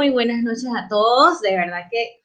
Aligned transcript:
Muy, 0.00 0.08
buenas 0.08 0.42
noches 0.42 0.64
a 0.74 0.88
todos. 0.88 1.42
De 1.42 1.54
verdad 1.54 1.82
que 1.90 2.22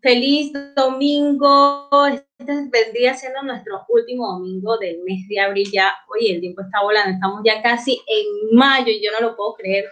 feliz 0.00 0.54
domingo. 0.74 1.90
Este 2.10 2.70
vendría 2.72 3.12
siendo 3.12 3.42
nuestro 3.42 3.84
último 3.90 4.32
domingo 4.32 4.78
del 4.78 5.02
mes 5.02 5.28
de 5.28 5.38
abril. 5.38 5.68
Ya, 5.70 5.92
oye, 6.08 6.32
el 6.32 6.40
tiempo 6.40 6.62
está 6.62 6.80
volando. 6.80 7.12
Estamos 7.12 7.42
ya 7.44 7.60
casi 7.60 8.00
en 8.06 8.56
mayo 8.56 8.90
y 8.90 9.04
yo 9.04 9.12
no 9.12 9.20
lo 9.20 9.36
puedo 9.36 9.52
creer. 9.52 9.84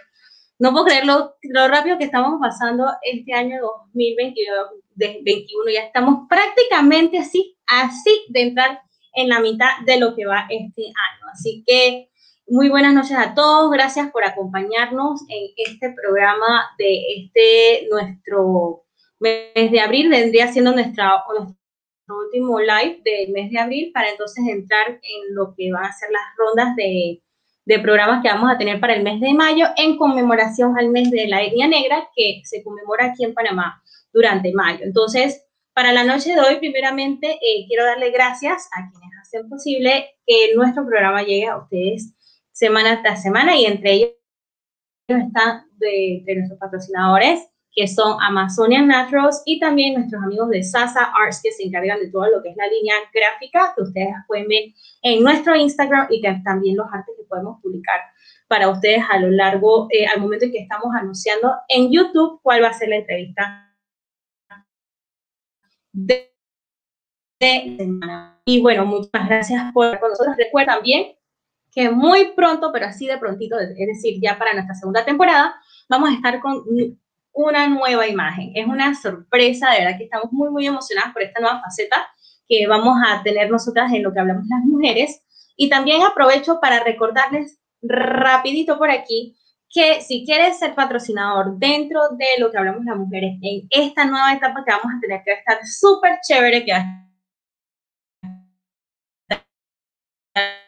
No 0.57 0.71
puedo 0.71 0.85
creer 0.85 1.05
lo, 1.05 1.35
rápido 1.67 1.99
que 1.99 2.05
estamos 2.05 2.39
pasando 2.41 2.87
este 3.03 3.31
año 3.31 3.61
2021. 3.61 5.69
Ya 5.71 5.81
estamos 5.81 6.21
prácticamente 6.27 7.19
así, 7.19 7.55
así 7.67 8.25
de 8.29 8.41
entrar 8.41 8.81
en 9.13 9.29
la 9.29 9.39
mitad 9.39 9.69
de 9.85 9.99
lo 9.99 10.15
que 10.15 10.25
va 10.25 10.47
este 10.49 10.81
año. 10.81 11.27
Así 11.31 11.63
que 11.67 12.09
muy 12.47 12.69
buenas 12.69 12.93
noches 12.93 13.17
a 13.17 13.33
todos. 13.33 13.71
Gracias 13.71 14.11
por 14.11 14.23
acompañarnos 14.23 15.21
en 15.29 15.51
este 15.57 15.91
programa 15.91 16.69
de 16.77 17.01
este 17.17 17.87
nuestro 17.89 18.83
mes 19.19 19.71
de 19.71 19.79
abril. 19.79 20.09
Vendría 20.09 20.51
siendo 20.51 20.71
nuestra, 20.71 21.23
nuestro 21.37 22.17
último 22.25 22.59
live 22.59 23.01
del 23.03 23.31
mes 23.31 23.49
de 23.51 23.59
abril 23.59 23.91
para 23.93 24.09
entonces 24.09 24.45
entrar 24.47 24.87
en 24.89 25.35
lo 25.35 25.53
que 25.55 25.71
van 25.71 25.85
a 25.85 25.93
ser 25.93 26.09
las 26.11 26.23
rondas 26.37 26.75
de, 26.75 27.21
de 27.65 27.79
programas 27.79 28.21
que 28.21 28.29
vamos 28.29 28.51
a 28.51 28.57
tener 28.57 28.79
para 28.79 28.95
el 28.95 29.03
mes 29.03 29.21
de 29.21 29.33
mayo 29.33 29.67
en 29.77 29.97
conmemoración 29.97 30.77
al 30.77 30.89
mes 30.89 31.11
de 31.11 31.27
la 31.27 31.43
etnia 31.43 31.67
negra 31.67 32.09
que 32.15 32.41
se 32.43 32.61
conmemora 32.61 33.07
aquí 33.07 33.23
en 33.23 33.33
Panamá 33.33 33.81
durante 34.11 34.51
mayo. 34.53 34.79
Entonces, 34.83 35.45
para 35.73 35.91
la 35.91 36.03
noche 36.03 36.35
de 36.35 36.41
hoy, 36.41 36.57
primeramente, 36.59 37.31
eh, 37.31 37.65
quiero 37.67 37.85
darle 37.85 38.11
gracias 38.11 38.69
a 38.73 38.91
quienes 38.91 39.09
hacen 39.21 39.49
posible 39.49 40.11
que 40.27 40.53
nuestro 40.55 40.85
programa 40.85 41.23
llegue 41.23 41.47
a 41.47 41.57
ustedes 41.57 42.13
semana 42.53 43.01
tras 43.01 43.21
semana 43.21 43.57
y 43.57 43.65
entre 43.65 43.91
ellos 43.91 44.11
están 45.07 45.65
de, 45.77 46.23
nuestros 46.35 46.59
patrocinadores 46.59 47.49
que 47.75 47.87
son 47.87 48.21
Amazonian 48.21 48.87
Naturals 48.87 49.41
y 49.45 49.59
también 49.59 49.95
nuestros 49.95 50.23
amigos 50.23 50.49
de 50.49 50.63
Sasa 50.63 51.11
Arts 51.19 51.41
que 51.43 51.51
se 51.51 51.63
encargan 51.63 51.99
de 51.99 52.11
todo 52.11 52.27
lo 52.29 52.43
que 52.43 52.49
es 52.49 52.55
la 52.55 52.67
línea 52.67 52.93
gráfica 53.11 53.73
que 53.75 53.81
ustedes 53.81 54.09
pueden 54.27 54.47
ver 54.47 54.65
en 55.01 55.23
nuestro 55.23 55.55
Instagram 55.55 56.07
y 56.11 56.21
que 56.21 56.39
también 56.43 56.77
los 56.77 56.85
artes 56.93 57.15
que 57.17 57.23
podemos 57.23 57.59
publicar 57.61 57.99
para 58.47 58.69
ustedes 58.69 59.01
a 59.09 59.19
lo 59.19 59.31
largo, 59.31 59.87
eh, 59.89 60.05
al 60.05 60.21
momento 60.21 60.45
en 60.45 60.51
que 60.51 60.59
estamos 60.59 60.93
anunciando 60.95 61.51
en 61.67 61.91
YouTube 61.91 62.39
cuál 62.43 62.63
va 62.63 62.67
a 62.67 62.73
ser 62.73 62.89
la 62.89 62.97
entrevista 62.97 63.75
de, 65.93 66.31
semana. 67.39 68.39
Y 68.45 68.61
bueno, 68.61 68.85
muchas 68.85 69.27
gracias 69.27 69.73
por 69.73 69.99
con 69.99 70.11
nosotros. 70.11 70.37
Recuerden 70.37 70.75
también 70.75 71.15
que 71.73 71.89
muy 71.89 72.33
pronto, 72.35 72.71
pero 72.71 72.85
así 72.85 73.07
de 73.07 73.17
prontito, 73.17 73.59
es 73.59 73.75
decir, 73.75 74.19
ya 74.21 74.37
para 74.37 74.53
nuestra 74.53 74.75
segunda 74.75 75.03
temporada, 75.03 75.55
vamos 75.89 76.09
a 76.09 76.13
estar 76.13 76.39
con 76.39 76.63
una 77.33 77.67
nueva 77.67 78.07
imagen. 78.07 78.51
Es 78.55 78.67
una 78.67 78.93
sorpresa, 78.95 79.71
de 79.71 79.79
verdad 79.79 79.97
que 79.97 80.03
estamos 80.05 80.31
muy, 80.31 80.49
muy 80.51 80.67
emocionadas 80.67 81.13
por 81.13 81.23
esta 81.23 81.39
nueva 81.39 81.61
faceta 81.61 82.07
que 82.47 82.67
vamos 82.67 82.97
a 83.05 83.23
tener 83.23 83.49
nosotras 83.49 83.91
en 83.91 84.03
lo 84.03 84.13
que 84.13 84.19
hablamos 84.19 84.45
las 84.47 84.63
mujeres. 84.63 85.21
Y 85.55 85.69
también 85.69 86.03
aprovecho 86.03 86.59
para 86.59 86.83
recordarles 86.83 87.59
rapidito 87.81 88.77
por 88.77 88.91
aquí 88.91 89.35
que 89.69 90.01
si 90.01 90.23
quieres 90.25 90.59
ser 90.59 90.75
patrocinador 90.75 91.57
dentro 91.57 91.99
de 92.11 92.25
lo 92.39 92.51
que 92.51 92.57
hablamos 92.57 92.85
las 92.85 92.97
mujeres 92.97 93.39
en 93.41 93.67
esta 93.71 94.05
nueva 94.05 94.33
etapa 94.33 94.63
que 94.63 94.71
vamos 94.71 94.93
a 94.95 94.99
tener 95.01 95.23
que 95.25 95.33
estar 95.33 95.57
súper 95.65 96.19
chévere, 96.21 96.63
que 96.63 96.71
va 96.73 96.99
a 100.35 100.62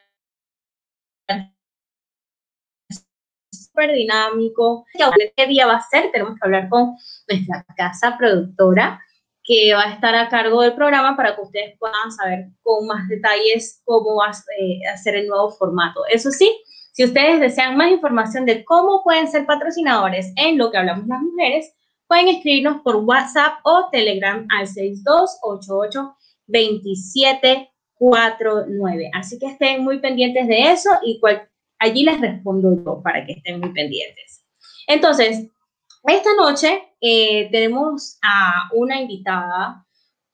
súper 3.75 3.93
dinámico. 3.93 4.85
¿Qué 5.35 5.47
día 5.47 5.67
va 5.67 5.75
a 5.75 5.81
ser? 5.81 6.09
Tenemos 6.11 6.35
que 6.35 6.45
hablar 6.45 6.69
con 6.69 6.95
nuestra 7.27 7.65
casa 7.75 8.15
productora 8.17 9.01
que 9.43 9.73
va 9.73 9.83
a 9.83 9.91
estar 9.93 10.15
a 10.15 10.29
cargo 10.29 10.61
del 10.61 10.73
programa 10.73 11.15
para 11.15 11.35
que 11.35 11.41
ustedes 11.41 11.77
puedan 11.77 12.11
saber 12.11 12.47
con 12.63 12.87
más 12.87 13.07
detalles 13.07 13.79
cómo 13.85 14.15
va 14.15 14.29
a 14.29 14.31
eh, 14.31 14.81
ser 14.97 15.13
el 15.15 15.27
nuevo 15.27 15.51
formato. 15.51 16.01
Eso 16.11 16.31
sí, 16.31 16.51
si 16.93 17.03
ustedes 17.03 17.39
desean 17.39 17.77
más 17.77 17.91
información 17.91 18.45
de 18.45 18.65
cómo 18.65 19.03
pueden 19.03 19.27
ser 19.27 19.45
patrocinadores 19.45 20.33
en 20.35 20.57
lo 20.57 20.71
que 20.71 20.79
hablamos 20.79 21.05
las 21.07 21.21
mujeres, 21.21 21.71
pueden 22.07 22.29
escribirnos 22.29 22.81
por 22.81 22.95
WhatsApp 22.95 23.59
o 23.63 23.87
Telegram 23.91 24.47
al 24.57 24.67
6288 24.67 26.15
2749. 26.47 29.11
Así 29.13 29.37
que 29.37 29.45
estén 29.47 29.83
muy 29.83 29.99
pendientes 29.99 30.47
de 30.47 30.71
eso 30.71 30.89
y 31.03 31.19
cualquier 31.19 31.54
allí 31.79 32.03
les 32.03 32.19
respondo 32.19 32.75
yo 32.83 33.01
para 33.03 33.25
que 33.25 33.33
estén 33.33 33.59
muy 33.59 33.73
pendientes. 33.73 34.45
Entonces, 34.87 35.47
esta 36.03 36.29
noche 36.35 36.83
eh, 37.01 37.49
tenemos 37.51 38.17
a 38.21 38.69
una 38.73 39.01
invitada 39.01 39.85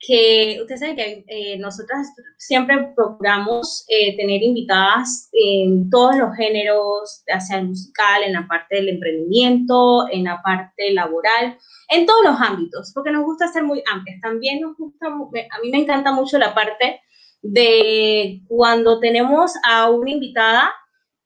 que 0.04 0.58
ustedes 0.60 0.80
saben 0.80 0.96
que 0.96 1.24
eh, 1.28 1.58
nosotras 1.58 2.08
siempre 2.36 2.92
procuramos 2.96 3.84
eh, 3.88 4.16
tener 4.16 4.42
invitadas 4.42 5.30
en 5.32 5.88
todos 5.90 6.16
los 6.16 6.34
géneros, 6.36 7.22
hacia 7.28 7.58
el 7.58 7.68
musical, 7.68 8.24
en 8.24 8.32
la 8.32 8.46
parte 8.48 8.76
del 8.76 8.88
emprendimiento, 8.88 10.08
en 10.10 10.24
la 10.24 10.42
parte 10.42 10.92
laboral, 10.92 11.56
en 11.88 12.04
todos 12.04 12.24
los 12.24 12.40
ámbitos, 12.40 12.90
porque 12.92 13.12
nos 13.12 13.24
gusta 13.24 13.46
ser 13.46 13.62
muy 13.62 13.80
amplias. 13.90 14.20
También 14.20 14.60
nos 14.60 14.76
gusta, 14.76 15.06
a 15.06 15.60
mí 15.62 15.70
me 15.70 15.78
encanta 15.78 16.10
mucho 16.10 16.36
la 16.36 16.52
parte 16.52 17.00
de 17.40 18.42
cuando 18.48 18.98
tenemos 18.98 19.52
a 19.64 19.88
una 19.88 20.10
invitada 20.10 20.72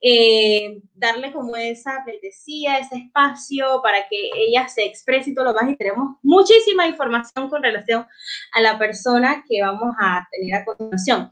eh, 0.08 0.82
darle 0.94 1.32
como 1.32 1.56
esa 1.56 1.96
apetecía, 1.96 2.78
ese 2.78 2.96
espacio 2.96 3.80
para 3.82 4.08
que 4.08 4.30
ella 4.36 4.68
se 4.68 4.84
exprese 4.84 5.30
y 5.30 5.34
todo 5.34 5.46
lo 5.46 5.54
más. 5.54 5.68
Y 5.68 5.76
tenemos 5.76 6.16
muchísima 6.22 6.86
información 6.86 7.50
con 7.50 7.60
relación 7.60 8.06
a 8.52 8.60
la 8.60 8.78
persona 8.78 9.44
que 9.48 9.60
vamos 9.62 9.96
a 10.00 10.24
tener 10.30 10.54
a 10.54 10.64
continuación. 10.64 11.28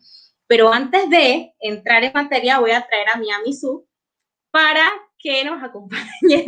Pero 0.49 0.73
antes 0.73 1.09
de 1.09 1.55
entrar 1.61 2.03
en 2.03 2.13
materia, 2.15 2.59
voy 2.59 2.73
a 2.73 2.85
traer 2.85 3.07
a 3.15 3.19
mi 3.19 3.31
Amisu 3.31 3.87
para 4.51 4.91
que 5.19 5.45
nos 5.45 5.63
acompañe 5.63 6.45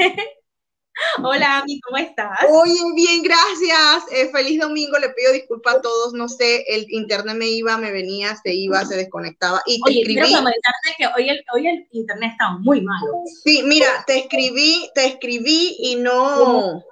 Hola, 1.23 1.59
Ami, 1.59 1.81
¿cómo 1.81 1.99
estás? 1.99 2.39
Oye, 2.51 2.81
bien, 2.95 3.23
gracias. 3.23 4.05
Eh, 4.12 4.31
feliz 4.33 4.61
domingo. 4.61 4.99
Le 4.99 5.11
pido 5.11 5.33
disculpas 5.33 5.77
a 5.77 5.81
todos. 5.81 6.12
No 6.15 6.29
sé, 6.29 6.65
el 6.69 6.87
internet 6.91 7.37
me 7.37 7.49
iba, 7.49 7.77
me 7.77 7.91
venía, 7.91 8.37
se 8.37 8.55
iba, 8.55 8.84
se 8.84 8.97
desconectaba. 8.97 9.62
Y 9.67 9.81
te 9.83 9.91
Oye, 9.91 10.01
escribí. 10.01 10.21
Quiero 10.21 10.39
comentarte 10.39 10.95
que 10.99 11.07
hoy 11.17 11.29
el, 11.29 11.45
hoy 11.55 11.67
el 11.69 11.87
internet 11.93 12.33
está 12.33 12.51
muy 12.59 12.81
malo. 12.81 13.07
Sí, 13.45 13.62
mira, 13.65 14.05
te 14.07 14.19
escribí, 14.19 14.91
te 14.95 15.07
escribí 15.07 15.77
y 15.79 15.97
no. 15.97 16.83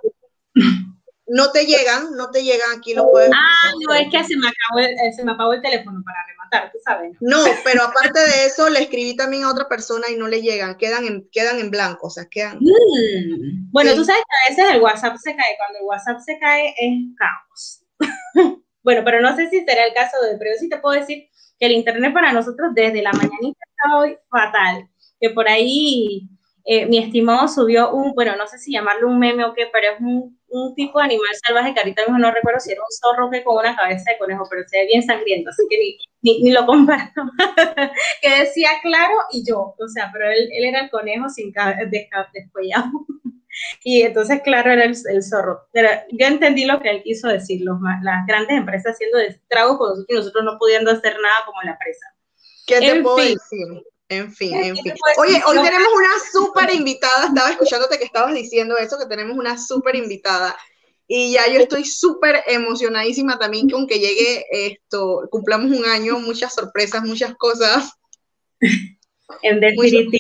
No 1.27 1.51
te 1.53 1.65
llegan, 1.65 2.15
no 2.17 2.31
te 2.31 2.43
llegan 2.43 2.79
aquí 2.79 2.95
lo 2.95 3.11
puedes. 3.11 3.31
Ah, 3.33 3.73
no, 3.87 3.95
es 3.95 4.09
que 4.11 4.25
se 4.25 4.37
me, 4.37 4.49
acabó 4.49 4.81
el, 4.81 4.93
eh, 4.93 5.13
se 5.17 5.25
me 5.25 5.33
apagó 5.33 5.55
el 5.55 5.63
teléfono 5.63 6.03
para 6.05 6.25
tú 6.71 6.79
sabes. 6.85 7.17
No, 7.21 7.45
pero 7.65 7.85
aparte 7.85 8.21
de 8.21 8.47
eso, 8.47 8.69
le 8.71 8.83
escribí 8.83 9.17
también 9.17 9.45
a 9.45 9.51
otra 9.51 9.69
persona 9.69 10.07
y 10.11 10.17
no 10.17 10.29
le 10.29 10.43
llegan, 10.43 10.77
quedan 10.77 11.05
en, 11.05 11.29
quedan 11.31 11.59
en 11.59 11.71
blanco, 11.71 12.07
o 12.07 12.11
sea, 12.11 12.27
quedan. 12.31 12.59
Mm. 12.61 13.71
Bueno, 13.71 13.95
tú 13.95 14.05
sabes 14.05 14.23
que 14.23 14.53
a 14.53 14.65
veces 14.65 14.75
el 14.75 14.83
WhatsApp 14.83 15.17
se 15.17 15.35
cae, 15.35 15.57
cuando 15.57 15.79
el 15.79 15.85
WhatsApp 15.85 16.21
se 16.21 16.39
cae 16.39 16.75
es 16.79 16.93
caos. 17.17 17.83
bueno, 18.83 19.03
pero 19.05 19.21
no 19.21 19.35
sé 19.37 19.49
si 19.49 19.65
será 19.65 19.87
el 19.87 19.95
caso 19.95 20.17
de, 20.23 20.37
pero 20.39 20.51
sí 20.59 20.69
te 20.69 20.79
puedo 20.79 20.99
decir 20.99 21.29
que 21.59 21.67
el 21.67 21.73
internet 21.73 22.13
para 22.13 22.33
nosotros 22.33 22.71
desde 22.75 23.03
la 23.03 23.13
mañanita 23.13 23.59
está 23.69 23.99
hoy 23.99 24.17
fatal, 24.29 24.89
que 25.21 25.31
por 25.31 25.49
ahí 25.49 26.29
eh, 26.65 26.87
mi 26.87 26.99
estimado 26.99 27.49
subió 27.49 27.93
un, 27.93 28.15
bueno, 28.15 28.37
no 28.37 28.47
sé 28.47 28.59
si 28.59 28.73
llamarlo 28.73 29.09
un 29.09 29.19
meme 29.19 29.45
o 29.45 29.55
qué, 29.55 29.69
pero 29.73 29.95
es 29.95 30.01
un, 30.01 30.39
un 30.55 30.75
tipo 30.75 30.99
de 30.99 31.07
animal 31.07 31.35
salvaje 31.45 31.75
que 31.75 31.81
ahorita 31.81 32.03
mismo 32.03 32.19
no 32.19 32.31
recuerdo 32.31 32.61
si 32.61 32.73
era 32.73 32.81
un 32.81 32.87
zorro 32.91 33.31
que 33.31 33.43
con 33.43 33.59
una 33.59 33.75
cabeza 33.75 34.13
de 34.13 34.19
conejo, 34.19 34.47
pero 34.49 34.63
se 34.67 34.79
ve 34.79 34.87
bien 34.87 35.03
sangriento, 35.03 35.51
así 35.51 35.63
que 35.69 35.79
ni, 35.79 35.99
ni, 36.23 36.43
ni 36.43 36.53
lo 36.53 36.65
comparo. 36.65 37.11
que 38.23 38.31
decía 38.41 38.71
claro 38.83 39.15
y 39.33 39.45
yo, 39.47 39.75
o 39.79 39.89
sea, 39.89 40.11
pero 40.13 40.31
él, 40.31 40.49
él 40.53 40.65
era 40.65 40.83
el 40.83 40.91
conejo 40.91 41.29
sin 41.29 41.53
cabeza 41.53 41.91
descuellado. 42.33 42.91
y 43.85 44.03
entonces, 44.03 44.43
claro, 44.43 44.71
era 44.71 44.85
el, 44.85 44.95
el, 45.11 45.23
zorro. 45.23 45.67
Pero 45.73 45.89
yo 46.13 46.27
entendí 46.27 46.65
lo 46.67 46.81
que 46.81 46.91
él 46.91 47.03
quiso 47.03 47.29
decir, 47.29 47.63
los, 47.63 47.79
las 48.03 48.25
grandes 48.27 48.57
empresas 48.57 48.93
haciendo 48.93 49.19
estragos 49.19 49.77
con 49.77 49.89
nosotros 49.89 50.07
y 50.09 50.15
nosotros 50.15 50.45
no 50.45 50.59
pudiendo 50.59 50.93
hacer 50.93 51.17
nada 51.21 51.37
como 51.47 51.63
la 51.63 51.77
presa. 51.79 52.07
¿Qué 52.67 52.81
te 52.81 53.03
puedo 53.03 53.17
decir? 53.17 53.85
En 54.17 54.33
fin, 54.33 54.55
en 54.55 54.77
fin. 54.77 54.95
Oye, 55.19 55.43
hoy 55.47 55.57
tenemos 55.57 55.89
una 55.95 56.09
súper 56.33 56.75
invitada. 56.75 57.27
Estaba 57.27 57.51
escuchándote 57.51 57.99
que 57.99 58.05
estabas 58.05 58.35
diciendo 58.35 58.77
eso, 58.77 58.99
que 58.99 59.07
tenemos 59.07 59.37
una 59.37 59.59
súper 59.59 59.97
invitada. 59.97 60.57
Y 61.07 61.33
ya 61.33 61.47
yo 61.49 61.61
estoy 61.61 61.85
súper 61.85 62.43
emocionadísima 62.47 63.39
también 63.39 63.69
con 63.69 63.87
que 63.87 63.99
llegue 63.99 64.47
esto, 64.51 65.29
cumplamos 65.31 65.71
un 65.77 65.85
año, 65.85 66.19
muchas 66.19 66.55
sorpresas, 66.55 67.03
muchas 67.03 67.35
cosas. 67.37 67.93
En 69.43 69.61
definitiva. 69.61 70.19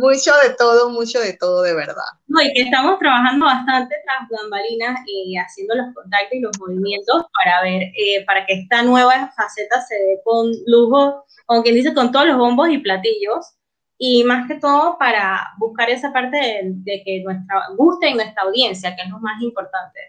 Mucho, 0.00 0.32
de 0.42 0.54
todo, 0.58 0.90
mucho 0.90 1.20
de 1.20 1.34
todo, 1.34 1.62
de 1.62 1.74
verdad. 1.74 2.10
No, 2.26 2.40
y 2.42 2.52
que 2.52 2.62
estamos 2.62 2.98
trabajando 2.98 3.46
bastante 3.46 3.94
tras 4.04 4.28
bambalinas 4.28 5.00
y 5.06 5.36
haciendo 5.36 5.74
los 5.76 5.94
contactos 5.94 6.32
y 6.32 6.40
los 6.40 6.58
movimientos 6.58 7.24
para 7.32 7.62
ver, 7.62 7.82
eh, 7.82 8.24
para 8.26 8.44
que 8.46 8.54
esta 8.54 8.82
nueva 8.82 9.32
faceta 9.36 9.80
se 9.82 9.94
dé 9.94 10.20
con 10.24 10.50
lujo 10.66 11.24
como 11.50 11.64
quien 11.64 11.74
dice, 11.74 11.92
con 11.94 12.12
todos 12.12 12.26
los 12.26 12.38
bombos 12.38 12.68
y 12.70 12.78
platillos. 12.78 13.56
y 13.98 14.24
más 14.24 14.48
que 14.48 14.54
todo 14.54 14.96
para 14.98 15.48
buscar 15.58 15.90
esa 15.90 16.12
parte 16.12 16.60
de, 16.62 17.02
que 17.04 17.22
nuestra 17.22 17.66
guste 17.76 18.08
en 18.08 18.16
nuestra 18.16 18.44
audiencia, 18.44 18.96
que 18.96 19.02
es 19.02 19.10
lo 19.10 19.18
más 19.18 19.42
importante, 19.42 20.00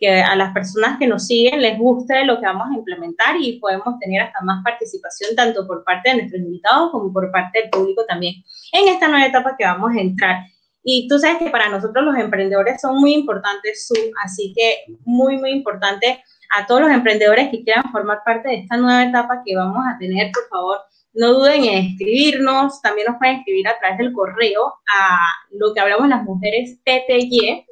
que 0.00 0.22
a 0.22 0.34
las 0.34 0.52
personas 0.54 0.98
que 0.98 1.06
nos 1.06 1.26
siguen 1.26 1.60
les 1.60 1.78
guste 1.78 2.24
lo 2.24 2.40
que 2.40 2.46
vamos 2.46 2.68
a 2.70 2.74
implementar 2.74 3.36
y 3.38 3.60
podemos 3.60 3.98
tener 4.00 4.22
hasta 4.22 4.40
más 4.40 4.64
participación 4.64 5.36
tanto 5.36 5.66
por 5.66 5.84
parte 5.84 6.10
de 6.10 6.16
nuestros 6.16 6.40
invitados 6.40 6.90
como 6.90 7.12
por 7.12 7.30
parte 7.30 7.60
del 7.60 7.70
público 7.70 8.04
también 8.08 8.34
en 8.72 8.88
esta 8.88 9.08
nueva 9.08 9.26
etapa 9.26 9.54
que 9.58 9.66
vamos 9.66 9.94
a 9.94 10.00
entrar. 10.00 10.36
Y 10.82 11.06
tú 11.06 11.18
sabes 11.18 11.36
que 11.36 11.50
para 11.50 11.68
nosotros 11.68 12.02
los 12.02 12.16
emprendedores 12.16 12.80
son 12.80 12.98
muy 12.98 13.12
importantes 13.12 13.86
Zoom, 13.86 14.10
así 14.24 14.54
que 14.56 14.94
muy, 15.04 15.36
muy 15.36 15.50
importante 15.50 16.24
a 16.56 16.66
todos 16.66 16.80
los 16.80 16.90
emprendedores 16.90 17.50
que 17.50 17.62
quieran 17.62 17.92
formar 17.92 18.20
parte 18.24 18.48
de 18.48 18.54
esta 18.60 18.78
nueva 18.78 19.04
etapa 19.04 19.42
que 19.44 19.54
vamos 19.54 19.84
a 19.86 19.98
tener, 19.98 20.32
por 20.32 20.48
favor, 20.48 20.78
no 21.12 21.34
duden 21.34 21.64
en 21.64 21.86
escribirnos, 21.86 22.80
también 22.80 23.08
nos 23.08 23.18
pueden 23.18 23.36
escribir 23.36 23.68
a 23.68 23.78
través 23.78 23.98
del 23.98 24.12
correo 24.12 24.66
a 24.98 25.18
lo 25.50 25.74
que 25.74 25.80
hablamos 25.80 26.08
las 26.08 26.22
mujeres 26.22 26.78
pty 26.84 27.66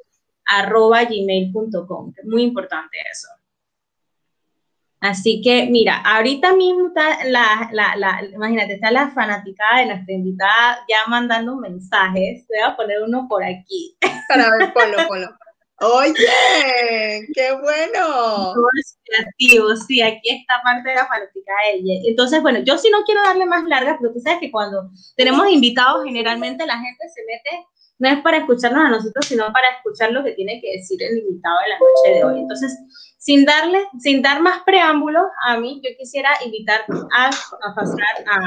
arroba 0.48 1.04
gmail.com, 1.04 2.12
muy 2.24 2.42
importante 2.42 2.96
eso. 3.12 3.28
Así 5.00 5.40
que, 5.42 5.68
mira, 5.70 6.02
ahorita 6.04 6.54
mismo 6.54 6.88
está 6.88 7.24
la, 7.26 7.70
la, 7.72 7.94
la, 7.96 8.24
imagínate, 8.24 8.74
está 8.74 8.90
la 8.90 9.10
fanaticada 9.10 9.78
de 9.80 9.86
nuestra 9.86 10.14
invitada 10.14 10.84
ya 10.88 11.08
mandando 11.08 11.54
mensajes. 11.56 12.44
Voy 12.48 12.58
a 12.64 12.76
poner 12.76 13.02
uno 13.02 13.26
por 13.28 13.44
aquí. 13.44 13.96
Para 14.28 14.50
ver, 14.50 14.72
ponlo, 14.72 14.96
ponlo. 15.06 15.28
Oye, 15.80 16.12
qué 17.34 17.52
bueno. 17.52 18.52
creativo, 19.04 19.76
sí, 19.76 20.02
aquí 20.02 20.28
está 20.30 20.60
parte 20.64 20.88
de 20.88 20.96
la 20.96 21.06
fanaticada 21.06 21.58
de 21.66 21.78
ella. 21.78 22.08
Entonces, 22.08 22.42
bueno, 22.42 22.58
yo 22.60 22.76
sí 22.78 22.90
no 22.90 23.04
quiero 23.04 23.22
darle 23.22 23.46
más 23.46 23.62
larga, 23.64 23.96
pero 24.00 24.12
tú 24.12 24.18
sabes 24.18 24.40
que 24.40 24.50
cuando 24.50 24.90
tenemos 25.16 25.48
invitados, 25.48 26.04
generalmente 26.04 26.66
la 26.66 26.78
gente 26.78 27.08
se 27.14 27.22
mete, 27.24 27.66
no 27.98 28.08
es 28.08 28.20
para 28.22 28.38
escucharnos 28.38 28.84
a 28.84 28.90
nosotros, 28.90 29.26
sino 29.26 29.44
para 29.52 29.68
escuchar 29.76 30.12
lo 30.12 30.22
que 30.22 30.32
tiene 30.32 30.60
que 30.60 30.78
decir 30.78 31.02
el 31.02 31.18
invitado 31.18 31.56
de 31.64 31.68
la 31.68 31.78
noche 31.78 32.18
de 32.18 32.24
hoy. 32.24 32.40
Entonces, 32.40 32.78
sin 33.18 33.44
darle, 33.44 33.80
sin 33.98 34.22
dar 34.22 34.40
más 34.40 34.62
preámbulos, 34.64 35.24
a 35.46 35.58
mí 35.58 35.80
yo 35.84 35.90
quisiera 35.98 36.30
invitar 36.44 36.84
a, 37.12 37.26
a 37.28 37.74
pasar 37.74 38.24
a 38.26 38.40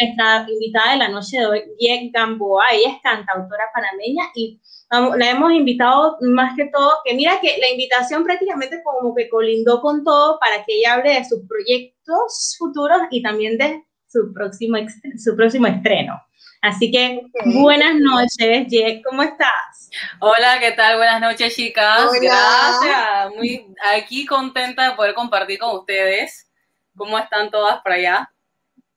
nuestra 0.00 0.46
invitada 0.48 0.92
de 0.92 0.98
la 0.98 1.08
noche 1.08 1.38
de 1.38 1.46
hoy, 1.46 1.62
Yek 1.78 2.12
Gamboa. 2.12 2.64
Ella 2.72 2.94
es 2.94 3.02
cantautora 3.02 3.64
panameña 3.74 4.24
y 4.34 4.60
la 4.90 5.30
hemos 5.30 5.52
invitado 5.52 6.16
más 6.22 6.56
que 6.56 6.66
todo, 6.72 6.92
que 7.04 7.14
mira 7.14 7.38
que 7.40 7.58
la 7.60 7.70
invitación 7.70 8.24
prácticamente 8.24 8.82
como 8.82 9.14
que 9.14 9.28
colindó 9.28 9.82
con 9.82 10.02
todo 10.02 10.38
para 10.38 10.64
que 10.64 10.78
ella 10.78 10.94
hable 10.94 11.14
de 11.14 11.24
sus 11.24 11.40
proyectos 11.46 12.56
futuros 12.58 13.02
y 13.10 13.22
también 13.22 13.58
de 13.58 13.84
su 14.06 14.32
próximo, 14.32 14.78
su 15.18 15.36
próximo 15.36 15.66
estreno. 15.66 16.14
Así 16.60 16.90
que 16.90 17.22
buenas 17.44 17.94
noches, 17.96 18.66
Jack, 18.68 19.02
¿cómo 19.08 19.22
estás? 19.22 19.90
Hola, 20.18 20.58
¿qué 20.58 20.72
tal? 20.72 20.96
Buenas 20.96 21.20
noches, 21.20 21.54
chicas. 21.54 22.10
Gracias. 22.20 23.30
Muy 23.36 23.64
aquí 23.94 24.26
contenta 24.26 24.90
de 24.90 24.96
poder 24.96 25.14
compartir 25.14 25.60
con 25.60 25.76
ustedes. 25.76 26.50
¿Cómo 26.96 27.16
están 27.16 27.50
todas 27.52 27.80
por 27.80 27.92
allá? 27.92 28.32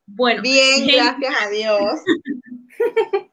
Bueno, 0.07 0.41
bien, 0.41 0.87
gracias 0.87 1.35
a 1.39 1.49
Dios. 1.49 2.01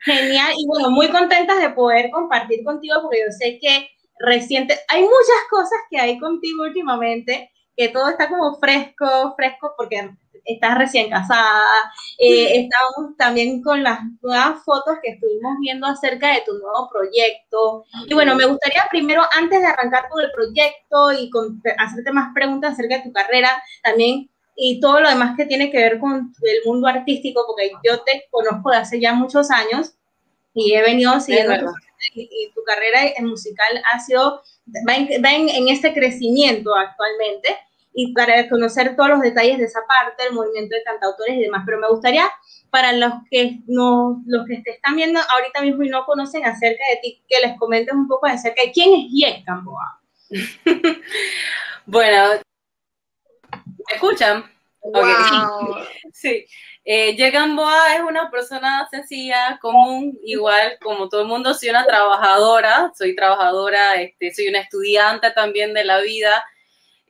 Genial, 0.00 0.52
y 0.56 0.66
bueno, 0.66 0.90
muy 0.90 1.08
contentas 1.08 1.58
de 1.60 1.70
poder 1.70 2.10
compartir 2.10 2.62
contigo 2.64 3.00
porque 3.02 3.20
yo 3.24 3.32
sé 3.32 3.58
que 3.60 3.88
reciente, 4.18 4.78
hay 4.88 5.02
muchas 5.02 5.42
cosas 5.50 5.78
que 5.90 5.98
hay 5.98 6.18
contigo 6.18 6.64
últimamente, 6.64 7.50
que 7.76 7.88
todo 7.88 8.10
está 8.10 8.28
como 8.28 8.58
fresco, 8.58 9.34
fresco 9.36 9.72
porque 9.76 10.10
estás 10.44 10.78
recién 10.78 11.10
casada, 11.10 11.64
eh, 12.18 12.60
estamos 12.60 13.16
también 13.16 13.62
con 13.62 13.82
las 13.82 14.00
nuevas 14.22 14.62
fotos 14.64 14.98
que 15.02 15.12
estuvimos 15.12 15.56
viendo 15.60 15.86
acerca 15.86 16.32
de 16.32 16.42
tu 16.46 16.52
nuevo 16.58 16.88
proyecto. 16.90 17.84
Y 18.06 18.14
bueno, 18.14 18.34
me 18.34 18.46
gustaría 18.46 18.84
primero, 18.90 19.22
antes 19.36 19.60
de 19.60 19.66
arrancar 19.66 20.08
con 20.08 20.22
el 20.22 20.30
proyecto 20.32 21.12
y 21.12 21.30
con, 21.30 21.62
hacerte 21.78 22.12
más 22.12 22.32
preguntas 22.34 22.72
acerca 22.72 22.98
de 22.98 23.04
tu 23.04 23.12
carrera, 23.12 23.62
también 23.82 24.30
y 24.56 24.78
todo 24.78 25.00
lo 25.00 25.08
demás 25.08 25.36
que 25.36 25.46
tiene 25.46 25.70
que 25.70 25.78
ver 25.78 25.98
con 25.98 26.32
el 26.42 26.58
mundo 26.66 26.86
artístico, 26.86 27.44
porque 27.46 27.72
yo 27.82 28.00
te 28.02 28.26
conozco 28.30 28.70
de 28.70 28.76
hace 28.76 29.00
ya 29.00 29.14
muchos 29.14 29.50
años 29.50 29.94
y 30.52 30.74
he 30.74 30.82
venido 30.82 31.18
siguiendo 31.20 31.58
tu, 31.58 31.72
y, 32.14 32.50
tu 32.54 32.62
carrera 32.64 33.00
musical 33.22 33.82
ha 33.90 34.00
sido, 34.00 34.42
va, 34.86 34.96
en, 34.96 35.48
en, 35.48 35.68
este 35.68 35.94
crecimiento 35.94 36.74
actualmente 36.74 37.56
y 37.92 38.12
para 38.14 38.48
conocer 38.48 38.96
todos 38.96 39.10
los 39.10 39.20
detalles 39.20 39.58
de 39.58 39.64
esa 39.64 39.80
parte, 39.86 40.24
el 40.26 40.34
movimiento 40.34 40.74
de 40.74 40.82
cantautores 40.84 41.36
y 41.36 41.42
demás, 41.42 41.62
pero 41.66 41.78
me 41.78 41.88
gustaría 41.88 42.30
para 42.70 42.92
los 42.92 43.12
que 43.30 43.58
no, 43.66 44.22
los 44.26 44.46
que 44.46 44.62
te 44.62 44.70
están 44.70 44.96
viendo 44.96 45.20
ahorita 45.20 45.62
mismo 45.62 45.82
y 45.82 45.88
no 45.88 46.04
conocen 46.04 46.44
acerca 46.44 46.84
de 46.92 47.00
ti, 47.02 47.22
que 47.28 47.46
les 47.46 47.58
comentes 47.58 47.94
un 47.94 48.06
poco 48.06 48.26
acerca 48.26 48.62
de 48.62 48.72
quién 48.72 48.94
es 48.94 49.06
Yek 49.10 49.44
Gamboa. 49.44 50.00
bueno, 51.86 52.40
¿Me 53.88 53.96
escuchan? 53.96 54.44
Sí. 56.12 56.46
Eh, 56.84 57.30
Gamboa 57.30 57.96
es 57.96 58.00
una 58.00 58.30
persona 58.30 58.88
sencilla, 58.90 59.58
común, 59.60 60.18
igual 60.24 60.78
como 60.80 61.08
todo 61.08 61.22
el 61.22 61.28
mundo. 61.28 61.52
Soy 61.52 61.68
una 61.68 61.84
trabajadora, 61.84 62.90
soy 62.96 63.14
trabajadora, 63.14 64.00
este, 64.00 64.32
soy 64.32 64.48
una 64.48 64.60
estudiante 64.60 65.30
también 65.32 65.74
de 65.74 65.84
la 65.84 66.00
vida. 66.00 66.42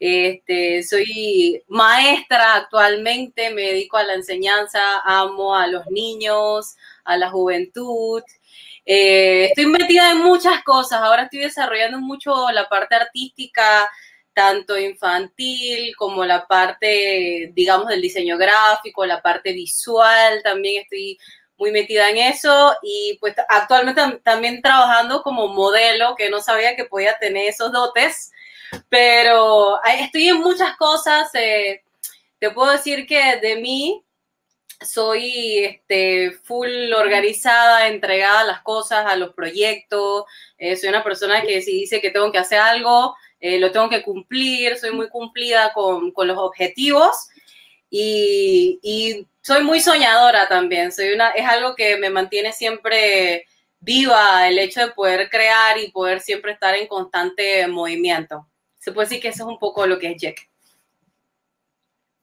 Este, 0.00 0.82
soy 0.82 1.62
maestra 1.68 2.54
actualmente, 2.54 3.50
me 3.50 3.62
dedico 3.62 3.98
a 3.98 4.04
la 4.04 4.14
enseñanza, 4.14 4.80
amo 5.04 5.54
a 5.54 5.66
los 5.66 5.86
niños, 5.88 6.74
a 7.04 7.18
la 7.18 7.30
juventud. 7.30 8.22
Eh, 8.86 9.44
estoy 9.44 9.66
metida 9.66 10.12
en 10.12 10.18
muchas 10.22 10.64
cosas, 10.64 11.02
ahora 11.02 11.24
estoy 11.24 11.40
desarrollando 11.40 12.00
mucho 12.00 12.50
la 12.50 12.66
parte 12.66 12.94
artística, 12.94 13.90
tanto 14.32 14.78
infantil 14.78 15.94
como 15.96 16.24
la 16.24 16.46
parte, 16.46 17.50
digamos, 17.54 17.88
del 17.88 18.00
diseño 18.00 18.38
gráfico, 18.38 19.04
la 19.04 19.20
parte 19.20 19.52
visual, 19.52 20.42
también 20.42 20.82
estoy 20.82 21.18
muy 21.58 21.72
metida 21.72 22.08
en 22.08 22.16
eso 22.16 22.74
y 22.82 23.18
pues 23.20 23.34
actualmente 23.50 24.00
también 24.24 24.62
trabajando 24.62 25.22
como 25.22 25.48
modelo, 25.48 26.14
que 26.16 26.30
no 26.30 26.40
sabía 26.40 26.74
que 26.74 26.86
podía 26.86 27.18
tener 27.18 27.48
esos 27.48 27.70
dotes, 27.70 28.32
pero 28.88 29.82
estoy 29.84 30.28
en 30.28 30.40
muchas 30.40 30.76
cosas. 30.76 31.28
Eh, 31.34 31.82
te 32.38 32.50
puedo 32.50 32.72
decir 32.72 33.06
que 33.06 33.36
de 33.36 33.56
mí 33.56 34.04
soy 34.80 35.58
este, 35.64 36.32
full 36.42 36.92
organizada, 36.92 37.88
entregada 37.88 38.40
a 38.40 38.44
las 38.44 38.62
cosas, 38.62 39.06
a 39.06 39.16
los 39.16 39.34
proyectos. 39.34 40.24
Eh, 40.58 40.76
soy 40.76 40.88
una 40.88 41.04
persona 41.04 41.42
que 41.42 41.60
si 41.62 41.72
dice 41.72 42.00
que 42.00 42.10
tengo 42.10 42.32
que 42.32 42.38
hacer 42.38 42.58
algo, 42.58 43.14
eh, 43.40 43.58
lo 43.58 43.70
tengo 43.72 43.88
que 43.88 44.02
cumplir, 44.02 44.76
soy 44.76 44.92
muy 44.92 45.08
cumplida 45.08 45.72
con, 45.72 46.12
los 46.16 46.38
objetivos 46.38 47.28
y, 47.90 48.78
y, 48.82 49.26
soy 49.42 49.64
muy 49.64 49.80
soñadora 49.80 50.46
también. 50.48 50.92
Soy 50.92 51.12
una, 51.14 51.30
es 51.30 51.46
algo 51.46 51.74
que 51.74 51.96
me 51.96 52.10
mantiene 52.10 52.52
siempre 52.52 53.46
viva 53.80 54.46
el 54.46 54.58
hecho 54.58 54.80
de 54.80 54.92
poder 54.92 55.30
crear 55.30 55.78
y 55.78 55.90
poder 55.90 56.20
siempre 56.20 56.52
estar 56.52 56.74
en 56.74 56.86
constante 56.86 57.66
movimiento. 57.66 58.46
Se 58.80 58.90
puede 58.90 59.06
decir 59.06 59.22
que 59.22 59.28
eso 59.28 59.44
es 59.44 59.48
un 59.48 59.58
poco 59.58 59.86
lo 59.86 59.98
que 59.98 60.10
es 60.10 60.20
Jack. 60.20 60.50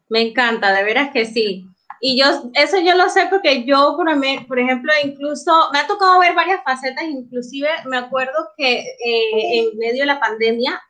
Me 0.09 0.21
encanta, 0.21 0.73
de 0.73 0.83
veras 0.83 1.11
que 1.13 1.25
sí. 1.25 1.65
Y 2.01 2.19
yo, 2.19 2.27
eso 2.53 2.79
yo 2.79 2.95
lo 2.95 3.09
sé 3.09 3.27
porque 3.29 3.63
yo, 3.63 3.95
por, 3.95 4.07
por 4.47 4.59
ejemplo, 4.59 4.91
incluso 5.03 5.69
me 5.71 5.79
ha 5.79 5.87
tocado 5.87 6.19
ver 6.19 6.35
varias 6.35 6.63
facetas, 6.63 7.05
inclusive 7.05 7.69
me 7.85 7.97
acuerdo 7.97 8.49
que 8.57 8.79
eh, 8.79 9.59
en 9.59 9.77
medio 9.77 10.01
de 10.01 10.05
la 10.07 10.19
pandemia 10.19 10.81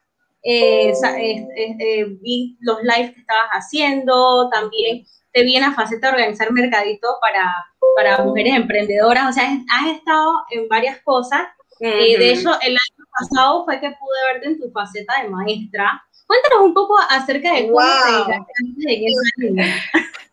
eh, 0.44 0.94
eh, 0.94 2.06
vi 2.22 2.58
los 2.62 2.82
lives 2.82 3.14
que 3.14 3.22
estabas 3.22 3.50
haciendo, 3.52 4.50
también 4.50 5.06
te 5.34 5.44
vi 5.44 5.56
en 5.56 5.62
la 5.62 5.74
faceta 5.74 6.08
de 6.08 6.14
organizar 6.14 6.52
mercadito 6.52 7.08
para, 7.22 7.54
para 7.96 8.24
mujeres 8.24 8.56
emprendedoras, 8.56 9.30
o 9.30 9.34
sea, 9.34 9.50
has 9.70 9.88
estado 9.88 10.32
en 10.52 10.68
varias 10.68 11.02
cosas. 11.02 11.42
Eh, 11.80 12.18
de 12.18 12.32
hecho, 12.32 12.52
el 12.62 12.72
año 12.72 12.97
pasado 13.18 13.66
fue 13.66 13.80
que 13.80 13.90
pude 13.92 14.34
verte 14.34 14.48
en 14.48 14.60
tu 14.60 14.72
faceta 14.72 15.22
de 15.22 15.30
maestra. 15.30 16.04
Cuéntanos 16.26 16.66
un 16.66 16.74
poco 16.74 16.96
acerca 17.10 17.54
de 17.54 17.68
cómo 17.68 17.80
te 17.80 18.94
en 18.96 19.56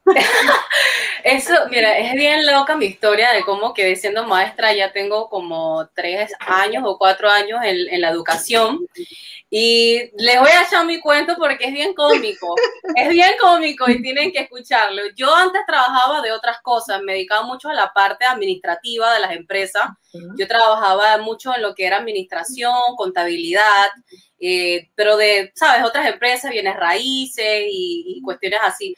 Eso, 1.24 1.54
mira, 1.70 1.98
es 1.98 2.12
bien 2.14 2.44
loca 2.46 2.76
mi 2.76 2.86
historia 2.86 3.32
de 3.32 3.42
cómo 3.42 3.72
quedé 3.72 3.96
siendo 3.96 4.24
maestra. 4.24 4.74
Ya 4.74 4.92
tengo 4.92 5.28
como 5.28 5.88
tres 5.94 6.32
años 6.40 6.84
o 6.86 6.98
cuatro 6.98 7.30
años 7.30 7.60
en, 7.64 7.88
en 7.88 8.00
la 8.00 8.10
educación. 8.10 8.86
Y 9.50 10.10
les 10.18 10.40
voy 10.40 10.50
a 10.50 10.64
echar 10.64 10.84
mi 10.84 11.00
cuento 11.00 11.36
porque 11.38 11.66
es 11.66 11.72
bien 11.72 11.94
cómico. 11.94 12.54
es 12.96 13.08
bien 13.08 13.32
cómico 13.40 13.88
y 13.88 14.02
tienen 14.02 14.32
que 14.32 14.40
escucharlo. 14.40 15.02
Yo 15.16 15.34
antes 15.34 15.62
trabajaba 15.66 16.20
de 16.22 16.32
otras 16.32 16.60
cosas, 16.60 17.00
me 17.02 17.12
dedicaba 17.12 17.46
mucho 17.46 17.68
a 17.68 17.74
la 17.74 17.92
parte 17.92 18.24
administrativa 18.24 19.14
de 19.14 19.20
las 19.20 19.32
empresas. 19.32 19.84
Yo 20.36 20.46
trabajaba 20.46 21.18
mucho 21.18 21.54
en 21.54 21.62
lo 21.62 21.74
que 21.74 21.86
era 21.86 21.98
administración, 21.98 22.96
contabilidad, 22.96 23.90
eh, 24.38 24.90
pero 24.94 25.16
de, 25.16 25.52
¿sabes? 25.54 25.84
Otras 25.84 26.06
empresas, 26.06 26.50
bienes 26.50 26.76
raíces 26.76 27.64
y, 27.68 28.16
y 28.18 28.22
cuestiones 28.22 28.60
así. 28.62 28.94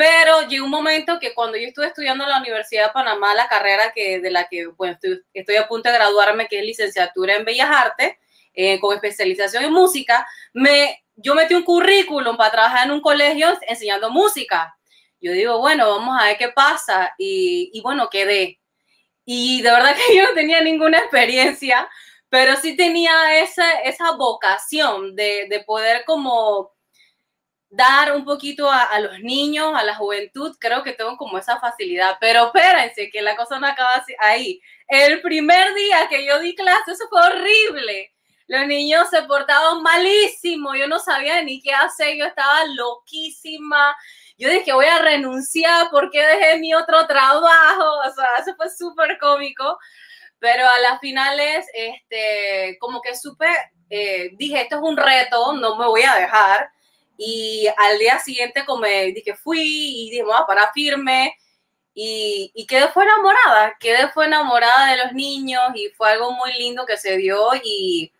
Pero 0.00 0.48
llegó 0.48 0.64
un 0.64 0.70
momento 0.70 1.20
que 1.20 1.34
cuando 1.34 1.58
yo 1.58 1.68
estuve 1.68 1.88
estudiando 1.88 2.24
en 2.24 2.30
la 2.30 2.38
Universidad 2.38 2.86
de 2.86 2.92
Panamá, 2.94 3.34
la 3.34 3.48
carrera 3.48 3.92
que, 3.94 4.18
de 4.18 4.30
la 4.30 4.48
que 4.48 4.64
bueno, 4.68 4.96
estoy, 5.34 5.56
a 5.56 5.68
punto 5.68 5.90
de 5.90 5.94
graduarme, 5.94 6.48
que 6.48 6.58
es 6.58 6.64
licenciatura 6.64 7.36
en 7.36 7.44
Bellas 7.44 7.68
Artes, 7.70 8.14
eh, 8.54 8.80
con 8.80 8.94
especialización 8.94 9.62
en 9.62 9.74
música, 9.74 10.26
me, 10.54 11.04
yo 11.16 11.34
metí 11.34 11.52
un 11.52 11.64
currículum 11.64 12.34
para 12.38 12.50
trabajar 12.50 12.86
en 12.86 12.92
un 12.92 13.02
colegio 13.02 13.48
enseñando 13.68 14.08
música. 14.08 14.74
Yo 15.20 15.32
digo, 15.32 15.58
bueno, 15.58 15.90
vamos 15.90 16.16
a 16.18 16.28
ver 16.28 16.38
qué 16.38 16.48
pasa. 16.48 17.12
Y, 17.18 17.68
y 17.74 17.82
bueno, 17.82 18.08
quedé. 18.08 18.58
Y 19.26 19.60
de 19.60 19.70
verdad 19.70 19.94
que 19.94 20.16
yo 20.16 20.28
no 20.28 20.32
tenía 20.32 20.62
ninguna 20.62 20.96
experiencia, 20.96 21.86
pero 22.30 22.56
sí 22.56 22.74
tenía 22.74 23.38
esa, 23.38 23.70
esa 23.80 24.12
vocación 24.12 25.14
de, 25.14 25.46
de 25.50 25.60
poder 25.60 26.04
como 26.06 26.72
dar 27.70 28.12
un 28.16 28.24
poquito 28.24 28.68
a, 28.68 28.98
los 28.98 29.20
niños, 29.20 29.72
a 29.76 29.84
la 29.84 29.94
juventud, 29.94 30.56
creo 30.58 30.82
que 30.82 30.92
tengo 30.92 31.16
como 31.16 31.38
esa 31.38 31.60
facilidad. 31.60 32.18
Pero 32.20 32.46
espérense, 32.46 33.10
que 33.10 33.22
la 33.22 33.36
cosa 33.36 33.60
no 33.60 33.66
acaba 33.68 34.04
ahí. 34.18 34.60
El 34.88 35.22
primer 35.22 35.72
día 35.74 36.08
que 36.08 36.26
yo 36.26 36.40
di 36.40 36.54
clase, 36.56 36.92
eso 36.92 37.04
fue 37.08 37.22
horrible. 37.22 38.12
Los 38.48 38.66
niños 38.66 39.08
se 39.08 39.22
portaban 39.22 39.80
malísimo, 39.82 40.74
yo 40.74 40.88
no 40.88 40.98
sabía 40.98 41.40
ni 41.44 41.62
qué 41.62 41.72
hacer, 41.72 42.16
yo 42.16 42.26
estaba 42.26 42.64
loquísima. 42.64 43.96
Yo 44.36 44.50
dije, 44.50 44.72
voy 44.72 44.86
a 44.86 44.98
renunciar 44.98 45.88
porque 45.92 46.20
dejé 46.20 46.58
mi 46.58 46.74
otro 46.74 47.06
trabajo. 47.06 48.00
O 48.04 48.12
sea, 48.12 48.26
eso 48.40 48.56
fue 48.56 48.68
súper 48.68 49.16
cómico. 49.18 49.78
Pero 50.40 50.64
a 50.66 50.80
las 50.80 50.98
finales, 51.00 51.66
este, 51.72 52.76
como 52.80 53.00
que 53.00 53.14
supe, 53.14 53.46
eh, 53.90 54.30
dije, 54.32 54.62
esto 54.62 54.76
es 54.76 54.82
un 54.82 54.96
reto, 54.96 55.52
no 55.52 55.76
me 55.76 55.86
voy 55.86 56.02
a 56.02 56.16
dejar. 56.16 56.70
Y 57.22 57.68
al 57.76 57.98
día 57.98 58.18
siguiente, 58.18 58.64
como 58.64 58.86
dije, 58.86 59.36
fui 59.36 59.60
y 59.60 60.10
dije, 60.10 60.22
vamos 60.22 60.42
a 60.42 60.46
parar 60.46 60.70
firme. 60.72 61.36
Y, 61.92 62.50
y 62.54 62.66
quedé 62.66 62.88
fue 62.88 63.04
enamorada, 63.04 63.76
quedé 63.78 64.08
fue 64.10 64.26
enamorada 64.26 64.92
de 64.92 65.04
los 65.04 65.12
niños 65.12 65.62
y 65.74 65.88
fue 65.90 66.12
algo 66.12 66.32
muy 66.32 66.52
lindo 66.54 66.86
que 66.86 66.96
se 66.96 67.16
dio 67.16 67.50
y 67.62 68.12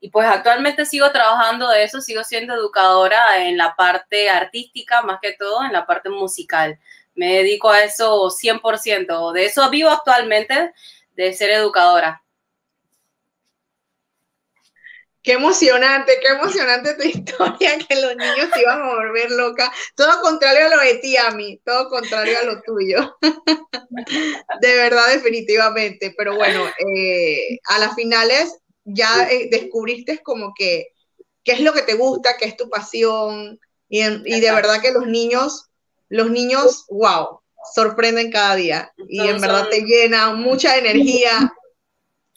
y 0.00 0.10
pues 0.10 0.28
actualmente 0.28 0.84
sigo 0.84 1.10
trabajando 1.10 1.68
de 1.68 1.84
eso, 1.84 2.00
sigo 2.00 2.22
siendo 2.22 2.54
educadora 2.54 3.44
en 3.46 3.56
la 3.56 3.74
parte 3.74 4.28
artística, 4.28 5.02
más 5.02 5.18
que 5.20 5.32
todo 5.32 5.64
en 5.64 5.72
la 5.72 5.86
parte 5.86 6.10
musical. 6.10 6.78
Me 7.14 7.38
dedico 7.38 7.70
a 7.70 7.82
eso 7.82 8.30
100%, 8.30 9.32
de 9.32 9.46
eso 9.46 9.68
vivo 9.70 9.90
actualmente, 9.90 10.72
de 11.14 11.32
ser 11.32 11.50
educadora. 11.50 12.22
Qué 15.26 15.32
emocionante, 15.32 16.12
qué 16.22 16.28
emocionante 16.28 16.94
tu 16.94 17.02
historia, 17.08 17.78
que 17.78 18.00
los 18.00 18.14
niños 18.14 18.48
te 18.54 18.60
iban 18.60 18.80
a 18.80 18.94
volver 18.94 19.32
loca. 19.32 19.72
Todo 19.96 20.20
contrario 20.20 20.66
a 20.66 20.76
lo 20.76 20.80
de 20.80 20.98
ti, 20.98 21.16
a 21.16 21.32
mí, 21.32 21.60
todo 21.64 21.88
contrario 21.88 22.38
a 22.38 22.44
lo 22.44 22.62
tuyo. 22.62 23.18
de 24.60 24.74
verdad, 24.76 25.08
definitivamente. 25.12 26.14
Pero 26.16 26.36
bueno, 26.36 26.64
eh, 26.78 27.58
a 27.64 27.80
las 27.80 27.96
finales 27.96 28.56
ya 28.84 29.28
eh, 29.28 29.48
descubriste 29.50 30.22
como 30.22 30.54
que 30.56 30.92
qué 31.42 31.52
es 31.54 31.60
lo 31.60 31.72
que 31.72 31.82
te 31.82 31.94
gusta, 31.94 32.36
qué 32.38 32.44
es 32.44 32.56
tu 32.56 32.70
pasión, 32.70 33.58
y, 33.88 34.40
de 34.40 34.52
verdad 34.52 34.80
que 34.80 34.92
los 34.92 35.08
niños, 35.08 35.70
los 36.08 36.30
niños, 36.30 36.86
wow, 36.88 37.40
sorprenden 37.74 38.30
cada 38.30 38.54
día, 38.54 38.92
y 39.08 39.26
en 39.26 39.40
verdad 39.40 39.68
te 39.70 39.80
llena 39.82 40.34
mucha 40.34 40.76
energía. 40.76 41.52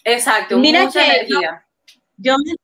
Exacto, 0.04 0.58
mucha 0.58 1.06
energía. 1.06 1.66
Yo, 2.22 2.36
yo, 2.46 2.56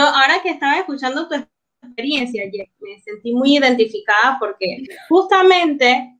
ahora 0.00 0.42
que 0.42 0.50
estaba 0.50 0.78
escuchando 0.78 1.28
tu 1.28 1.34
experiencia, 1.82 2.44
me 2.80 3.00
sentí 3.00 3.32
muy 3.32 3.56
identificada 3.56 4.36
porque 4.38 4.84
justamente 5.08 6.18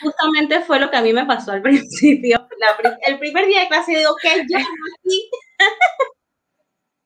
justamente 0.00 0.60
fue 0.62 0.80
lo 0.80 0.90
que 0.90 0.96
a 0.96 1.02
mí 1.02 1.12
me 1.12 1.26
pasó 1.26 1.52
al 1.52 1.62
principio. 1.62 2.46
el 3.06 3.18
primer 3.18 3.46
día 3.46 3.60
de 3.60 3.68
clase 3.68 3.96
digo, 3.96 4.14
¿qué 4.20 4.44
yo 4.48 4.58
aquí? 4.58 5.30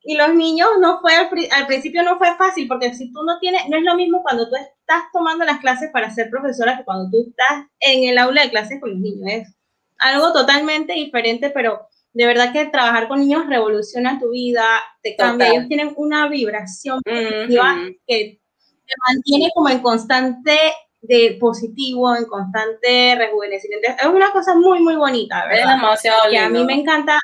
y 0.03 0.17
los 0.17 0.35
niños 0.35 0.69
no 0.81 1.01
fue, 1.01 1.17
al, 1.17 1.67
principio 1.67 2.03
no 2.03 2.17
fue 2.19 2.37
fácil, 2.37 2.69
porque 2.69 2.95
si 2.95 3.13
tú 3.13 3.23
no 3.25 3.39
tienes, 3.41 3.69
no 3.69 3.77
es 3.77 3.83
lo 3.83 3.97
mismo 3.97 4.23
cuando 4.23 4.49
tú 4.49 4.55
estás 4.57 5.05
tomando 5.13 5.45
las 5.45 5.59
clases 5.59 5.91
para 5.93 6.11
ser 6.11 6.31
profesora 6.31 6.77
que 6.77 6.85
cuando 6.85 7.11
tú 7.11 7.27
estás 7.29 7.67
en 7.81 8.09
el 8.09 8.19
aula 8.19 8.43
de 8.43 8.51
clases 8.51 8.81
con 8.81 8.91
los 8.91 9.01
niños. 9.01 9.27
Es 9.27 9.57
algo 9.99 10.33
totalmente 10.33 10.93
diferente, 10.93 11.51
pero 11.51 11.89
de 12.17 12.27
verdad 12.27 12.51
que 12.51 12.65
trabajar 12.65 13.09
con 13.09 13.21
niños 13.21 13.47
revoluciona 13.47 14.19
tu 14.19 14.31
vida, 14.31 14.65
te 15.03 15.15
cambia. 15.17 15.49
Ellos 15.49 15.69
tienen 15.69 15.93
una 15.97 16.27
vibración 16.29 17.03
positiva 17.03 17.77
que 18.07 18.41
te 18.87 18.95
mantiene 19.07 19.51
como 19.55 19.69
en 19.69 19.81
constante 19.81 20.57
de 21.03 21.37
positivo, 21.39 22.17
en 22.17 22.25
constante 22.25 23.17
rejuvenecimiento. 23.17 23.89
Es 24.01 24.07
una 24.07 24.33
cosa 24.33 24.55
muy, 24.55 24.81
muy 24.81 24.97
bonita, 24.97 25.45
¿verdad? 25.45 25.75
Es 25.75 25.81
demasiado 25.83 26.31
Que 26.31 26.39
a 26.39 26.49
mí 26.49 26.65
me 26.65 26.73
encanta. 26.73 27.19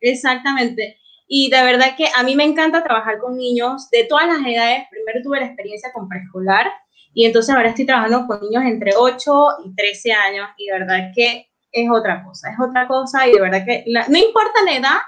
Exactamente. 0.00 0.98
Y 1.28 1.48
de 1.48 1.62
verdad 1.62 1.94
que 1.96 2.08
a 2.16 2.24
mí 2.24 2.34
me 2.34 2.42
encanta 2.42 2.82
trabajar 2.82 3.18
con 3.18 3.36
niños 3.36 3.88
de 3.90 4.06
todas 4.06 4.26
las 4.26 4.44
edades. 4.44 4.86
Primero 4.90 5.20
tuve 5.22 5.38
la 5.38 5.46
experiencia 5.46 5.92
con 5.92 6.08
preescolar 6.08 6.66
y 7.14 7.26
entonces 7.26 7.54
ahora 7.54 7.68
estoy 7.68 7.86
trabajando 7.86 8.26
con 8.26 8.40
niños 8.40 8.64
entre 8.64 8.90
8 8.96 9.46
y 9.66 9.74
13 9.76 10.12
años 10.14 10.48
y 10.56 10.66
de 10.66 10.72
verdad 10.72 11.12
que 11.14 11.51
es 11.72 11.90
otra 11.90 12.22
cosa, 12.22 12.50
es 12.50 12.60
otra 12.60 12.86
cosa 12.86 13.26
y 13.26 13.32
de 13.32 13.40
verdad 13.40 13.64
que 13.64 13.84
no 13.86 14.18
importa 14.18 14.62
la 14.64 14.74
edad, 14.74 14.98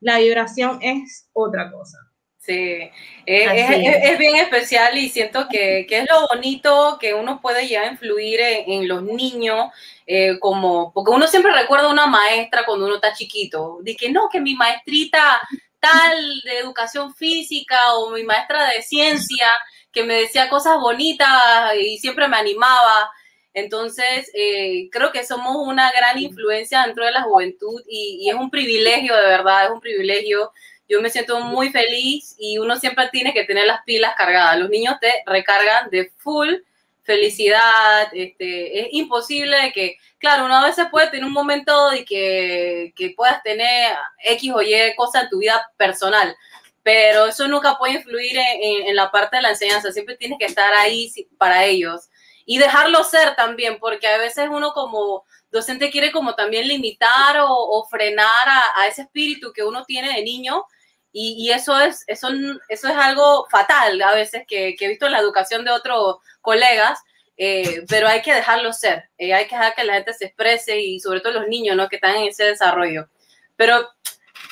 la 0.00 0.18
vibración 0.18 0.78
es 0.82 1.28
otra 1.32 1.70
cosa. 1.70 1.98
Sí, 2.38 2.90
es, 3.26 4.18
bien 4.18 4.36
especial 4.36 4.96
y 4.96 5.08
siento 5.08 5.48
que, 5.48 5.80
es 5.80 6.06
lo 6.08 6.28
bonito 6.28 6.96
que 7.00 7.12
uno 7.12 7.40
puede 7.40 7.66
ya 7.66 7.86
influir 7.86 8.38
en, 8.40 8.86
los 8.86 9.02
niños, 9.02 9.70
eh, 10.06 10.38
como, 10.38 10.92
porque 10.92 11.10
uno 11.10 11.26
siempre 11.26 11.52
recuerda 11.52 11.88
a 11.88 11.92
una 11.92 12.06
maestra 12.06 12.64
cuando 12.64 12.86
uno 12.86 12.94
está 12.96 13.12
chiquito, 13.14 13.78
de 13.82 13.96
que 13.96 14.10
no, 14.10 14.28
que 14.28 14.40
mi 14.40 14.54
maestrita 14.54 15.40
tal 15.80 16.40
de 16.44 16.58
educación 16.58 17.14
física 17.14 17.94
o 17.94 18.10
mi 18.10 18.22
maestra 18.22 18.68
de 18.70 18.82
ciencia 18.82 19.48
que 19.90 20.04
me 20.04 20.14
decía 20.14 20.48
cosas 20.48 20.78
bonitas 20.78 21.74
y 21.80 21.98
siempre 21.98 22.28
me 22.28 22.36
animaba. 22.36 23.10
Entonces, 23.56 24.30
eh, 24.34 24.90
creo 24.92 25.12
que 25.12 25.24
somos 25.24 25.56
una 25.66 25.90
gran 25.90 26.18
influencia 26.18 26.82
dentro 26.84 27.06
de 27.06 27.10
la 27.10 27.22
juventud 27.22 27.80
y, 27.88 28.18
y 28.20 28.28
es 28.28 28.34
un 28.34 28.50
privilegio, 28.50 29.16
de 29.16 29.28
verdad, 29.28 29.64
es 29.64 29.70
un 29.70 29.80
privilegio. 29.80 30.52
Yo 30.86 31.00
me 31.00 31.08
siento 31.08 31.40
muy 31.40 31.70
feliz 31.70 32.36
y 32.38 32.58
uno 32.58 32.76
siempre 32.76 33.08
tiene 33.10 33.32
que 33.32 33.44
tener 33.44 33.66
las 33.66 33.82
pilas 33.84 34.14
cargadas. 34.14 34.58
Los 34.58 34.68
niños 34.68 34.96
te 35.00 35.22
recargan 35.24 35.88
de 35.88 36.12
full 36.18 36.50
felicidad, 37.02 38.08
este, 38.12 38.80
es 38.80 38.88
imposible 38.90 39.72
que, 39.72 39.96
claro, 40.18 40.44
uno 40.44 40.56
a 40.56 40.66
veces 40.66 40.88
puede 40.90 41.08
tener 41.08 41.24
un 41.24 41.32
momento 41.32 41.88
de 41.90 42.04
que, 42.04 42.92
que 42.94 43.14
puedas 43.16 43.42
tener 43.42 43.96
X 44.22 44.52
o 44.52 44.60
Y 44.60 44.74
cosas 44.96 45.22
en 45.22 45.30
tu 45.30 45.38
vida 45.38 45.70
personal, 45.78 46.36
pero 46.82 47.26
eso 47.26 47.48
nunca 47.48 47.78
puede 47.78 47.94
influir 47.94 48.36
en, 48.36 48.88
en, 48.88 48.96
la 48.96 49.10
parte 49.10 49.36
de 49.36 49.42
la 49.42 49.50
enseñanza, 49.50 49.92
siempre 49.92 50.16
tienes 50.16 50.38
que 50.38 50.46
estar 50.46 50.74
ahí 50.74 51.10
para 51.38 51.64
ellos 51.64 52.10
y 52.46 52.58
dejarlo 52.58 53.04
ser 53.04 53.36
también, 53.36 53.78
porque 53.78 54.06
a 54.06 54.16
veces 54.16 54.48
uno 54.50 54.72
como 54.72 55.24
docente 55.50 55.90
quiere 55.90 56.12
como 56.12 56.34
también 56.34 56.66
limitar 56.66 57.36
o, 57.40 57.86
frenar 57.90 58.48
a, 58.48 58.80
a, 58.80 58.86
ese 58.86 59.02
espíritu 59.02 59.52
que 59.52 59.64
uno 59.64 59.84
tiene 59.84 60.14
de 60.14 60.22
niño 60.22 60.64
y, 61.18 61.50
eso, 61.50 61.80
es, 61.80 62.04
eso, 62.08 62.28
eso 62.68 62.88
es 62.88 62.94
algo 62.94 63.46
fatal 63.50 64.02
a 64.02 64.14
veces 64.14 64.42
que, 64.46 64.76
he 64.78 64.88
visto 64.88 65.06
en 65.06 65.12
la 65.12 65.20
educación 65.20 65.64
de 65.64 65.70
otros 65.70 66.16
colegas, 66.42 67.00
eh, 67.38 67.84
pero 67.88 68.06
hay 68.06 68.20
que 68.20 68.34
dejarlo 68.34 68.70
ser, 68.74 69.08
eh, 69.16 69.32
hay 69.32 69.46
que 69.46 69.56
dejar 69.56 69.74
que 69.74 69.84
la 69.84 69.94
gente 69.94 70.12
se 70.12 70.26
exprese 70.26 70.78
y 70.78 71.00
sobre 71.00 71.20
todo 71.20 71.32
los 71.32 71.48
niños 71.48 71.74
¿no? 71.74 71.88
que 71.88 71.96
están 71.96 72.16
en 72.16 72.28
ese 72.28 72.44
desarrollo. 72.44 73.08
Pero 73.56 73.88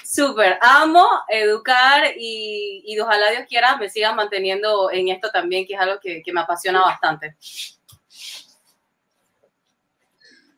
súper, 0.03 0.59
amo 0.63 1.07
educar 1.29 2.15
y, 2.17 2.83
y, 2.87 2.99
ojalá 2.99 3.31
Dios 3.31 3.45
quiera 3.47 3.77
me 3.77 3.91
siga 3.91 4.15
manteniendo 4.15 4.91
en 4.91 5.09
esto 5.09 5.31
también, 5.31 5.67
que 5.67 5.75
es 5.75 5.81
algo 5.81 6.01
que, 6.01 6.23
que 6.23 6.33
me 6.33 6.41
apasiona 6.41 6.81
bastante. 6.81 7.37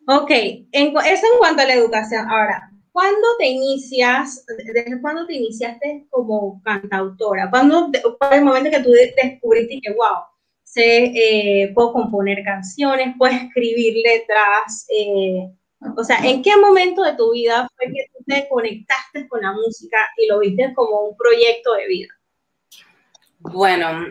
Ok, 0.07 0.31
eso 0.31 0.67
en 0.73 1.39
cuanto 1.39 1.63
a 1.63 1.67
la 1.67 1.75
educación. 1.75 2.29
Ahora, 2.31 2.71
¿Cuándo 2.97 3.29
te 3.39 3.47
inicias, 3.47 4.43
desde 4.57 4.99
cuándo 5.03 5.27
te 5.27 5.35
iniciaste 5.35 6.07
como 6.09 6.63
cantautora? 6.63 7.51
¿Cuándo 7.51 7.91
fue 8.19 8.39
el 8.39 8.43
momento 8.43 8.71
que 8.71 8.83
tú 8.83 8.91
descubriste 8.91 9.81
que, 9.83 9.93
wow, 9.93 10.25
sé, 10.63 11.13
eh, 11.15 11.73
puedo 11.75 11.93
componer 11.93 12.43
canciones, 12.43 13.15
puedo 13.19 13.35
escribir 13.35 13.97
letras? 14.03 14.87
Eh, 14.89 15.47
o 15.95 16.03
sea, 16.05 16.21
¿en 16.25 16.41
qué 16.43 16.57
momento 16.57 17.03
de 17.03 17.17
tu 17.17 17.33
vida 17.33 17.69
fue 17.77 17.93
que 17.93 18.07
tú 18.15 18.25
te 18.27 18.49
conectaste 18.49 19.29
con 19.29 19.43
la 19.43 19.53
música 19.53 19.99
y 20.17 20.27
lo 20.27 20.39
viste 20.39 20.73
como 20.73 21.01
un 21.09 21.17
proyecto 21.19 21.75
de 21.75 21.89
vida? 21.89 22.15
Bueno, 23.41 24.07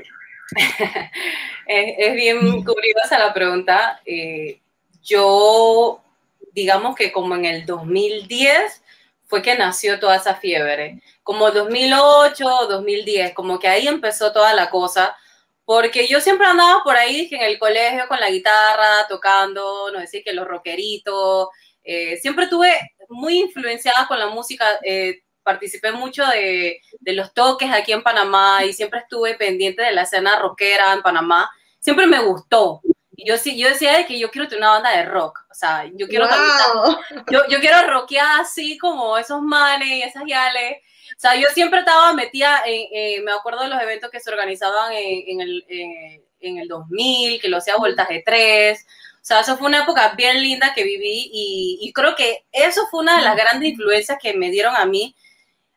es, 1.66 2.14
bien 2.14 2.64
curiosa 2.64 3.18
la 3.18 3.34
pregunta. 3.34 4.00
Eh, 4.06 4.62
yo 5.06 6.02
digamos 6.56 6.96
que 6.96 7.12
como 7.12 7.36
en 7.36 7.46
el 7.46 7.66
2010 7.66 8.82
fue 9.28 9.42
que 9.42 9.56
nació 9.56 10.00
toda 10.00 10.16
esa 10.16 10.36
fiebre. 10.36 11.02
Como 11.22 11.52
2008, 11.52 12.46
2010, 12.70 13.34
como 13.34 13.60
que 13.60 13.68
ahí 13.68 13.88
empezó 13.88 14.32
toda 14.32 14.54
la 14.54 14.70
cosa, 14.70 15.16
porque 15.66 16.08
yo 16.08 16.22
siempre 16.22 16.48
andaba 16.48 16.82
por 16.84 16.96
ahí 16.96 17.28
en 17.32 17.42
el 17.42 17.60
colegio 17.60 18.08
con 18.08 18.20
la 18.20 18.30
guitarra, 18.30 19.08
tocando, 19.10 19.92
no 19.92 20.00
decir 20.00 20.24
que 20.24 20.34
los 20.34 20.48
rockeritos, 20.48 21.50
eh, 21.84 22.18
siempre 22.18 22.48
tuve 22.48 22.72
muy 23.10 23.40
influenciada 23.40 24.08
con 24.08 24.20
la 24.20 24.28
música, 24.28 24.80
eh, 24.84 25.22
participé 25.44 25.92
mucho 25.92 26.26
de, 26.28 26.82
de, 27.00 27.14
los 27.14 27.34
toques 27.34 27.72
aquí 27.72 27.92
en 27.92 28.04
Panamá 28.04 28.64
y 28.66 28.74
siempre 28.74 29.00
estuve 29.00 29.36
pendiente 29.36 29.84
de 29.84 29.92
la 29.92 30.04
escena 30.04 30.40
rockera 30.40 30.94
en 30.94 31.02
Panamá, 31.02 31.50
siempre 31.80 32.08
me 32.08 32.20
gustó. 32.20 32.82
Y 33.16 33.28
yo, 33.28 33.36
yo 33.36 33.70
decía 33.70 34.06
que 34.06 34.20
yo 34.20 34.30
quiero 34.30 34.48
tener 34.48 34.62
una 34.62 34.72
banda 34.72 34.98
de 34.98 35.06
rock, 35.06 35.46
o 35.50 35.54
sea, 35.54 35.86
yo 35.94 36.08
quiero, 36.08 36.28
yo, 37.32 37.42
yo 37.48 37.60
quiero 37.60 37.88
rockear 37.88 38.42
así 38.42 38.78
como 38.78 39.18
esos 39.18 39.42
manes 39.42 39.88
y 39.88 40.02
esas 40.02 40.24
yales. 40.28 40.78
O 41.16 41.20
sea, 41.20 41.36
yo 41.36 41.48
siempre 41.54 41.80
estaba 41.80 42.14
metida, 42.14 42.62
en, 42.66 43.24
me 43.24 43.32
acuerdo 43.32 43.64
de 43.64 43.70
los 43.70 43.82
eventos 43.82 44.10
que 44.12 44.20
se 44.20 44.30
organizaban 44.30 44.92
en, 44.92 45.40
el, 45.40 45.66
en 46.40 46.58
el 46.58 46.68
2000, 46.68 47.40
que 47.40 47.48
lo 47.48 47.58
hacía 47.58 47.78
Vueltas 47.78 48.10
de 48.10 48.22
Tres. 48.26 48.86
O 49.16 49.28
sea, 49.28 49.40
eso 49.40 49.58
fue 49.58 49.68
una 49.68 49.84
época 49.84 50.14
bien 50.16 50.42
linda 50.42 50.74
que 50.76 50.84
viví 50.84 51.30
y, 51.32 51.80
y, 51.82 51.94
creo 51.94 52.16
que 52.16 52.46
eso 52.52 52.86
fue 52.92 53.00
una 53.00 53.18
de 53.18 53.24
las 53.24 53.36
grandes 53.36 53.70
influencias 53.70 54.20
que 54.22 54.34
me 54.36 54.52
dieron 54.52 54.76
a 54.76 54.86
mí, 54.86 55.16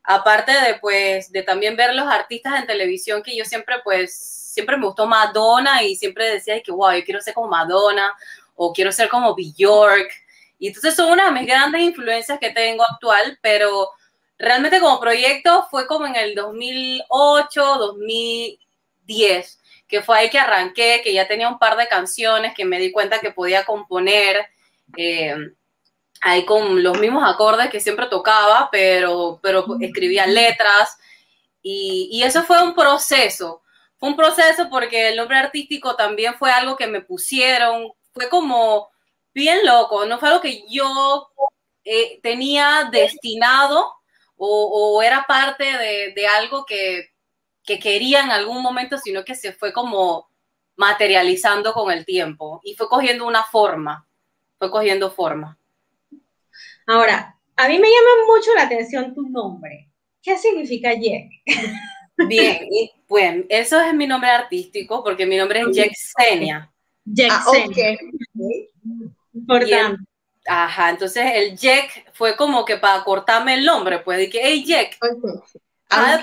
aparte 0.02 0.52
de, 0.52 0.74
pues, 0.80 1.32
de 1.32 1.42
también 1.42 1.76
ver 1.76 1.94
los 1.94 2.06
artistas 2.08 2.60
en 2.60 2.66
televisión, 2.66 3.22
que 3.22 3.36
yo 3.36 3.44
siempre, 3.44 3.76
pues, 3.84 4.37
siempre 4.58 4.76
me 4.76 4.86
gustó 4.86 5.06
Madonna 5.06 5.84
y 5.84 5.94
siempre 5.94 6.32
decía 6.32 6.60
que, 6.60 6.72
wow, 6.72 6.90
yo 6.90 7.04
quiero 7.04 7.20
ser 7.20 7.32
como 7.32 7.46
Madonna 7.46 8.12
o 8.56 8.72
quiero 8.72 8.90
ser 8.90 9.08
como 9.08 9.36
Bjork. 9.36 10.10
Y 10.58 10.66
entonces 10.66 10.96
son 10.96 11.12
una 11.12 11.26
de 11.26 11.30
mis 11.30 11.46
grandes 11.46 11.80
influencias 11.80 12.40
que 12.40 12.50
tengo 12.50 12.82
actual, 12.82 13.38
pero 13.40 13.90
realmente 14.36 14.80
como 14.80 14.98
proyecto 14.98 15.68
fue 15.70 15.86
como 15.86 16.06
en 16.06 16.16
el 16.16 16.34
2008, 16.34 17.62
2010, 17.78 19.60
que 19.86 20.02
fue 20.02 20.18
ahí 20.18 20.28
que 20.28 20.40
arranqué, 20.40 21.02
que 21.04 21.12
ya 21.12 21.28
tenía 21.28 21.48
un 21.48 21.60
par 21.60 21.76
de 21.76 21.86
canciones, 21.86 22.52
que 22.52 22.64
me 22.64 22.80
di 22.80 22.90
cuenta 22.90 23.20
que 23.20 23.30
podía 23.30 23.64
componer 23.64 24.44
eh, 24.96 25.36
ahí 26.20 26.44
con 26.44 26.82
los 26.82 26.98
mismos 26.98 27.22
acordes 27.32 27.70
que 27.70 27.78
siempre 27.78 28.06
tocaba, 28.06 28.68
pero, 28.72 29.38
pero 29.40 29.64
escribía 29.80 30.26
letras. 30.26 30.98
Y, 31.62 32.08
y 32.10 32.24
eso 32.24 32.42
fue 32.42 32.60
un 32.60 32.74
proceso. 32.74 33.62
Fue 33.98 34.08
un 34.08 34.16
proceso 34.16 34.68
porque 34.70 35.08
el 35.08 35.16
nombre 35.16 35.38
artístico 35.38 35.96
también 35.96 36.34
fue 36.34 36.50
algo 36.50 36.76
que 36.76 36.86
me 36.86 37.00
pusieron, 37.00 37.92
fue 38.12 38.28
como 38.28 38.88
bien 39.34 39.64
loco, 39.66 40.06
no 40.06 40.18
fue 40.18 40.28
algo 40.28 40.40
que 40.40 40.64
yo 40.68 41.28
eh, 41.84 42.20
tenía 42.22 42.88
destinado 42.90 43.92
o, 44.36 45.02
era 45.02 45.24
parte 45.26 45.64
de, 45.64 46.26
algo 46.26 46.64
que, 46.64 47.10
quería 47.64 48.22
en 48.22 48.30
algún 48.30 48.62
momento, 48.62 48.96
sino 48.98 49.24
que 49.24 49.34
se 49.34 49.52
fue 49.52 49.72
como 49.72 50.30
materializando 50.76 51.72
con 51.72 51.90
el 51.90 52.06
tiempo 52.06 52.60
y 52.62 52.74
fue 52.74 52.88
cogiendo 52.88 53.26
una 53.26 53.42
forma, 53.42 54.06
fue 54.58 54.70
cogiendo 54.70 55.10
forma. 55.10 55.58
Ahora, 56.86 57.36
a 57.56 57.68
mí 57.68 57.78
me 57.78 57.88
llama 57.88 58.26
mucho 58.32 58.54
la 58.54 58.62
atención 58.62 59.12
tu 59.12 59.22
nombre. 59.22 59.90
¿Qué 60.22 60.38
significa 60.38 60.94
Jack? 60.94 61.30
Bien, 62.26 62.66
y, 62.70 62.90
bueno, 63.06 63.44
eso 63.48 63.80
es 63.80 63.94
mi 63.94 64.06
nombre 64.06 64.30
artístico 64.30 65.04
porque 65.04 65.24
mi 65.24 65.36
nombre 65.36 65.60
es 65.60 65.76
Jack 65.76 65.92
Jack 67.04 67.32
ah, 67.32 67.44
Ajá, 70.46 70.90
entonces 70.90 71.24
el 71.34 71.56
Jack 71.56 72.12
fue 72.14 72.34
como 72.34 72.64
que 72.64 72.78
para 72.78 73.04
cortarme 73.04 73.54
el 73.54 73.64
nombre, 73.64 74.00
pues, 74.00 74.18
de 74.18 74.30
que, 74.30 74.40
hey 74.42 74.64
Jack. 74.66 74.96
Ah, 75.90 76.18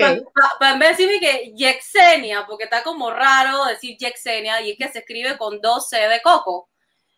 para 0.60 0.74
en 0.74 0.80
vez 0.80 0.98
de 0.98 1.06
decirme 1.06 1.20
que 1.20 1.54
Jacksenia, 1.56 2.46
porque 2.46 2.66
está 2.66 2.84
como 2.84 3.10
raro 3.10 3.66
decir 3.66 3.98
Jacksenia, 4.00 4.62
y 4.62 4.72
es 4.72 4.78
que 4.78 4.92
se 4.92 5.00
escribe 5.00 5.38
con 5.38 5.60
dos 5.62 5.90
C 5.90 5.98
de 5.98 6.22
coco. 6.22 6.70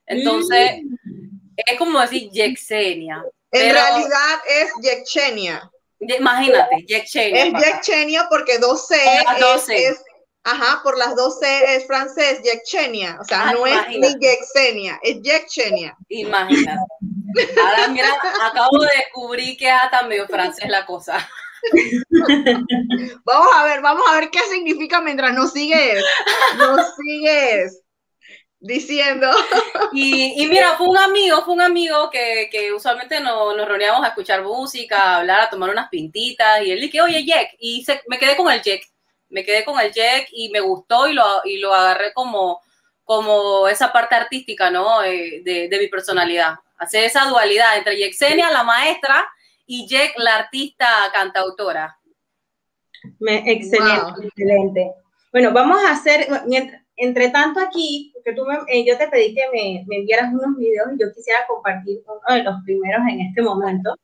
Entonces, 0.05 0.81
mm. 0.83 1.35
es 1.55 1.77
como 1.77 1.99
decir 1.99 2.29
Jacksenia. 2.31 3.23
En 3.51 3.71
realidad 3.73 4.39
es 4.49 4.71
Jacksenia. 4.81 5.69
Imagínate, 5.99 6.85
Jacksenia. 6.87 7.45
Es 7.45 7.53
Jacksenia 7.53 8.27
porque 8.29 8.59
dos 8.59 8.87
C, 8.87 8.95
es, 9.69 10.03
Ajá, 10.43 10.81
por 10.83 10.97
las 10.97 11.15
dos 11.15 11.39
C 11.39 11.75
es 11.75 11.85
francés, 11.87 12.41
Jacksenia. 12.43 13.17
O 13.19 13.25
sea, 13.25 13.51
no 13.51 13.65
es 13.65 13.89
ni 13.89 14.13
Jacksenia, 14.19 14.99
es 15.03 15.17
Jacksenia. 15.21 15.95
Imagínate. 16.09 16.79
Ahora, 17.61 17.87
mira, 17.89 18.09
acabo 18.43 18.79
de 18.79 18.89
descubrir 18.95 19.57
que 19.57 19.69
hasta 19.69 20.03
medio 20.03 20.27
francés 20.27 20.69
la 20.69 20.85
cosa. 20.85 21.27
vamos 23.25 23.47
a 23.55 23.63
ver, 23.65 23.81
vamos 23.81 24.03
a 24.07 24.19
ver 24.19 24.29
qué 24.29 24.39
significa 24.51 25.01
mientras 25.01 25.33
nos 25.33 25.51
sigues. 25.51 26.03
Nos 26.57 26.95
sigues 26.95 27.81
diciendo. 28.59 29.29
Y, 29.93 30.43
y, 30.43 30.47
mira, 30.47 30.75
fue 30.77 30.85
un 30.87 30.97
amigo, 30.97 31.43
fue 31.45 31.53
un 31.53 31.61
amigo 31.61 32.09
que, 32.09 32.49
que 32.51 32.73
usualmente 32.73 33.21
nos, 33.21 33.55
nos 33.55 33.67
reuníamos 33.67 34.03
a 34.03 34.09
escuchar 34.09 34.43
música, 34.43 35.01
a 35.01 35.17
hablar, 35.17 35.41
a 35.41 35.49
tomar 35.49 35.69
unas 35.69 35.87
pintitas. 35.87 36.61
Y 36.61 36.71
él 36.71 36.81
dije, 36.81 37.01
oye, 37.01 37.25
Jack. 37.25 37.55
Y 37.57 37.83
se, 37.85 38.01
me 38.07 38.19
quedé 38.19 38.35
con 38.35 38.51
el 38.51 38.61
Jack 38.61 38.81
me 39.29 39.43
quedé 39.43 39.63
con 39.65 39.79
el 39.79 39.91
Jack 39.91 40.27
y 40.31 40.49
me 40.49 40.59
gustó 40.59 41.07
y 41.07 41.13
lo, 41.13 41.23
y 41.45 41.57
lo 41.57 41.73
agarré 41.73 42.13
como, 42.13 42.61
como 43.03 43.67
esa 43.67 43.91
parte 43.91 44.15
artística, 44.15 44.69
¿no? 44.69 45.03
Eh, 45.03 45.41
de, 45.43 45.77
mi 45.79 45.87
personalidad. 45.87 46.55
Hacer 46.77 47.03
esa 47.03 47.25
dualidad 47.25 47.77
entre 47.77 47.97
Yexenia, 47.97 48.51
la 48.51 48.63
maestra, 48.63 49.25
y 49.65 49.87
Jack, 49.87 50.13
la 50.17 50.35
artista 50.35 50.87
cantautora. 51.13 51.97
excelente, 53.25 54.27
excelente. 54.27 54.91
Bueno, 55.31 55.51
vamos 55.51 55.83
a 55.83 55.91
hacer, 55.91 56.27
entre 56.97 57.29
tanto 57.29 57.59
aquí, 57.59 58.11
porque 58.13 58.33
tú 58.33 58.43
eh, 58.67 58.85
yo 58.85 58.97
te 58.97 59.07
pedí 59.07 59.33
que 59.33 59.43
me, 59.53 59.85
me 59.87 59.97
enviaras 59.97 60.33
unos 60.33 60.57
videos 60.57 60.89
y 60.95 61.01
yo 61.01 61.13
quisiera 61.15 61.39
compartir 61.47 61.99
uno 62.05 62.35
de 62.35 62.43
los 62.43 62.55
primeros 62.65 63.01
en 63.09 63.21
este 63.21 63.41
momento. 63.41 63.95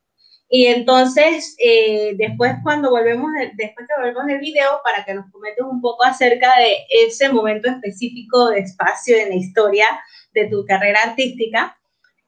Y 0.50 0.68
entonces, 0.68 1.56
eh, 1.58 2.14
después 2.16 2.54
cuando 2.62 2.92
volvemos, 2.92 3.32
después 3.56 3.88
que 3.88 4.02
volvemos 4.02 4.28
del 4.28 4.40
video, 4.40 4.82
para 4.84 5.04
que 5.04 5.16
nos 5.16 5.32
comentes 5.32 5.66
un 5.66 5.82
poco 5.82 6.04
acerca 6.04 6.52
de 6.60 6.78
ese 7.08 7.30
momento 7.30 7.68
específico 7.70 8.50
de 8.50 8.60
espacio 8.60 9.18
en 9.18 9.30
la 9.30 9.36
historia 9.36 9.88
de 10.34 10.48
tu 10.50 10.64
carrera 10.66 11.00
artística, 11.04 11.76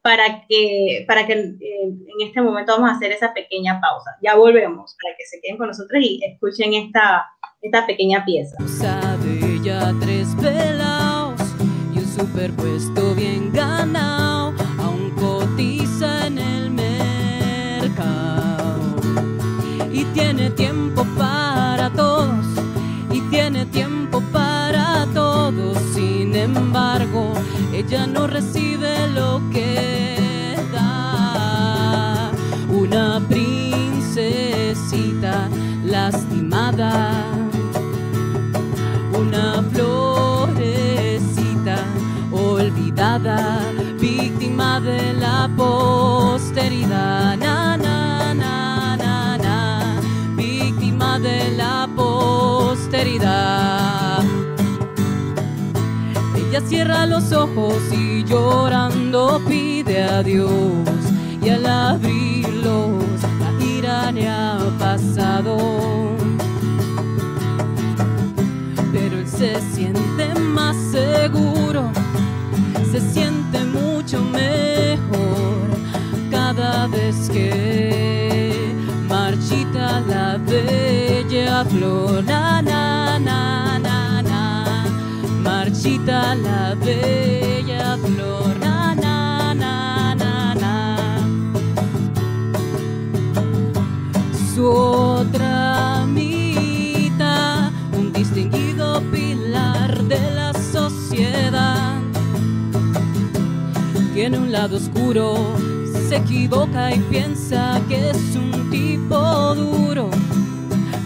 para 0.02 0.44
que, 0.48 1.04
para 1.06 1.26
que 1.26 1.32
eh, 1.32 1.82
en 1.82 2.26
este 2.26 2.40
momento 2.40 2.72
vamos 2.72 2.90
a 2.90 2.96
hacer 2.96 3.12
esa 3.12 3.32
pequeña 3.32 3.80
pausa. 3.80 4.16
Ya 4.22 4.34
volvemos, 4.34 4.96
para 5.00 5.16
que 5.16 5.24
se 5.24 5.40
queden 5.40 5.56
con 5.56 5.68
nosotros 5.68 6.02
y 6.02 6.20
escuchen 6.24 6.74
esta, 6.74 7.26
esta 7.60 7.86
pequeña 7.86 8.24
pieza. 8.24 8.56
Sabe 8.66 9.60
ya 9.64 9.90
un 9.90 10.05
superpuesto 12.16 13.14
bien 13.14 13.52
ganado, 13.52 14.54
aún 14.78 15.10
cotiza 15.10 16.26
en 16.26 16.38
el 16.38 16.70
y 19.92 20.04
tiene 20.14 20.48
tiempo 20.50 21.06
para 21.16 21.90
todos 21.90 22.44
y 23.10 23.20
tiene 23.30 23.66
tiempo 23.66 24.22
para 24.32 25.06
todos. 25.12 25.76
Sin 25.94 26.34
embargo, 26.34 27.34
ella 27.72 28.06
no 28.06 28.26
recibe 28.26 29.08
lo 29.08 29.42
que 29.52 30.56
da. 30.72 32.30
Una 32.70 33.20
princesita 33.28 35.50
lastimada, 35.84 37.35
víctima 43.98 44.80
de 44.80 45.12
la 45.14 45.50
posteridad. 45.56 47.36
de 51.18 51.50
la 51.56 51.88
posteridad. 51.96 53.16
Ella 56.36 56.60
cierra 56.66 57.06
los 57.06 57.32
ojos 57.32 57.74
y 57.90 58.22
llorando 58.24 59.40
pide 59.48 60.02
a 60.02 60.22
Dios 60.22 60.50
y 61.42 61.48
al 61.48 61.64
abrirlos 61.66 63.02
la 63.40 63.50
ira 63.64 64.12
le 64.12 64.28
ha 64.28 64.58
pasado. 64.78 65.56
Pero 68.92 69.18
él 69.18 69.26
se 69.26 69.58
siente 69.72 70.34
más 70.34 70.76
seguro, 70.90 71.90
cada 76.56 76.86
vez 76.86 77.28
que 77.28 78.74
marchita 79.08 80.00
la 80.00 80.38
bella 80.38 81.64
flor. 81.64 82.24
Na, 82.24 82.62
na, 82.62 83.18
na, 83.18 83.78
na, 83.78 84.22
na. 84.22 84.84
Marchita 85.42 86.34
la 86.34 86.74
bella 86.74 87.98
flor. 87.98 88.58
Na, 88.58 88.94
na. 88.94 89.16
Su 94.54 94.66
otra 94.66 96.06
mitad, 96.06 97.70
un 97.92 98.10
distinguido 98.10 99.02
pilar 99.12 100.02
de 100.04 100.30
la 100.30 100.54
sociedad. 100.54 102.00
Tiene 104.14 104.38
un 104.38 104.50
lado 104.50 104.78
oscuro 104.78 105.65
se 106.08 106.16
equivoca 106.16 106.94
y 106.94 107.00
piensa 107.10 107.80
que 107.88 108.10
es 108.10 108.36
un 108.36 108.70
tipo 108.70 109.54
duro, 109.54 110.08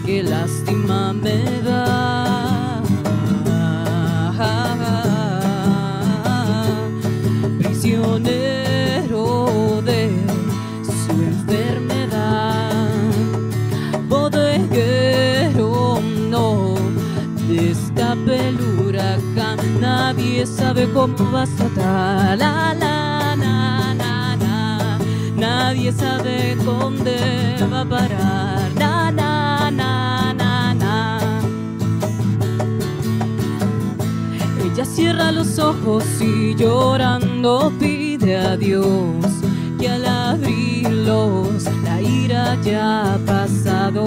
que 0.05 0.21
lástima 0.21 1.11
me 1.13 1.43
da. 1.63 2.81
Prisionero 7.57 9.25
de 9.83 10.11
su 10.83 11.11
enfermedad, 11.11 12.99
bodeguero 14.07 15.99
no 16.29 16.75
de 17.47 17.71
esta 17.71 18.15
pelura 18.25 19.17
nadie 19.79 20.45
sabe 20.45 20.87
cómo 20.93 21.31
va 21.31 21.43
a 21.43 21.47
tratar. 21.47 23.00
Nadie 25.41 25.91
sabe 25.91 26.55
dónde 26.63 27.57
va 27.71 27.81
a 27.81 27.85
parar. 27.85 28.71
Na, 28.75 29.09
na, 29.11 29.71
na, 29.71 30.31
na, 30.35 30.73
na. 30.75 31.19
Ella 34.63 34.85
cierra 34.85 35.31
los 35.31 35.57
ojos 35.57 36.05
y 36.21 36.53
llorando 36.53 37.73
pide 37.79 38.37
a 38.37 38.55
Dios 38.55 39.25
que 39.79 39.89
al 39.89 40.05
abrirlos 40.05 41.63
la 41.85 41.99
ira 41.99 42.55
ya 42.61 43.15
ha 43.15 43.17
pasado 43.25 44.05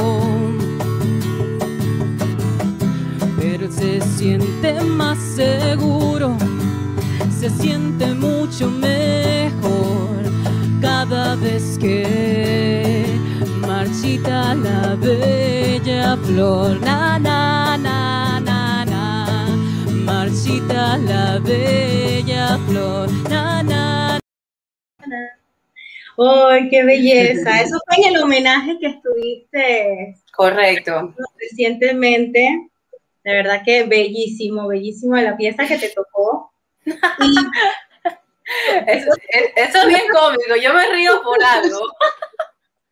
pero 3.41 3.69
se 3.73 4.01
siente 4.17 4.81
más 4.83 5.19
seguro, 5.19 6.37
se 7.41 7.51
siente 7.51 8.15
mucho 8.15 8.71
mejor 8.71 9.54
cada 11.09 11.37
vez 11.37 11.77
que 11.79 13.05
marchita 13.61 14.55
la 14.55 14.95
bella 14.97 16.17
flor. 16.25 16.81
Na, 16.81 17.19
na, 17.19 17.77
na, 17.77 18.41
na, 18.41 18.85
na, 18.87 19.47
marchita 19.91 20.97
la 20.97 21.39
bella 21.41 22.59
flor. 22.67 23.11
Na, 23.29 23.63
na, 23.63 24.19
¡Ay, 26.17 26.69
qué 26.71 26.85
belleza! 26.85 27.61
Eso 27.61 27.79
fue 27.87 27.97
en 28.03 28.15
el 28.15 28.23
homenaje 28.23 28.79
que 28.79 28.87
estuviste. 28.87 30.17
Correcto. 30.33 31.15
Recientemente 31.39 32.71
de 33.25 33.33
verdad 33.33 33.63
que 33.65 33.85
bellísimo, 33.85 34.69
bellísimo 34.69 35.17
la 35.17 35.37
pieza 35.37 35.67
que 35.67 35.77
te 35.77 35.91
tocó. 35.91 36.51
eso, 38.87 39.11
es 39.55 39.87
bien 39.87 40.03
cómico, 40.13 40.57
yo 40.61 40.75
me 40.75 40.89
río 40.89 41.23
por 41.23 41.43
algo. 41.43 41.81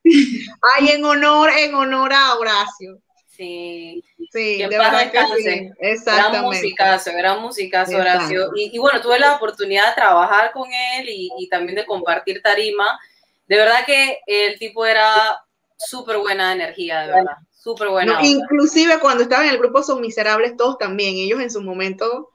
Ay, 0.05 0.89
en 0.91 1.05
honor, 1.05 1.51
en 1.57 1.75
honor 1.75 2.13
a 2.13 2.35
Horacio. 2.35 2.99
Sí, 3.29 4.05
sí, 4.31 4.59
de 4.59 4.69
verdad 4.69 5.11
que 5.11 5.21
sí. 5.43 5.71
Exactamente. 5.79 6.39
Gran 6.39 6.45
musicazo, 6.45 7.11
gran 7.13 7.41
musicazo, 7.41 7.97
Horacio. 7.97 8.51
Y, 8.55 8.79
bueno, 8.79 9.01
tuve 9.01 9.19
la 9.19 9.37
oportunidad 9.37 9.89
de 9.89 9.95
trabajar 9.95 10.53
con 10.53 10.69
él 10.73 11.09
y, 11.09 11.31
y 11.39 11.49
también 11.49 11.77
de 11.77 11.87
compartir 11.87 12.43
tarima. 12.43 12.99
De 13.47 13.57
verdad 13.57 13.85
que 13.87 14.21
el 14.27 14.59
tipo 14.59 14.85
era 14.87 15.43
súper 15.77 16.19
buena 16.19 16.53
energía, 16.53 17.03
de 17.03 17.09
verdad. 17.09 17.37
Súper 17.51 17.89
bueno. 17.91 18.19
inclusive 18.23 18.99
cuando 18.99 19.23
estaban 19.23 19.47
en 19.47 19.53
el 19.53 19.59
grupo 19.59 19.83
Son 19.83 20.01
Miserables, 20.01 20.57
todos 20.57 20.79
también, 20.79 21.15
ellos 21.15 21.41
en 21.41 21.51
su 21.51 21.63
momento, 21.63 22.32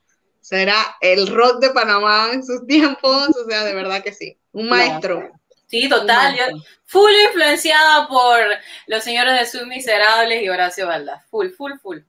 era 0.52 0.98
el 1.02 1.28
rock 1.28 1.60
de 1.60 1.72
Panamá 1.72 2.30
en 2.34 2.46
sus 2.46 2.66
tiempos, 2.66 3.30
o 3.30 3.50
sea, 3.50 3.64
de 3.64 3.74
verdad 3.74 4.04
que 4.04 4.14
sí, 4.14 4.38
un 4.52 4.70
maestro. 4.70 5.32
Sí, 5.68 5.90
total, 5.90 6.36
yo, 6.38 6.44
full 6.86 7.12
influenciada 7.28 8.08
por 8.08 8.40
los 8.88 9.04
señores 9.04 9.38
de 9.40 9.46
Sus 9.46 9.68
Miserables 9.68 10.42
y 10.42 10.50
Horacio 10.50 10.88
Valda, 10.88 11.26
full, 11.30 11.50
full, 11.50 11.74
full. 11.82 12.00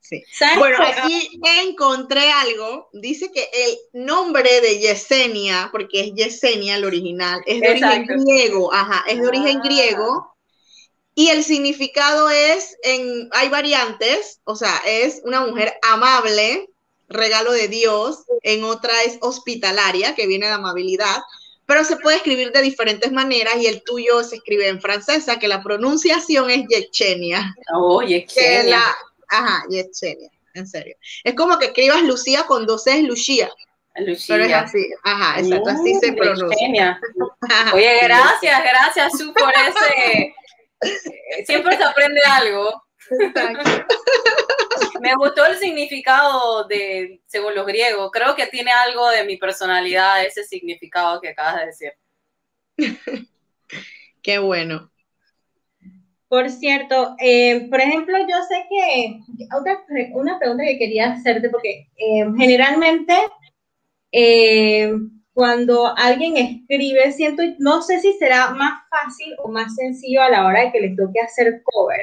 Sí. 0.00 0.24
Bueno, 0.58 0.78
aquí 0.84 1.40
encontré 1.42 2.30
algo, 2.30 2.90
dice 2.92 3.30
que 3.30 3.48
el 3.52 4.04
nombre 4.04 4.60
de 4.60 4.78
Yesenia, 4.78 5.68
porque 5.70 6.00
es 6.00 6.14
Yesenia 6.14 6.76
el 6.76 6.84
original, 6.84 7.40
es 7.46 7.60
de 7.60 7.70
origen 7.70 8.06
griego, 8.06 8.72
ajá, 8.74 9.04
es 9.08 9.20
de 9.20 9.28
origen 9.28 9.58
ah. 9.58 9.62
griego, 9.62 10.36
y 11.14 11.28
el 11.28 11.44
significado 11.44 12.30
es, 12.30 12.76
en, 12.82 13.28
hay 13.32 13.48
variantes, 13.48 14.40
o 14.44 14.56
sea, 14.56 14.82
es 14.86 15.20
una 15.24 15.42
mujer 15.46 15.74
amable, 15.82 16.68
regalo 17.14 17.52
de 17.52 17.68
Dios, 17.68 18.24
en 18.42 18.64
otra 18.64 18.92
es 19.04 19.18
hospitalaria, 19.20 20.14
que 20.14 20.26
viene 20.26 20.46
de 20.46 20.52
amabilidad, 20.52 21.18
pero 21.66 21.84
se 21.84 21.96
puede 21.96 22.16
escribir 22.16 22.52
de 22.52 22.60
diferentes 22.60 23.12
maneras 23.12 23.56
y 23.56 23.66
el 23.66 23.82
tuyo 23.82 24.22
se 24.24 24.36
escribe 24.36 24.68
en 24.68 24.80
francesa, 24.80 25.38
que 25.38 25.48
la 25.48 25.62
pronunciación 25.62 26.50
es 26.50 26.66
Yechenia. 26.68 27.54
Oh, 27.74 28.02
Yechenia. 28.02 28.82
ajá, 29.28 29.64
Yechenia, 29.70 30.30
en 30.54 30.66
serio. 30.66 30.96
Es 31.24 31.34
como 31.34 31.58
que 31.58 31.66
escribas 31.66 32.02
Lucía 32.02 32.44
con 32.44 32.66
dos 32.66 32.86
es 32.86 33.02
Lucía. 33.02 33.50
Lucía. 33.96 34.36
Pero 34.36 34.44
es 34.44 34.54
así, 34.54 34.90
ajá, 35.04 35.38
exacto, 35.38 35.70
así 35.70 35.94
se 36.00 36.12
pronuncia. 36.12 37.00
Oye, 37.74 37.98
gracias, 38.02 38.62
gracias, 38.62 39.18
Su, 39.18 39.32
por 39.34 39.52
ese 39.52 40.34
Siempre 41.46 41.76
se 41.76 41.84
aprende 41.84 42.20
algo. 42.28 42.82
Me 45.02 45.16
gustó 45.16 45.44
el 45.46 45.56
significado 45.56 46.62
de, 46.68 47.20
según 47.26 47.56
los 47.56 47.66
griegos. 47.66 48.08
Creo 48.12 48.36
que 48.36 48.46
tiene 48.46 48.70
algo 48.70 49.10
de 49.10 49.24
mi 49.24 49.36
personalidad, 49.36 50.24
ese 50.24 50.44
significado 50.44 51.20
que 51.20 51.30
acabas 51.30 51.56
de 51.56 51.66
decir. 51.66 51.92
Qué 54.22 54.38
bueno. 54.38 54.92
Por 56.28 56.48
cierto, 56.50 57.16
eh, 57.18 57.66
por 57.68 57.80
ejemplo, 57.80 58.16
yo 58.16 58.36
sé 58.48 58.64
que 58.70 59.18
otra, 59.58 59.84
una 60.12 60.38
pregunta 60.38 60.62
que 60.62 60.78
quería 60.78 61.14
hacerte, 61.14 61.50
porque 61.50 61.88
eh, 61.96 62.24
generalmente 62.38 63.14
eh, 64.12 64.92
cuando 65.32 65.92
alguien 65.96 66.36
escribe, 66.36 67.10
siento, 67.10 67.42
no 67.58 67.82
sé 67.82 67.98
si 67.98 68.12
será 68.12 68.50
más 68.50 68.84
fácil 68.88 69.34
o 69.42 69.48
más 69.50 69.74
sencillo 69.74 70.22
a 70.22 70.30
la 70.30 70.46
hora 70.46 70.60
de 70.60 70.70
que 70.70 70.80
les 70.80 70.96
toque 70.96 71.20
hacer 71.20 71.60
cover. 71.64 72.00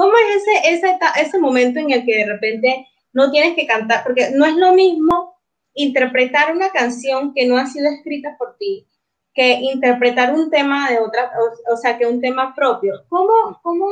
¿Cómo 0.00 0.12
es 0.16 0.36
ese, 0.36 0.74
ese, 0.76 0.98
ese 1.20 1.38
momento 1.38 1.78
en 1.78 1.90
el 1.90 2.06
que 2.06 2.16
de 2.16 2.24
repente 2.24 2.88
no 3.12 3.30
tienes 3.30 3.54
que 3.54 3.66
cantar? 3.66 4.02
Porque 4.02 4.30
no 4.34 4.46
es 4.46 4.54
lo 4.56 4.72
mismo 4.72 5.36
interpretar 5.74 6.56
una 6.56 6.70
canción 6.70 7.34
que 7.34 7.46
no 7.46 7.58
ha 7.58 7.66
sido 7.66 7.90
escrita 7.90 8.34
por 8.38 8.56
ti 8.56 8.86
que 9.34 9.58
interpretar 9.60 10.32
un 10.32 10.50
tema 10.50 10.88
de 10.88 11.00
otra, 11.00 11.30
o, 11.70 11.76
sea, 11.76 11.98
que 11.98 12.06
un 12.06 12.18
tema 12.18 12.54
propio. 12.54 13.04
¿Cómo, 13.10 13.60
cómo, 13.62 13.88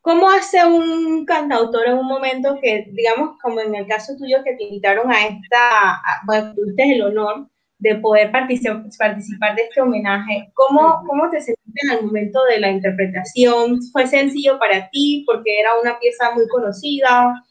cómo 0.00 0.30
hace 0.30 0.64
un 0.64 1.26
cantautor 1.26 1.88
en 1.88 1.98
un 1.98 2.06
momento 2.06 2.58
que, 2.62 2.86
digamos, 2.90 3.38
como 3.42 3.60
en 3.60 3.74
el 3.74 3.86
caso 3.86 4.16
tuyo, 4.16 4.42
que 4.42 4.54
te 4.54 4.64
invitaron 4.64 5.12
a 5.12 5.26
esta, 5.26 6.00
bueno, 6.24 6.54
tuviste 6.54 6.90
el 6.90 7.02
honor 7.02 7.48
de 7.78 7.96
poder 7.96 8.32
participar 8.32 9.16
de 9.56 9.62
este 9.62 9.82
homenaje. 9.82 10.50
¿Cómo, 10.54 11.02
¿Cómo 11.06 11.28
te 11.28 11.42
sentiste 11.42 11.61
el 11.92 12.04
momento 12.04 12.40
de 12.50 12.60
la 12.60 12.70
interpretación? 12.70 13.80
¿Fue 13.92 14.06
sencillo 14.06 14.58
para 14.58 14.88
ti 14.90 15.24
porque 15.26 15.60
era 15.60 15.78
una 15.80 15.98
pieza 15.98 16.30
muy 16.34 16.46
conocida? 16.48 17.42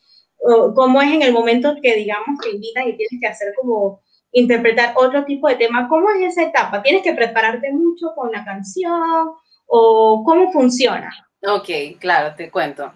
¿Cómo 0.75 1.01
es 1.01 1.11
en 1.11 1.21
el 1.21 1.33
momento 1.33 1.75
que, 1.81 1.95
digamos, 1.95 2.39
te 2.41 2.51
invitan 2.51 2.87
y 2.87 2.97
tienes 2.97 3.19
que 3.19 3.27
hacer 3.27 3.53
como 3.55 4.01
interpretar 4.31 4.93
otro 4.95 5.23
tipo 5.25 5.47
de 5.47 5.55
tema? 5.55 5.87
¿Cómo 5.87 6.09
es 6.11 6.33
esa 6.33 6.43
etapa? 6.43 6.81
¿Tienes 6.81 7.03
que 7.03 7.13
prepararte 7.13 7.71
mucho 7.71 8.07
con 8.15 8.31
la 8.31 8.43
canción 8.43 9.31
o 9.67 10.23
cómo 10.25 10.51
funciona? 10.51 11.11
Ok, 11.43 11.99
claro, 11.99 12.33
te 12.35 12.49
cuento. 12.49 12.91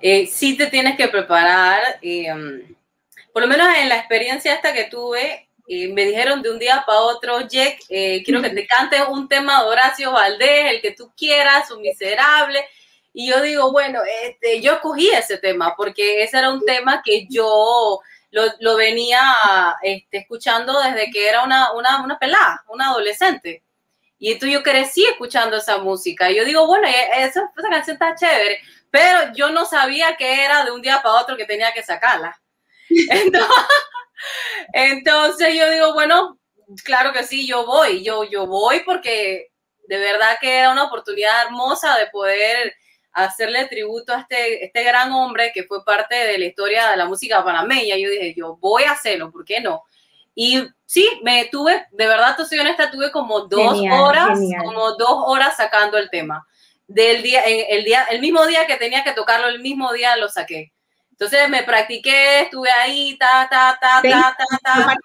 Eh, 0.00 0.26
sí 0.26 0.56
te 0.56 0.66
tienes 0.66 0.96
que 0.96 1.08
preparar. 1.08 1.80
Eh, 2.02 2.28
por 3.32 3.42
lo 3.42 3.48
menos 3.48 3.68
en 3.80 3.88
la 3.88 3.96
experiencia 3.96 4.54
esta 4.54 4.72
que 4.72 4.84
tuve, 4.84 5.49
me 5.92 6.04
dijeron 6.04 6.42
de 6.42 6.50
un 6.50 6.58
día 6.58 6.82
para 6.84 6.98
otro, 6.98 7.40
Jack, 7.46 7.78
eh, 7.88 8.22
quiero 8.24 8.42
que 8.42 8.50
te 8.50 8.66
cantes 8.66 9.02
un 9.08 9.28
tema 9.28 9.62
de 9.62 9.68
Horacio 9.68 10.10
Valdés, 10.10 10.72
el 10.72 10.80
que 10.80 10.90
tú 10.90 11.12
quieras, 11.16 11.70
un 11.70 11.80
miserable. 11.80 12.66
Y 13.12 13.28
yo 13.28 13.40
digo, 13.40 13.70
bueno, 13.70 14.00
este, 14.24 14.60
yo 14.60 14.74
escogí 14.74 15.08
ese 15.10 15.38
tema 15.38 15.74
porque 15.76 16.24
ese 16.24 16.38
era 16.38 16.50
un 16.50 16.64
tema 16.64 17.02
que 17.04 17.26
yo 17.28 18.00
lo, 18.30 18.76
venía 18.76 19.22
este, 19.82 20.18
escuchando 20.18 20.80
desde 20.80 21.10
que 21.10 21.28
era 21.28 21.44
una, 21.44 21.72
una, 21.72 22.02
una 22.02 22.18
pelada, 22.18 22.64
una 22.68 22.88
adolescente. 22.88 23.62
Y 24.18 24.32
entonces 24.32 24.54
yo 24.54 24.62
crecí 24.64 25.04
escuchando 25.06 25.56
esa 25.56 25.78
música. 25.78 26.30
Y 26.30 26.36
yo 26.36 26.44
digo, 26.44 26.66
bueno, 26.66 26.88
e, 26.88 27.24
esa, 27.24 27.48
esa 27.56 27.68
canción 27.70 27.94
está 27.94 28.14
chévere, 28.14 28.60
pero 28.90 29.32
yo 29.34 29.50
no 29.50 29.64
sabía 29.64 30.16
que 30.16 30.44
era 30.44 30.64
de 30.64 30.72
un 30.72 30.82
día 30.82 31.00
para 31.02 31.14
otro 31.14 31.36
que 31.36 31.46
tenía 31.46 31.72
que 31.72 31.82
sacarla. 31.82 32.40
Entonces, 32.88 33.48
entonces 34.72 35.54
yo 35.54 35.70
digo, 35.70 35.92
bueno, 35.94 36.38
claro 36.84 37.12
que 37.12 37.24
sí, 37.24 37.46
yo 37.46 37.66
voy, 37.66 38.02
yo, 38.04 38.24
yo 38.24 38.46
voy 38.46 38.80
porque 38.80 39.48
de 39.86 39.98
verdad 39.98 40.38
que 40.40 40.58
era 40.58 40.70
una 40.70 40.84
oportunidad 40.84 41.46
hermosa 41.46 41.96
de 41.98 42.06
poder 42.08 42.74
hacerle 43.12 43.66
tributo 43.66 44.12
a 44.12 44.20
este, 44.20 44.64
este 44.64 44.84
gran 44.84 45.12
hombre 45.12 45.50
que 45.52 45.64
fue 45.64 45.84
parte 45.84 46.14
de 46.14 46.38
la 46.38 46.44
historia 46.44 46.90
de 46.90 46.96
la 46.96 47.06
música 47.06 47.44
panameña. 47.44 47.96
Yo 47.96 48.08
dije, 48.10 48.34
yo 48.36 48.56
voy 48.56 48.84
a 48.84 48.92
hacerlo, 48.92 49.30
¿por 49.32 49.44
qué 49.44 49.60
no? 49.60 49.82
Y 50.34 50.62
sí, 50.86 51.08
me 51.22 51.46
tuve, 51.46 51.86
de 51.90 52.06
verdad, 52.06 52.36
te 52.36 52.44
soy 52.44 52.60
honesta, 52.60 52.90
tuve 52.90 53.10
como 53.10 53.40
dos 53.40 53.80
horas, 53.90 54.38
como 54.64 54.92
dos 54.92 55.24
horas 55.26 55.56
sacando 55.56 55.98
el 55.98 56.08
tema. 56.08 56.46
Del 56.86 57.22
día, 57.22 57.42
el 57.42 57.84
día, 57.84 58.04
el 58.10 58.20
mismo 58.20 58.46
día 58.46 58.66
que 58.66 58.76
tenía 58.76 59.04
que 59.04 59.12
tocarlo, 59.12 59.48
el 59.48 59.60
mismo 59.60 59.92
día 59.92 60.16
lo 60.16 60.28
saqué. 60.28 60.72
Entonces 61.20 61.50
me 61.50 61.62
practiqué, 61.64 62.40
estuve 62.40 62.70
ahí, 62.70 63.18
ta, 63.18 63.46
ta, 63.50 63.78
ta, 63.78 64.00
ta, 64.00 64.36
ta, 64.38 64.58
ta. 64.62 64.96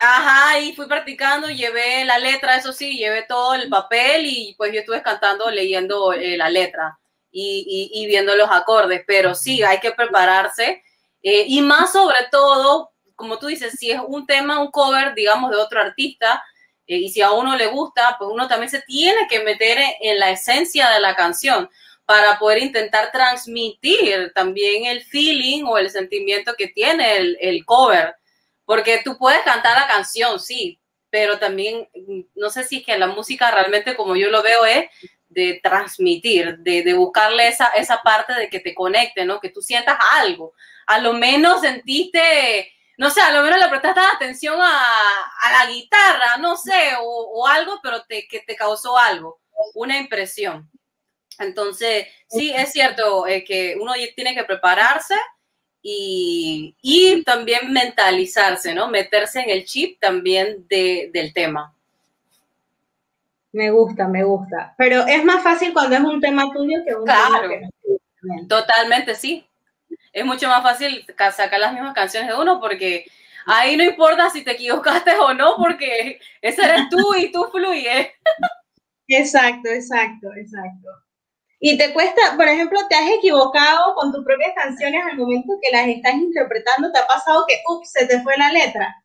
Ajá, 0.00 0.58
y 0.58 0.72
fui 0.74 0.88
practicando, 0.88 1.48
llevé 1.48 2.04
la 2.04 2.18
letra, 2.18 2.56
eso 2.56 2.72
sí, 2.72 2.96
llevé 2.96 3.22
todo 3.22 3.54
el 3.54 3.68
papel 3.68 4.26
y 4.26 4.56
pues 4.58 4.72
yo 4.72 4.80
estuve 4.80 5.00
cantando, 5.00 5.48
leyendo 5.48 6.12
eh, 6.12 6.36
la 6.36 6.50
letra 6.50 6.98
y, 7.30 7.88
y, 7.94 8.06
viendo 8.06 8.34
los 8.34 8.50
acordes, 8.50 9.04
pero 9.06 9.36
sí, 9.36 9.62
hay 9.62 9.78
que 9.78 9.92
prepararse 9.92 10.82
eh, 11.22 11.44
y 11.46 11.62
más 11.62 11.92
sobre 11.92 12.24
todo, 12.32 12.90
como 13.14 13.38
tú 13.38 13.46
dices, 13.46 13.74
si 13.78 13.92
es 13.92 14.00
un 14.04 14.26
tema, 14.26 14.58
un 14.58 14.72
cover, 14.72 15.14
digamos, 15.14 15.52
de 15.52 15.58
otro 15.58 15.80
artista, 15.80 16.42
eh, 16.88 16.96
y 16.96 17.10
si 17.10 17.22
a 17.22 17.30
uno 17.30 17.56
le 17.56 17.68
gusta, 17.68 18.16
pues 18.18 18.28
uno 18.32 18.48
también 18.48 18.70
se 18.70 18.82
tiene 18.82 19.28
que 19.28 19.38
meter 19.44 19.78
en 20.00 20.18
la 20.18 20.30
esencia 20.30 20.90
de 20.90 20.98
la 20.98 21.14
canción 21.14 21.70
para 22.10 22.40
poder 22.40 22.58
intentar 22.58 23.12
transmitir 23.12 24.32
también 24.34 24.86
el 24.86 25.04
feeling 25.04 25.62
o 25.62 25.78
el 25.78 25.90
sentimiento 25.90 26.54
que 26.58 26.66
tiene 26.66 27.36
el, 27.38 27.64
cover. 27.64 28.16
Porque 28.64 29.00
tú 29.04 29.16
puedes 29.16 29.42
cantar 29.42 29.78
la 29.78 29.86
canción, 29.86 30.40
sí, 30.40 30.80
pero 31.08 31.38
también 31.38 31.88
no 32.34 32.50
sé 32.50 32.64
si 32.64 32.78
es 32.78 32.84
que 32.84 32.98
la 32.98 33.06
música 33.06 33.52
realmente 33.52 33.94
como 33.94 34.16
yo 34.16 34.28
lo 34.28 34.42
veo 34.42 34.64
es 34.66 34.86
de 35.28 35.60
transmitir, 35.62 36.58
de, 36.58 36.82
de, 36.82 36.94
buscarle 36.94 37.46
esa, 37.46 37.68
esa 37.76 38.02
parte 38.02 38.34
de 38.34 38.50
que 38.50 38.58
te 38.58 38.74
conecte, 38.74 39.24
¿no? 39.24 39.38
Que 39.38 39.50
tú 39.50 39.62
sientas 39.62 39.96
algo. 40.14 40.54
A 40.88 40.98
lo 40.98 41.12
menos 41.12 41.60
sentiste, 41.60 42.72
no 42.96 43.10
sé, 43.10 43.20
a 43.20 43.30
lo 43.30 43.44
menos 43.44 43.60
le 43.60 43.68
prestaste 43.68 44.00
atención 44.00 44.58
a, 44.60 44.82
a 45.42 45.64
la 45.64 45.70
guitarra, 45.70 46.38
no 46.38 46.56
sé, 46.56 46.96
o, 47.00 47.04
o 47.04 47.46
algo, 47.46 47.78
pero 47.80 48.02
te, 48.02 48.26
que 48.26 48.40
te 48.40 48.56
causó 48.56 48.98
algo, 48.98 49.40
una 49.74 49.96
impresión. 49.96 50.68
Entonces, 51.40 52.06
sí, 52.28 52.52
es 52.54 52.72
cierto 52.72 53.26
eh, 53.26 53.42
que 53.44 53.76
uno 53.80 53.92
tiene 54.14 54.34
que 54.34 54.44
prepararse 54.44 55.14
y, 55.82 56.76
y, 56.82 57.22
también 57.24 57.72
mentalizarse, 57.72 58.74
¿no? 58.74 58.88
Meterse 58.88 59.40
en 59.40 59.50
el 59.50 59.64
chip 59.64 59.98
también 59.98 60.66
de, 60.68 61.10
del 61.12 61.32
tema. 61.32 61.74
Me 63.52 63.70
gusta, 63.70 64.06
me 64.06 64.22
gusta. 64.22 64.74
Pero 64.76 65.06
es 65.06 65.24
más 65.24 65.42
fácil 65.42 65.72
cuando 65.72 65.96
es 65.96 66.02
un 66.02 66.20
tema 66.20 66.52
tuyo 66.52 66.78
que 66.86 66.94
un 66.94 67.04
claro, 67.04 67.48
tema 67.48 67.68
que 67.82 68.46
Totalmente, 68.46 69.14
sí. 69.14 69.46
Es 70.12 70.24
mucho 70.24 70.48
más 70.48 70.62
fácil 70.62 71.04
sacar 71.32 71.58
las 71.58 71.72
mismas 71.72 71.94
canciones 71.94 72.28
de 72.28 72.36
uno 72.36 72.60
porque 72.60 73.06
ahí 73.46 73.76
no 73.76 73.84
importa 73.84 74.28
si 74.30 74.44
te 74.44 74.52
equivocaste 74.52 75.12
o 75.18 75.32
no, 75.32 75.56
porque 75.56 76.20
ese 76.42 76.62
eres 76.62 76.88
tú 76.90 77.14
y 77.14 77.32
tú 77.32 77.44
fluyes. 77.50 78.08
Exacto, 79.08 79.68
exacto, 79.70 80.28
exacto. 80.36 80.88
Y 81.62 81.76
te 81.76 81.92
cuesta, 81.92 82.36
por 82.36 82.48
ejemplo, 82.48 82.80
te 82.88 82.96
has 82.96 83.10
equivocado 83.10 83.94
con 83.94 84.10
tus 84.12 84.24
propias 84.24 84.54
canciones 84.54 85.04
al 85.04 85.18
momento 85.18 85.52
que 85.60 85.70
las 85.70 85.88
estás 85.88 86.14
interpretando, 86.14 86.90
te 86.90 86.98
ha 86.98 87.06
pasado 87.06 87.44
que, 87.46 87.60
ups, 87.68 87.92
se 87.92 88.06
te 88.06 88.22
fue 88.22 88.36
la 88.38 88.50
letra. 88.50 88.96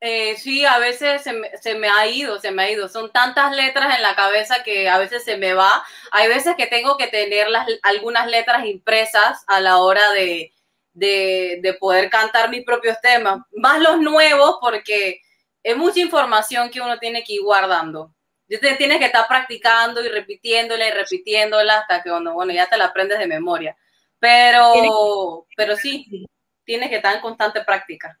Eh, 0.00 0.36
sí, 0.36 0.64
a 0.64 0.80
veces 0.80 1.22
se 1.22 1.74
me, 1.76 1.88
ha 1.88 2.06
ido, 2.08 2.40
se 2.40 2.50
me 2.50 2.64
ha 2.64 2.70
ido. 2.72 2.88
Son 2.88 3.12
tantas 3.12 3.54
letras 3.54 3.96
en 3.96 4.02
la 4.02 4.16
cabeza 4.16 4.64
que 4.64 4.88
a 4.88 4.98
veces 4.98 5.22
se 5.22 5.36
me 5.36 5.54
va. 5.54 5.84
Hay 6.10 6.26
veces 6.26 6.56
que 6.56 6.66
tengo 6.66 6.96
que 6.96 7.06
tener 7.06 7.46
algunas 7.84 8.26
letras 8.26 8.66
impresas 8.66 9.44
a 9.46 9.60
la 9.60 9.78
hora 9.78 10.02
de, 10.10 10.52
de 10.92 11.76
poder 11.78 12.10
cantar 12.10 12.50
mis 12.50 12.64
propios 12.64 13.00
temas. 13.00 13.42
Más 13.52 13.80
los 13.80 14.00
nuevos 14.00 14.56
porque 14.60 15.20
es 15.62 15.76
mucha 15.76 16.00
información 16.00 16.68
que 16.70 16.80
uno 16.80 16.98
tiene 16.98 17.22
que 17.22 17.34
ir 17.34 17.42
guardando 17.42 18.12
tienes 18.58 18.98
que 18.98 19.06
estar 19.06 19.26
practicando 19.28 20.04
y 20.04 20.08
repitiéndola 20.08 20.88
y 20.88 20.90
repitiéndola 20.90 21.78
hasta 21.78 22.02
que 22.02 22.10
bueno, 22.10 22.34
bueno, 22.34 22.52
ya 22.52 22.66
te 22.66 22.76
la 22.76 22.86
aprendes 22.86 23.18
de 23.18 23.26
memoria. 23.26 23.76
Pero, 24.18 25.46
pero 25.56 25.76
sí, 25.76 26.26
tienes 26.64 26.88
que 26.88 26.96
estar 26.96 27.14
en 27.14 27.20
constante 27.20 27.64
práctica. 27.64 28.18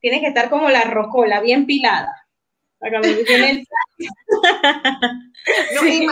Tienes 0.00 0.20
que 0.20 0.28
estar 0.28 0.50
como 0.50 0.68
la 0.68 0.82
rocola, 0.82 1.40
bien 1.40 1.64
pilada. 1.64 2.21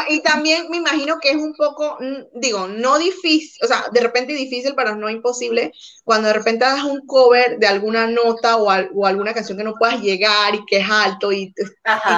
Y, 0.08 0.22
también 0.22 0.68
me 0.70 0.76
imagino 0.76 1.18
que 1.20 1.30
es 1.30 1.36
un 1.36 1.54
poco, 1.54 1.96
mm, 2.00 2.38
digo, 2.38 2.68
no 2.68 2.98
difícil, 2.98 3.58
o 3.64 3.66
sea, 3.66 3.86
de 3.92 4.00
repente 4.00 4.32
difícil, 4.32 4.74
pero 4.76 4.94
no 4.94 5.10
imposible, 5.10 5.72
cuando 6.04 6.28
de 6.28 6.34
repente 6.34 6.64
hagas 6.64 6.84
un 6.84 7.04
cover 7.06 7.58
de 7.58 7.66
alguna 7.66 8.06
nota 8.06 8.56
o, 8.56 8.68
o 8.68 9.06
alguna 9.06 9.34
canción 9.34 9.58
que 9.58 9.64
no 9.64 9.74
puedas 9.74 10.00
llegar 10.00 10.54
y 10.54 10.64
que 10.66 10.78
es 10.78 10.90
alto 10.90 11.32
y, 11.32 11.52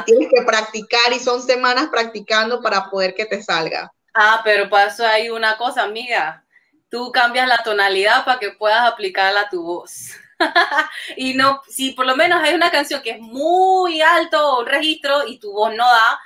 tienes 0.06 0.28
que 0.30 0.42
practicar 0.42 1.12
y 1.14 1.18
son 1.18 1.42
semanas 1.42 1.88
practicando 1.90 2.60
para 2.60 2.90
poder 2.90 3.14
que 3.14 3.26
te 3.26 3.42
salga. 3.42 3.90
Ah, 4.14 4.42
pero 4.44 4.68
pasó 4.68 5.06
ahí 5.06 5.30
una 5.30 5.56
cosa, 5.56 5.82
amiga. 5.84 6.44
Tú 6.90 7.10
cambias 7.10 7.48
la 7.48 7.62
tonalidad 7.62 8.26
para 8.26 8.38
que 8.38 8.50
puedas 8.50 8.86
aplicarla 8.86 9.42
a 9.42 9.48
tu 9.48 9.62
voz. 9.62 10.10
y 11.16 11.34
no, 11.34 11.62
si 11.68 11.92
por 11.92 12.06
lo 12.06 12.16
menos 12.16 12.42
hay 12.42 12.54
una 12.54 12.70
canción 12.70 13.02
que 13.02 13.10
es 13.10 13.20
muy 13.20 14.00
alto, 14.00 14.60
un 14.60 14.66
registro, 14.66 15.26
y 15.26 15.38
tu 15.38 15.52
voz 15.52 15.74
no 15.74 15.84
da, 15.84 16.20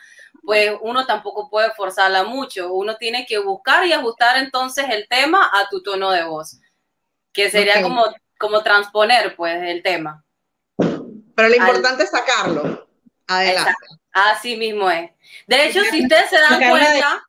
pues 0.44 0.72
uno 0.80 1.04
tampoco 1.06 1.50
puede 1.50 1.72
forzarla 1.72 2.22
mucho. 2.24 2.72
Uno 2.72 2.96
tiene 2.96 3.26
que 3.26 3.38
buscar 3.38 3.84
y 3.86 3.92
ajustar 3.92 4.36
entonces 4.38 4.86
el 4.90 5.08
tema 5.08 5.50
a 5.52 5.68
tu 5.68 5.82
tono 5.82 6.10
de 6.10 6.24
voz, 6.24 6.60
que 7.32 7.50
sería 7.50 7.82
como, 7.82 8.04
como 8.38 8.62
transponer 8.62 9.34
pues 9.34 9.62
el 9.62 9.82
tema. 9.82 10.24
Pero 10.76 11.48
lo 11.48 11.54
importante 11.54 12.04
es 12.04 12.10
sacarlo. 12.10 12.88
Adelante. 13.26 13.72
Así 14.12 14.56
mismo 14.56 14.90
es. 14.90 15.10
De 15.46 15.66
hecho, 15.66 15.82
si 15.90 16.02
ustedes 16.02 16.30
se 16.30 16.38
dan 16.38 16.70
cuenta, 16.70 17.26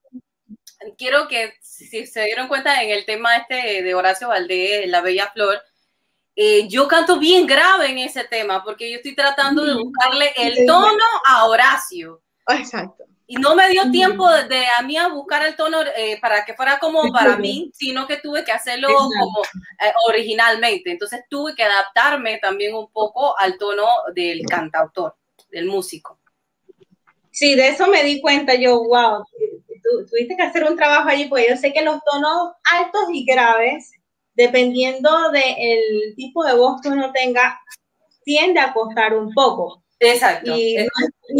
quiero 0.97 1.27
que 1.27 1.53
si 1.61 2.05
se 2.05 2.23
dieron 2.23 2.47
cuenta 2.47 2.81
en 2.81 2.91
el 2.91 3.05
tema 3.05 3.37
este 3.37 3.83
de 3.83 3.95
Horacio 3.95 4.29
Valdés, 4.29 4.87
La 4.87 5.01
Bella 5.01 5.31
Flor, 5.33 5.61
eh, 6.39 6.67
yo 6.67 6.87
canto 6.87 7.17
bien 7.17 7.47
grave 7.47 7.89
en 7.89 7.97
ese 7.97 8.23
tema 8.23 8.63
porque 8.63 8.91
yo 8.91 8.97
estoy 8.97 9.15
tratando 9.15 9.65
de 9.65 9.73
buscarle 9.73 10.31
el 10.37 10.67
tono 10.67 11.03
a 11.25 11.47
Horacio. 11.47 12.21
Exacto. 12.47 13.05
Y 13.25 13.37
no 13.37 13.55
me 13.55 13.67
dio 13.69 13.89
tiempo 13.89 14.29
de, 14.29 14.65
a 14.77 14.83
mí 14.83 14.95
a 14.97 15.07
buscar 15.07 15.43
el 15.47 15.55
tono 15.55 15.79
eh, 15.97 16.19
para 16.21 16.45
que 16.45 16.53
fuera 16.53 16.77
como 16.77 17.11
para 17.11 17.37
mí, 17.37 17.71
sino 17.73 18.05
que 18.05 18.17
tuve 18.17 18.43
que 18.45 18.51
hacerlo 18.51 18.87
como 18.87 19.41
eh, 19.43 19.91
originalmente. 20.07 20.91
Entonces 20.91 21.21
tuve 21.27 21.55
que 21.55 21.63
adaptarme 21.63 22.37
también 22.37 22.75
un 22.75 22.91
poco 22.91 23.37
al 23.39 23.57
tono 23.57 23.87
del 24.13 24.45
cantautor, 24.45 25.15
del 25.49 25.65
músico. 25.65 26.19
Sí, 27.31 27.55
de 27.55 27.69
eso 27.69 27.87
me 27.87 28.03
di 28.03 28.21
cuenta 28.21 28.53
yo, 28.53 28.83
wow, 28.83 29.25
tuviste 30.07 30.37
que 30.37 30.43
hacer 30.43 30.63
un 30.65 30.77
trabajo 30.77 31.09
allí, 31.09 31.25
porque 31.25 31.47
yo 31.49 31.57
sé 31.57 31.73
que 31.73 31.81
los 31.81 31.99
tonos 32.03 32.53
altos 32.63 33.07
y 33.11 33.25
graves 33.25 33.96
dependiendo 34.37 35.09
del 35.31 36.15
tipo 36.15 36.45
de 36.45 36.55
voz 36.55 36.79
que 36.81 36.89
uno 36.89 37.11
tenga, 37.11 37.59
tiende 38.23 38.59
a 38.59 38.71
costar 38.71 39.15
un 39.15 39.33
poco. 39.33 39.83
Exacto. 39.99 40.55
Y, 40.55 40.77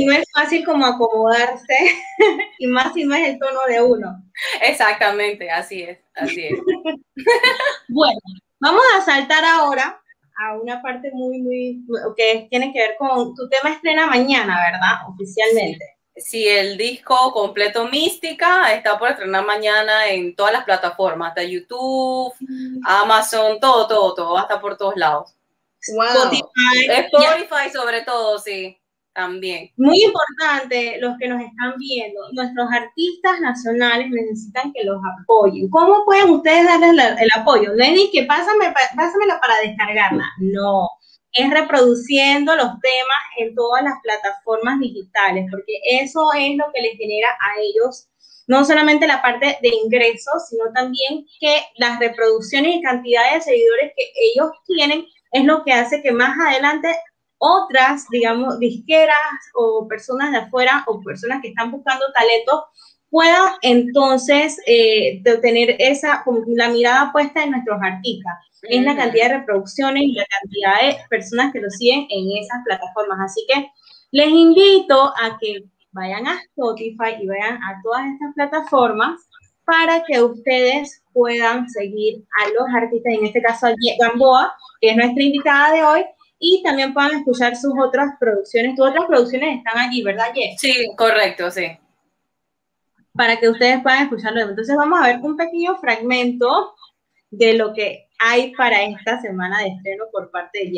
No, 0.05 0.11
es, 0.13 0.25
fácil 0.33 0.65
como 0.65 0.85
acomodarse, 0.85 1.75
y 2.59 2.67
más 2.67 2.93
si 2.93 3.05
no 3.05 3.15
es 3.15 3.29
el 3.29 3.39
tono 3.39 3.59
de 3.69 3.81
uno. 3.81 4.23
Exactamente, 4.61 5.49
así 5.49 5.83
es, 5.83 5.99
así 6.15 6.47
es. 6.47 6.59
bueno, 7.87 8.19
vamos 8.59 8.81
a 8.97 9.05
saltar 9.05 9.45
ahora 9.45 10.01
a 10.39 10.57
una 10.57 10.81
parte 10.81 11.11
muy, 11.13 11.39
muy, 11.39 11.83
que 12.15 12.47
tiene 12.49 12.73
que 12.73 12.79
ver 12.79 12.95
con 12.97 13.33
tu 13.35 13.47
tema 13.47 13.73
estrena 13.75 14.07
mañana, 14.07 14.59
¿verdad? 14.71 15.07
Oficialmente. 15.07 15.85
Sí, 15.85 15.96
el 16.47 16.77
disco 16.77 17.31
completo 17.31 17.87
Mística 17.87 18.73
está 18.73 18.97
por 18.97 19.09
estrenar 19.09 19.45
mañana 19.45 20.07
en 20.09 20.35
todas 20.35 20.53
las 20.53 20.63
plataformas, 20.63 21.29
hasta 21.29 21.43
YouTube, 21.43 22.33
Amazon, 22.83 23.59
todo, 23.59 23.87
todo, 23.87 24.13
todo, 24.15 24.37
hasta 24.37 24.59
por 24.59 24.77
todos 24.77 24.95
lados. 24.95 25.33
Spotify, 25.79 26.87
Spotify 26.89 27.69
sobre 27.71 28.01
todo, 28.01 28.39
sí, 28.39 28.77
también. 29.13 29.71
Muy 29.77 30.03
importante, 30.03 30.97
los 30.99 31.17
que 31.17 31.27
nos 31.27 31.41
están 31.41 31.75
viendo, 31.77 32.19
nuestros 32.31 32.67
artistas 32.71 33.39
nacionales 33.39 34.09
necesitan 34.09 34.73
que 34.73 34.83
los 34.83 34.99
apoyen. 35.21 35.69
¿Cómo 35.69 36.03
pueden 36.03 36.31
ustedes 36.31 36.65
darles 36.65 37.15
el 37.19 37.29
apoyo? 37.39 37.73
Es 37.77 38.09
que 38.11 38.23
pásame, 38.23 38.73
pásamela 38.95 39.39
para 39.39 39.59
descargarla. 39.59 40.25
No 40.39 40.89
es 41.37 41.49
reproduciendo 41.51 42.55
los 42.55 42.67
temas 42.81 43.23
en 43.37 43.55
todas 43.55 43.83
las 43.83 43.95
plataformas 44.01 44.79
digitales, 44.79 45.45
porque 45.51 45.79
eso 46.01 46.31
es 46.33 46.57
lo 46.57 46.65
que 46.73 46.81
les 46.81 46.97
genera 46.97 47.29
a 47.29 47.61
ellos 47.61 48.07
no 48.47 48.63
solamente 48.63 49.07
la 49.07 49.21
parte 49.21 49.57
de 49.61 49.69
ingresos, 49.83 50.47
sino 50.49 50.71
también 50.73 51.25
que 51.39 51.63
las 51.75 51.99
reproducciones 51.99 52.75
y 52.75 52.81
cantidad 52.81 53.33
de 53.33 53.41
seguidores 53.41 53.91
que 53.95 54.05
ellos 54.33 54.51
tienen 54.65 55.05
es 55.31 55.43
lo 55.43 55.63
que 55.63 55.73
hace 55.73 56.01
que 56.01 56.13
más 56.13 56.35
adelante 56.39 56.87
otras, 57.39 58.07
digamos, 58.09 58.57
disqueras 58.57 59.15
o 59.53 59.87
personas 59.87 60.31
de 60.31 60.37
afuera 60.37 60.83
o 60.87 61.01
personas 61.01 61.41
que 61.41 61.49
están 61.49 61.71
buscando 61.71 62.05
talento 62.13 62.65
pueda 63.09 63.57
entonces 63.61 64.59
eh, 64.65 65.21
tener 65.41 65.75
esa, 65.79 66.23
la 66.47 66.69
mirada 66.69 67.11
puesta 67.11 67.43
en 67.43 67.51
nuestros 67.51 67.77
artistas, 67.81 68.33
en 68.69 68.85
la 68.85 68.95
cantidad 68.95 69.29
de 69.29 69.37
reproducciones 69.39 70.03
y 70.03 70.13
la 70.13 70.25
cantidad 70.25 70.81
de 70.81 71.03
personas 71.09 71.53
que 71.53 71.61
lo 71.61 71.69
siguen 71.69 72.07
en 72.09 72.37
esas 72.37 72.59
plataformas. 72.65 73.19
Así 73.21 73.45
que 73.47 73.69
les 74.11 74.29
invito 74.29 75.13
a 75.15 75.37
que 75.39 75.63
vayan 75.91 76.27
a 76.27 76.39
Spotify 76.41 77.15
y 77.21 77.27
vayan 77.27 77.55
a 77.63 77.81
todas 77.83 78.05
estas 78.05 78.33
plataformas 78.35 79.27
para 79.65 80.03
que 80.03 80.21
ustedes 80.21 81.03
puedan 81.11 81.69
seguir 81.69 82.23
a 82.39 82.49
los 82.49 82.73
artistas, 82.73 83.13
en 83.13 83.25
este 83.25 83.41
caso 83.41 83.67
a 83.67 83.73
Gamboa, 83.99 84.53
que 84.79 84.91
es 84.91 84.95
nuestra 84.95 85.23
invitada 85.23 85.73
de 85.73 85.83
hoy, 85.83 86.05
y 86.39 86.61
también 86.63 86.93
puedan 86.93 87.17
escuchar 87.17 87.55
sus 87.55 87.73
otras 87.77 88.13
producciones. 88.19 88.75
Tus 88.75 88.87
otras 88.87 89.05
producciones 89.05 89.57
están 89.57 89.77
allí, 89.77 90.03
¿verdad, 90.03 90.27
Jess? 90.33 90.59
Sí, 90.59 90.73
correcto, 90.95 91.51
sí. 91.51 91.65
Para 93.13 93.37
que 93.37 93.49
ustedes 93.49 93.81
puedan 93.81 94.03
escucharlo. 94.03 94.41
Entonces 94.41 94.75
vamos 94.77 94.99
a 95.01 95.07
ver 95.07 95.19
un 95.21 95.35
pequeño 95.35 95.75
fragmento 95.79 96.75
de 97.31 97.53
lo 97.55 97.73
que 97.73 98.06
hay 98.19 98.53
para 98.55 98.83
esta 98.83 99.21
semana 99.21 99.61
de 99.61 99.69
estreno 99.69 100.05
por 100.11 100.29
parte 100.31 100.59
de 100.59 100.71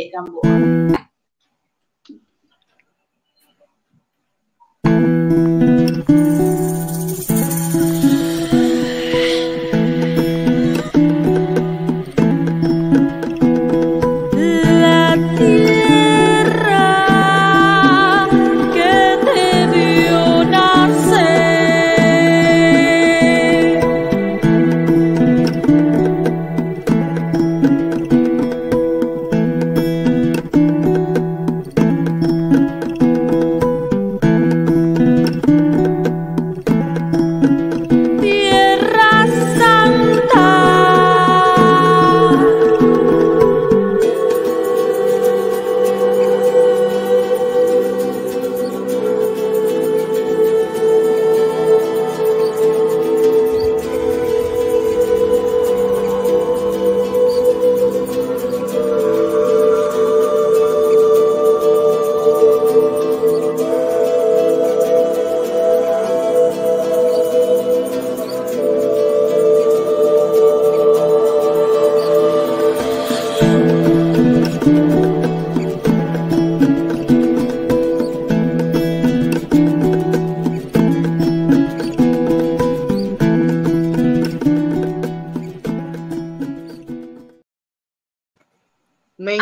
Ye 89.19 89.37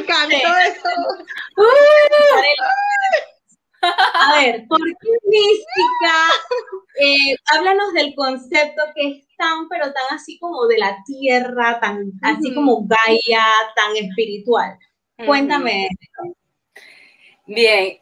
Gamboa. 0.00 0.64
concepto 8.14 8.82
que 8.94 9.08
es 9.08 9.24
tan, 9.38 9.68
pero 9.68 9.84
tan 9.84 10.16
así 10.16 10.38
como 10.38 10.66
de 10.66 10.78
la 10.78 10.96
tierra, 11.06 11.78
tan 11.80 12.12
así 12.22 12.54
como 12.54 12.86
Gaia, 12.86 13.44
tan 13.76 13.96
espiritual. 13.96 14.78
Cuéntame. 15.24 15.88
Bien, 17.46 17.98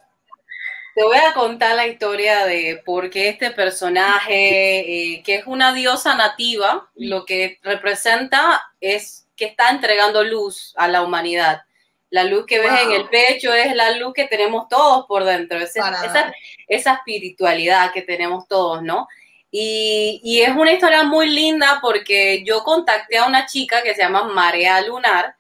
te 0.95 1.05
voy 1.05 1.19
a 1.19 1.35
contar 1.35 1.77
la 1.77 1.87
historia 1.87 2.47
de 2.47 2.83
por 2.85 3.11
qué 3.11 3.29
este 3.29 3.51
personaje, 3.51 5.15
eh, 5.15 5.23
que 5.23 5.37
es 5.37 5.47
una 5.47 5.73
diosa 5.73 6.17
nativa, 6.17 6.91
lo 6.97 7.25
que 7.25 7.59
representa 7.63 8.63
es 8.81 9.28
que 9.39 9.47
está 9.47 9.71
entregando 9.71 10.25
luz 10.25 10.75
a 10.77 10.89
la 10.89 11.03
humanidad. 11.03 11.63
La 12.11 12.25
luz 12.25 12.45
que 12.47 12.59
ves 12.59 12.73
en 12.83 12.93
el 12.93 13.09
pecho 13.09 13.55
es 13.55 13.75
la 13.75 13.93
luz 13.93 14.13
que 14.15 14.27
tenemos 14.27 14.69
todos 14.69 15.07
por 15.07 15.25
dentro, 15.25 15.59
esa, 15.59 16.33
esa, 16.67 16.95
espiritualidad 16.95 17.93
que 17.93 18.03
tenemos 18.03 18.49
todos, 18.49 18.83
¿no? 18.83 19.07
Y, 19.51 20.41
es 20.43 20.55
una 20.55 20.73
historia 20.73 21.05
muy 21.05 21.29
linda 21.29 21.79
porque 21.81 22.43
yo 22.45 22.63
contacté 22.65 23.19
a 23.19 23.27
una 23.27 23.47
chica 23.47 23.83
que 23.83 23.95
se 23.95 24.03
llama 24.03 24.25
Marea 24.25 24.81
Lunar. 24.83 25.35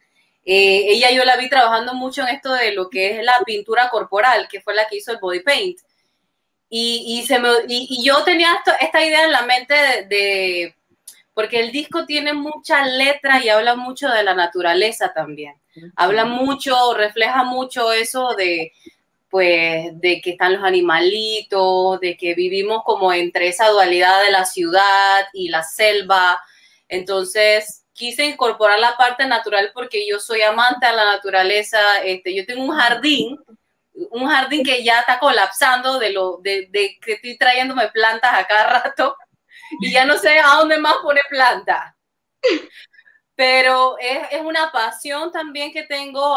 Eh, 0.45 0.87
ella 0.89 1.11
yo 1.11 1.25
la 1.25 1.37
vi 1.37 1.49
trabajando 1.49 1.95
mucho 1.95 2.23
en 2.23 2.29
esto 2.29 2.53
de 2.53 2.73
lo 2.73 2.89
que 2.89 3.19
es 3.19 3.25
la 3.25 3.35
pintura 3.45 3.91
corporal, 3.91 4.47
que 4.49 4.61
fue 4.61 4.75
la 4.75 4.87
que 4.87 4.97
hizo 4.97 5.13
el 5.13 5.19
body 5.19 5.41
paint. 5.41 5.79
Y, 6.71 7.25
se 7.27 7.39
me, 7.39 7.49
y, 7.67 8.05
yo 8.05 8.23
tenía 8.25 8.61
esta 8.81 9.03
idea 9.03 9.25
en 9.25 9.33
la 9.33 9.43
mente 9.43 9.75
de, 10.05 10.75
porque 11.39 11.61
el 11.61 11.71
disco 11.71 12.05
tiene 12.05 12.33
mucha 12.33 12.85
letra 12.85 13.41
y 13.41 13.49
habla 13.49 13.77
mucho 13.77 14.09
de 14.09 14.25
la 14.25 14.35
naturaleza 14.35 15.13
también. 15.15 15.55
Habla 15.95 16.25
mucho, 16.25 16.95
refleja 16.95 17.45
mucho 17.45 17.93
eso 17.93 18.35
de, 18.35 18.73
pues 19.31 19.89
de 20.01 20.21
que 20.21 20.31
están 20.31 20.55
los 20.55 20.65
animalitos, 20.65 22.01
de 22.01 22.17
que 22.17 22.35
vivimos 22.35 22.83
como 22.85 23.13
entre 23.13 23.47
esa 23.47 23.69
dualidad 23.69 24.21
de 24.25 24.33
la 24.33 24.45
ciudad 24.47 25.29
y 25.33 25.49
la 25.49 25.63
selva. 25.63 26.43
Entonces, 26.89 27.85
quise 27.93 28.25
incorporar 28.25 28.81
la 28.81 28.97
parte 28.97 29.25
natural 29.25 29.71
porque 29.73 30.09
yo 30.09 30.19
soy 30.19 30.43
amante 30.43 30.87
a 30.87 30.93
la 30.93 31.05
naturaleza. 31.05 31.79
Este, 32.05 32.35
yo 32.35 32.47
tengo 32.47 32.65
un 32.65 32.77
jardín, 32.77 33.39
un 34.11 34.27
jardín 34.27 34.65
que 34.65 34.83
ya 34.83 34.99
está 34.99 35.21
colapsando 35.21 36.01
de 36.01 36.11
lo 36.11 36.39
de, 36.39 36.67
de 36.73 36.99
que 37.01 37.13
estoy 37.13 37.39
trayéndome 37.39 37.87
plantas 37.93 38.35
a 38.35 38.45
cada 38.45 38.81
rato 38.81 39.17
y 39.81 39.93
ya 39.93 40.05
no 40.05 40.17
sé 40.17 40.39
a 40.39 40.57
dónde 40.57 40.79
más 40.79 40.97
poner 41.03 41.25
plantas 41.29 41.95
pero 43.39 43.97
es, 44.01 44.41
una 44.41 44.73
pasión 44.73 45.31
también 45.31 45.73
que 45.73 45.85
tengo 45.85 46.37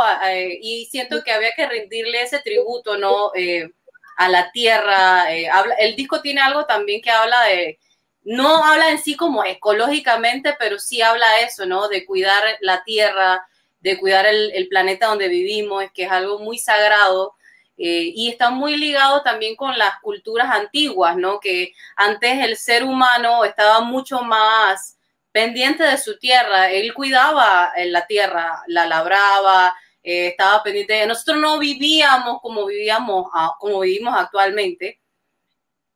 y 0.61 0.85
siento 0.85 1.23
que 1.23 1.31
había 1.31 1.49
que 1.55 1.67
rendirle 1.67 2.21
ese 2.21 2.41
tributo, 2.41 2.95
¿no? 2.95 3.31
Eh, 3.33 3.71
a 4.17 4.29
la 4.29 4.51
tierra. 4.51 5.33
Eh, 5.33 5.49
el 5.79 5.95
disco 5.95 6.21
tiene 6.21 6.41
algo 6.41 6.67
también 6.67 7.01
que 7.01 7.09
habla 7.09 7.41
de, 7.45 7.79
no 8.21 8.63
habla 8.63 8.91
en 8.91 8.99
sí 8.99 9.15
como 9.15 9.43
ecológicamente, 9.43 10.55
pero 10.59 10.77
sí 10.77 11.01
habla 11.01 11.41
eso, 11.41 11.65
¿no? 11.65 11.87
De 11.87 12.05
cuidar 12.05 12.43
la 12.61 12.83
tierra, 12.83 13.47
de 13.79 13.97
cuidar 13.97 14.27
el, 14.27 14.67
planeta 14.69 15.07
donde 15.07 15.27
vivimos, 15.27 15.83
que 15.95 16.03
es 16.03 16.11
algo 16.11 16.37
muy 16.37 16.59
sagrado. 16.59 17.33
Eh, 17.77 18.11
y 18.15 18.29
está 18.29 18.49
muy 18.49 18.77
ligado 18.77 19.21
también 19.23 19.55
con 19.55 19.77
las 19.77 19.99
culturas 20.01 20.49
antiguas, 20.51 21.15
¿no? 21.17 21.39
Que 21.39 21.73
antes 21.95 22.43
el 22.43 22.57
ser 22.57 22.83
humano 22.83 23.43
estaba 23.43 23.81
mucho 23.81 24.21
más 24.21 24.97
pendiente 25.31 25.83
de 25.83 25.97
su 25.97 26.19
tierra, 26.19 26.69
él 26.69 26.93
cuidaba 26.93 27.71
en 27.75 27.91
la 27.91 28.05
tierra, 28.05 28.61
la 28.67 28.85
labraba, 28.85 29.73
eh, 30.03 30.27
estaba 30.27 30.61
pendiente 30.63 30.93
de 30.93 31.07
nosotros. 31.07 31.37
No 31.37 31.59
vivíamos 31.59 32.41
como 32.41 32.65
vivíamos 32.65 33.27
como 33.59 33.79
vivimos 33.79 34.13
actualmente. 34.17 34.99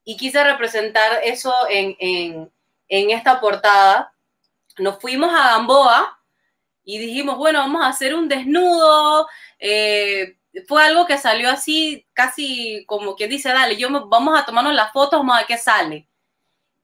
Y 0.03 0.17
quise 0.17 0.43
representar 0.43 1.19
eso 1.23 1.53
en, 1.69 1.95
en, 1.99 3.11
esta 3.11 3.39
portada. 3.39 4.13
Nos 4.77 4.99
fuimos 5.01 5.33
a 5.33 5.51
Gamboa 5.51 6.19
y 6.83 6.99
dijimos 6.99 7.37
bueno 7.37 7.59
vamos 7.59 7.83
a 7.83 7.87
hacer 7.87 8.13
un 8.13 8.27
desnudo 8.27 9.27
eh, 9.57 10.37
fue 10.67 10.83
algo 10.83 11.05
que 11.05 11.17
salió 11.17 11.49
así 11.49 12.05
casi 12.13 12.85
como 12.85 13.15
quien 13.15 13.29
dice 13.29 13.49
dale 13.49 13.75
yo 13.77 13.89
vamos 14.07 14.39
a 14.39 14.45
tomarnos 14.45 14.73
las 14.73 14.91
fotos 14.91 15.19
vamos 15.19 15.39
a 15.39 15.45
qué 15.45 15.57
sale 15.57 16.07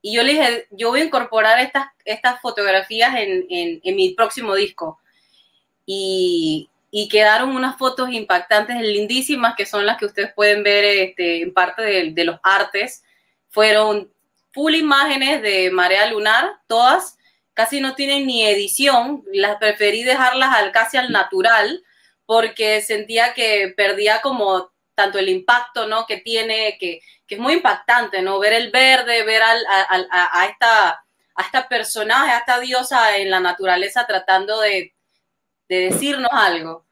y 0.02 0.14
yo 0.14 0.24
le 0.24 0.32
dije, 0.32 0.66
yo 0.72 0.90
voy 0.90 1.00
a 1.00 1.04
incorporar 1.04 1.60
estas, 1.60 1.86
estas 2.04 2.40
fotografías 2.40 3.14
en, 3.16 3.46
en, 3.48 3.96
mi 3.96 4.10
próximo 4.14 4.56
disco. 4.56 4.98
Y, 5.86 6.68
y, 6.90 7.08
quedaron 7.08 7.54
unas 7.54 7.78
fotos 7.78 8.10
impactantes, 8.10 8.80
lindísimas, 8.80 9.54
que 9.56 9.64
son 9.64 9.86
las 9.86 9.98
que 9.98 10.06
ustedes 10.06 10.32
pueden 10.34 10.64
ver 10.64 10.84
este, 10.84 11.42
en 11.42 11.54
parte 11.54 11.82
de, 11.82 12.10
de 12.10 12.24
los 12.24 12.40
artes. 12.42 13.04
Fueron 13.48 14.12
full 14.52 14.74
imágenes 14.74 15.40
de 15.40 15.70
Marea 15.70 16.10
Lunar, 16.10 16.50
todas 16.66 17.16
casi 17.54 17.80
no 17.80 17.94
tienen 17.94 18.26
ni 18.26 18.44
edición, 18.44 19.22
las 19.32 19.56
preferí 19.56 20.02
dejarlas 20.02 20.54
al, 20.56 20.72
casi 20.72 20.96
al 20.96 21.12
natural 21.12 21.84
porque 22.32 22.80
sentía 22.80 23.34
que 23.34 23.74
perdía 23.76 24.22
como 24.22 24.72
tanto 24.94 25.18
el 25.18 25.28
impacto, 25.28 25.86
¿no? 25.86 26.06
Que 26.06 26.16
tiene, 26.16 26.78
que, 26.80 27.02
que 27.26 27.34
es 27.34 27.40
muy 27.42 27.52
impactante, 27.52 28.22
¿no? 28.22 28.38
Ver 28.38 28.54
el 28.54 28.70
verde, 28.70 29.22
ver 29.22 29.42
al, 29.42 29.62
a, 29.66 30.40
a, 30.40 30.46
esta, 30.46 30.88
a 31.34 31.42
esta 31.42 31.68
personaje, 31.68 32.32
a 32.32 32.38
esta 32.38 32.58
diosa 32.58 33.18
en 33.18 33.28
la 33.28 33.38
naturaleza 33.38 34.06
tratando 34.06 34.60
de, 34.60 34.94
de 35.68 35.90
decirnos 35.90 36.30
algo. 36.32 36.86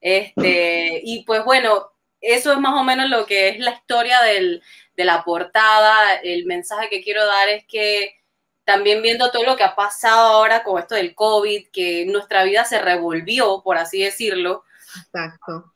Este, 0.00 1.02
y 1.04 1.24
pues 1.24 1.44
bueno, 1.44 1.90
eso 2.22 2.54
es 2.54 2.58
más 2.58 2.80
o 2.80 2.82
menos 2.82 3.10
lo 3.10 3.26
que 3.26 3.50
es 3.50 3.58
la 3.58 3.72
historia 3.72 4.22
del, 4.22 4.62
de 4.94 5.04
la 5.04 5.24
portada. 5.24 6.14
El 6.22 6.46
mensaje 6.46 6.88
que 6.88 7.02
quiero 7.02 7.26
dar 7.26 7.50
es 7.50 7.66
que 7.66 8.16
también 8.64 9.02
viendo 9.02 9.30
todo 9.30 9.44
lo 9.44 9.56
que 9.56 9.64
ha 9.64 9.76
pasado 9.76 10.28
ahora 10.28 10.62
con 10.62 10.80
esto 10.80 10.94
del 10.94 11.14
COVID, 11.14 11.68
que 11.70 12.06
nuestra 12.06 12.44
vida 12.44 12.64
se 12.64 12.80
revolvió, 12.80 13.60
por 13.62 13.76
así 13.76 14.02
decirlo. 14.02 14.64
Exacto. 15.04 15.72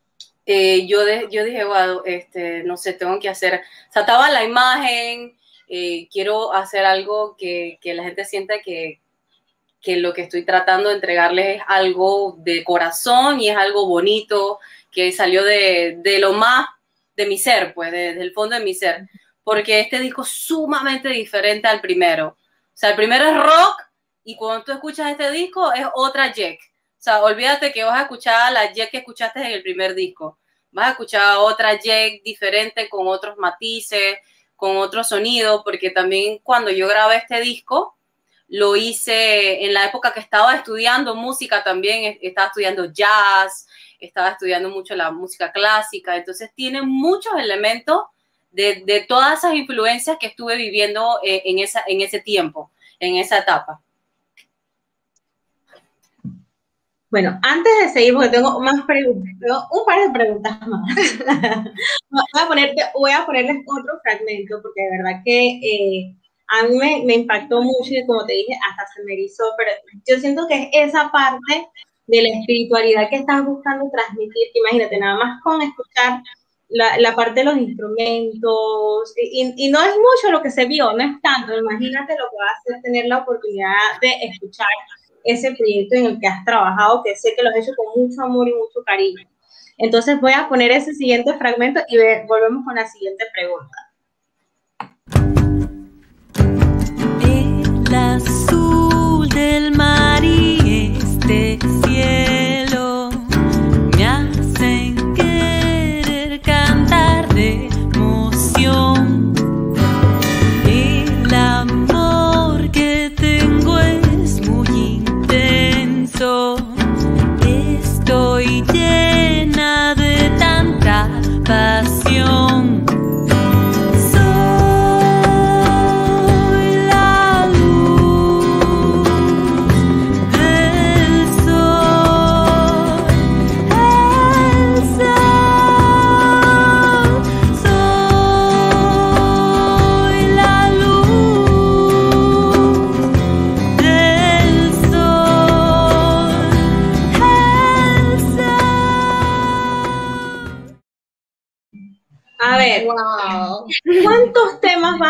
Eh, 0.46 0.86
yo, 0.86 1.00
yo 1.30 1.44
dije, 1.44 1.64
bueno, 1.64 2.02
este, 2.04 2.64
no 2.64 2.76
sé, 2.76 2.92
tengo 2.94 3.20
que 3.20 3.28
hacer, 3.28 3.54
o 3.88 3.92
sea, 3.92 4.02
estaba 4.02 4.30
la 4.30 4.42
imagen, 4.42 5.38
eh, 5.68 6.08
quiero 6.10 6.52
hacer 6.52 6.84
algo 6.84 7.36
que, 7.36 7.78
que, 7.80 7.94
la 7.94 8.02
gente 8.02 8.24
sienta 8.24 8.60
que, 8.60 9.00
que 9.80 9.98
lo 9.98 10.12
que 10.12 10.22
estoy 10.22 10.44
tratando 10.44 10.88
de 10.88 10.96
entregarles 10.96 11.58
es 11.58 11.62
algo 11.68 12.36
de 12.38 12.64
corazón 12.64 13.40
y 13.40 13.48
es 13.48 13.56
algo 13.56 13.86
bonito, 13.86 14.58
que 14.90 15.12
salió 15.12 15.44
de, 15.44 15.98
de 16.02 16.18
lo 16.18 16.32
más 16.32 16.66
de 17.16 17.26
mi 17.26 17.38
ser, 17.38 17.72
pues, 17.74 17.92
desde 17.92 18.22
el 18.22 18.32
fondo 18.32 18.56
de 18.56 18.64
mi 18.64 18.74
ser, 18.74 19.08
porque 19.44 19.80
este 19.80 20.00
disco 20.00 20.22
es 20.22 20.28
sumamente 20.28 21.10
diferente 21.10 21.68
al 21.68 21.80
primero. 21.80 22.28
O 22.28 22.76
sea, 22.80 22.90
el 22.90 22.96
primero 22.96 23.24
es 23.26 23.36
rock 23.36 23.82
y 24.24 24.36
cuando 24.36 24.64
tú 24.64 24.72
escuchas 24.72 25.10
este 25.10 25.30
disco 25.30 25.72
es 25.72 25.86
otra 25.94 26.32
Jack. 26.32 26.58
O 27.00 27.02
sea, 27.02 27.22
olvídate 27.22 27.72
que 27.72 27.82
vas 27.82 27.98
a 27.98 28.02
escuchar 28.02 28.52
la 28.52 28.74
Jack 28.74 28.90
que 28.90 28.98
escuchaste 28.98 29.40
en 29.40 29.52
el 29.52 29.62
primer 29.62 29.94
disco. 29.94 30.38
Vas 30.70 30.88
a 30.88 30.90
escuchar 30.90 31.38
otra 31.38 31.72
Jack 31.80 32.22
diferente 32.22 32.90
con 32.90 33.08
otros 33.08 33.38
matices, 33.38 34.18
con 34.54 34.76
otro 34.76 35.02
sonido, 35.02 35.64
porque 35.64 35.88
también 35.88 36.40
cuando 36.42 36.70
yo 36.70 36.86
grabé 36.86 37.16
este 37.16 37.40
disco, 37.40 37.96
lo 38.48 38.76
hice 38.76 39.64
en 39.64 39.72
la 39.72 39.86
época 39.86 40.12
que 40.12 40.20
estaba 40.20 40.54
estudiando 40.54 41.14
música 41.14 41.64
también, 41.64 42.18
estaba 42.20 42.48
estudiando 42.48 42.92
jazz, 42.92 43.66
estaba 43.98 44.32
estudiando 44.32 44.68
mucho 44.68 44.94
la 44.94 45.10
música 45.10 45.52
clásica, 45.52 46.18
entonces 46.18 46.50
tiene 46.54 46.82
muchos 46.82 47.32
elementos 47.38 48.02
de, 48.50 48.82
de 48.84 49.00
todas 49.00 49.38
esas 49.38 49.54
influencias 49.54 50.18
que 50.20 50.26
estuve 50.26 50.54
viviendo 50.56 51.18
eh, 51.24 51.40
en, 51.46 51.60
esa, 51.60 51.82
en 51.86 52.02
ese 52.02 52.20
tiempo, 52.20 52.70
en 52.98 53.16
esa 53.16 53.38
etapa. 53.38 53.80
Bueno, 57.10 57.36
antes 57.42 57.72
de 57.82 57.88
seguir, 57.88 58.14
porque 58.14 58.28
tengo 58.28 58.60
más 58.60 58.84
preguntas, 58.86 59.34
tengo 59.40 59.66
un 59.72 59.84
par 59.84 60.00
de 60.00 60.10
preguntas 60.12 60.68
más. 60.68 60.96
voy, 62.10 62.42
a 62.42 62.46
ponerte, 62.46 62.82
voy 62.94 63.10
a 63.10 63.26
ponerles 63.26 63.56
otro 63.66 63.98
fragmento, 64.02 64.62
porque 64.62 64.82
de 64.82 64.90
verdad 64.96 65.20
que 65.24 65.58
eh, 65.60 66.16
a 66.50 66.68
mí 66.68 66.76
me, 66.76 67.14
impactó 67.14 67.62
mucho 67.62 67.90
y 67.90 68.06
como 68.06 68.24
te 68.26 68.34
dije, 68.34 68.54
hasta 68.70 68.86
se 68.94 69.02
me 69.04 69.14
erizó, 69.14 69.42
pero 69.56 69.72
yo 70.06 70.20
siento 70.20 70.46
que 70.48 70.70
es 70.72 70.88
esa 70.88 71.10
parte 71.10 71.68
de 72.06 72.22
la 72.22 72.28
espiritualidad 72.28 73.08
que 73.10 73.16
estás 73.16 73.44
buscando 73.44 73.90
transmitir, 73.90 74.48
imagínate, 74.54 74.98
nada 74.98 75.16
más 75.16 75.42
con 75.42 75.62
escuchar 75.62 76.22
la, 76.68 77.14
parte 77.16 77.40
de 77.40 77.44
los 77.44 77.56
instrumentos, 77.56 79.14
y, 79.16 79.68
no 79.68 79.82
es 79.82 79.94
mucho 79.96 80.30
lo 80.30 80.42
que 80.42 80.50
se 80.52 80.64
vio, 80.66 80.92
no 80.92 81.02
es 81.02 81.20
tanto, 81.22 81.56
imagínate 81.56 82.16
lo 82.16 82.30
que 82.30 82.36
va 82.36 82.50
a 82.50 82.62
ser 82.64 82.82
tener 82.82 83.06
la 83.06 83.18
oportunidad 83.18 83.74
de 84.00 84.12
escuchar 84.30 84.68
ese 85.24 85.54
proyecto 85.54 85.96
en 85.96 86.06
el 86.06 86.20
que 86.20 86.26
has 86.26 86.44
trabajado, 86.44 87.02
que 87.04 87.16
sé 87.16 87.34
que 87.36 87.42
lo 87.42 87.50
has 87.50 87.56
hecho 87.56 87.72
con 87.76 88.02
mucho 88.02 88.22
amor 88.22 88.48
y 88.48 88.54
mucho 88.54 88.82
cariño. 88.84 89.22
Entonces 89.78 90.20
voy 90.20 90.32
a 90.32 90.48
poner 90.48 90.70
ese 90.70 90.94
siguiente 90.94 91.32
fragmento 91.34 91.80
y 91.88 91.96
volvemos 92.26 92.64
con 92.64 92.74
la 92.74 92.86
siguiente 92.86 93.24
pregunta. 93.32 93.90
El 97.90 97.94
azul 97.94 98.29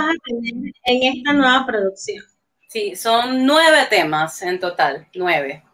vas 0.00 0.14
a 0.16 0.18
tener 0.24 0.72
en 0.84 1.16
esta 1.16 1.32
nueva 1.32 1.66
producción? 1.66 2.24
Sí, 2.68 2.94
son 2.94 3.44
nueve 3.46 3.86
temas 3.88 4.42
en 4.42 4.60
total, 4.60 5.08
nueve. 5.14 5.64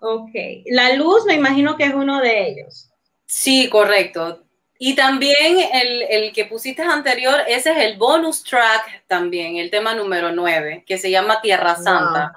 Ok, 0.00 0.30
la 0.66 0.94
luz 0.94 1.26
me 1.26 1.34
imagino 1.34 1.76
que 1.76 1.84
es 1.84 1.94
uno 1.94 2.20
de 2.20 2.48
ellos. 2.48 2.90
Sí, 3.26 3.68
correcto. 3.68 4.44
Y 4.78 4.94
también 4.94 5.58
el, 5.74 6.02
el, 6.08 6.32
que 6.32 6.46
pusiste 6.46 6.82
anterior, 6.82 7.42
ese 7.46 7.70
es 7.72 7.78
el 7.78 7.98
bonus 7.98 8.42
track 8.42 9.04
también, 9.06 9.56
el 9.56 9.70
tema 9.70 9.94
número 9.94 10.32
9, 10.32 10.84
que 10.86 10.96
se 10.96 11.10
llama 11.10 11.42
Tierra 11.42 11.76
Santa. 11.76 12.32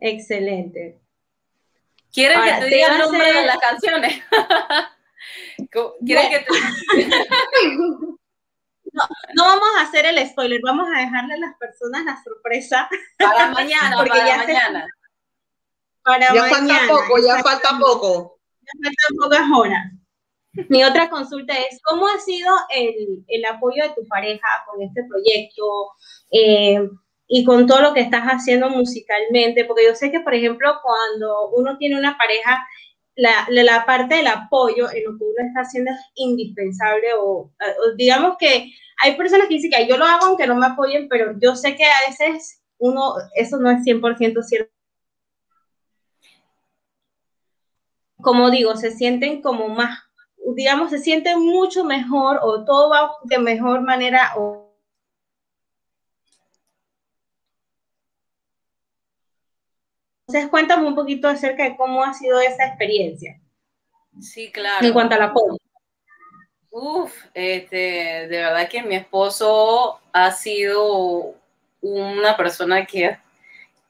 Excelente. 0.00 0.98
¿Quieres 2.12 2.36
Ahora, 2.36 2.58
que 2.58 2.64
te 2.64 2.74
diga 2.74 2.88
el 2.88 2.98
nombre 2.98 3.32
de 3.32 3.46
las 3.46 3.58
canciones? 3.58 4.20
¿Quieres 6.04 6.24
No. 6.24 6.30
que 6.30 6.38
te... 6.40 7.08
No 9.34 9.44
vamos 9.46 9.68
a 9.78 9.82
hacer 9.82 10.04
el 10.04 10.18
spoiler, 10.28 10.60
vamos 10.62 10.86
a 10.94 10.98
dejarle 11.00 11.34
a 11.34 11.38
las 11.38 11.56
personas 11.56 12.04
la 12.04 12.22
sorpresa 12.22 12.88
Para 13.18 13.48
mañana, 13.52 13.96
Porque 13.96 14.10
para 14.10 14.26
ya 14.26 14.40
se- 14.44 14.52
mañana. 14.52 14.86
para 16.02 16.34
Ya 16.34 16.42
mañana. 16.42 16.78
falta 16.78 16.80
poco, 16.88 17.18
ya 17.26 17.42
falta 17.42 17.78
poco. 17.80 18.38
Ya 18.60 18.72
faltan 18.90 19.16
pocas 19.18 19.48
horas. 19.58 19.84
Mi 20.68 20.84
otra 20.84 21.08
consulta 21.08 21.54
es, 21.54 21.80
¿cómo 21.82 22.06
ha 22.06 22.18
sido 22.18 22.54
el, 22.68 23.24
el 23.28 23.44
apoyo 23.46 23.82
de 23.84 23.94
tu 23.94 24.06
pareja 24.06 24.46
con 24.66 24.82
este 24.82 25.02
proyecto 25.08 25.92
eh, 26.30 26.86
y 27.28 27.44
con 27.46 27.66
todo 27.66 27.80
lo 27.80 27.94
que 27.94 28.00
estás 28.02 28.24
haciendo 28.24 28.68
musicalmente? 28.68 29.64
Porque 29.64 29.86
yo 29.86 29.94
sé 29.94 30.10
que, 30.10 30.20
por 30.20 30.34
ejemplo, 30.34 30.70
cuando 30.82 31.48
uno 31.52 31.78
tiene 31.78 31.96
una 31.98 32.18
pareja, 32.18 32.62
la, 33.16 33.46
la, 33.48 33.84
parte 33.84 34.16
del 34.16 34.26
apoyo 34.26 34.90
en 34.90 35.04
lo 35.04 35.18
que 35.18 35.24
uno 35.24 35.46
está 35.46 35.60
haciendo 35.60 35.90
es 35.90 35.98
indispensable 36.14 37.08
o, 37.18 37.50
o 37.50 37.96
digamos 37.96 38.36
que 38.38 38.72
hay 39.02 39.16
personas 39.16 39.48
que 39.48 39.54
dicen 39.54 39.70
que 39.70 39.86
yo 39.86 39.96
lo 39.96 40.04
hago 40.04 40.26
aunque 40.26 40.46
no 40.46 40.54
me 40.54 40.66
apoyen, 40.66 41.08
pero 41.08 41.34
yo 41.38 41.54
sé 41.56 41.76
que 41.76 41.84
a 41.84 42.08
veces 42.08 42.62
uno, 42.78 43.14
eso 43.34 43.58
no 43.58 43.70
es 43.70 43.84
100% 43.84 44.42
cierto. 44.42 44.72
como 48.22 48.50
digo, 48.50 48.76
se 48.76 48.92
sienten 48.92 49.42
como 49.42 49.68
más, 49.68 49.98
digamos, 50.56 50.90
se 50.90 50.98
sienten 50.98 51.40
mucho 51.40 51.84
mejor 51.84 52.38
o 52.42 52.64
todo 52.64 52.88
va 52.88 53.10
de 53.24 53.38
mejor 53.38 53.82
manera 53.82 54.32
o 54.36 54.61
Entonces, 60.32 60.50
cuéntame 60.50 60.86
un 60.88 60.94
poquito 60.94 61.28
acerca 61.28 61.64
de 61.64 61.76
cómo 61.76 62.02
ha 62.02 62.14
sido 62.14 62.40
esa 62.40 62.64
experiencia 62.66 63.38
Sí, 64.18 64.50
claro. 64.50 64.86
en 64.86 64.92
cuanto 64.94 65.14
al 65.14 65.22
apoyo. 65.22 65.58
Uf, 66.70 67.12
este, 67.34 67.76
de 67.76 68.36
verdad 68.38 68.66
que 68.66 68.82
mi 68.82 68.94
esposo 68.94 70.00
ha 70.10 70.30
sido 70.30 71.34
una 71.82 72.34
persona 72.34 72.86
que, 72.86 73.18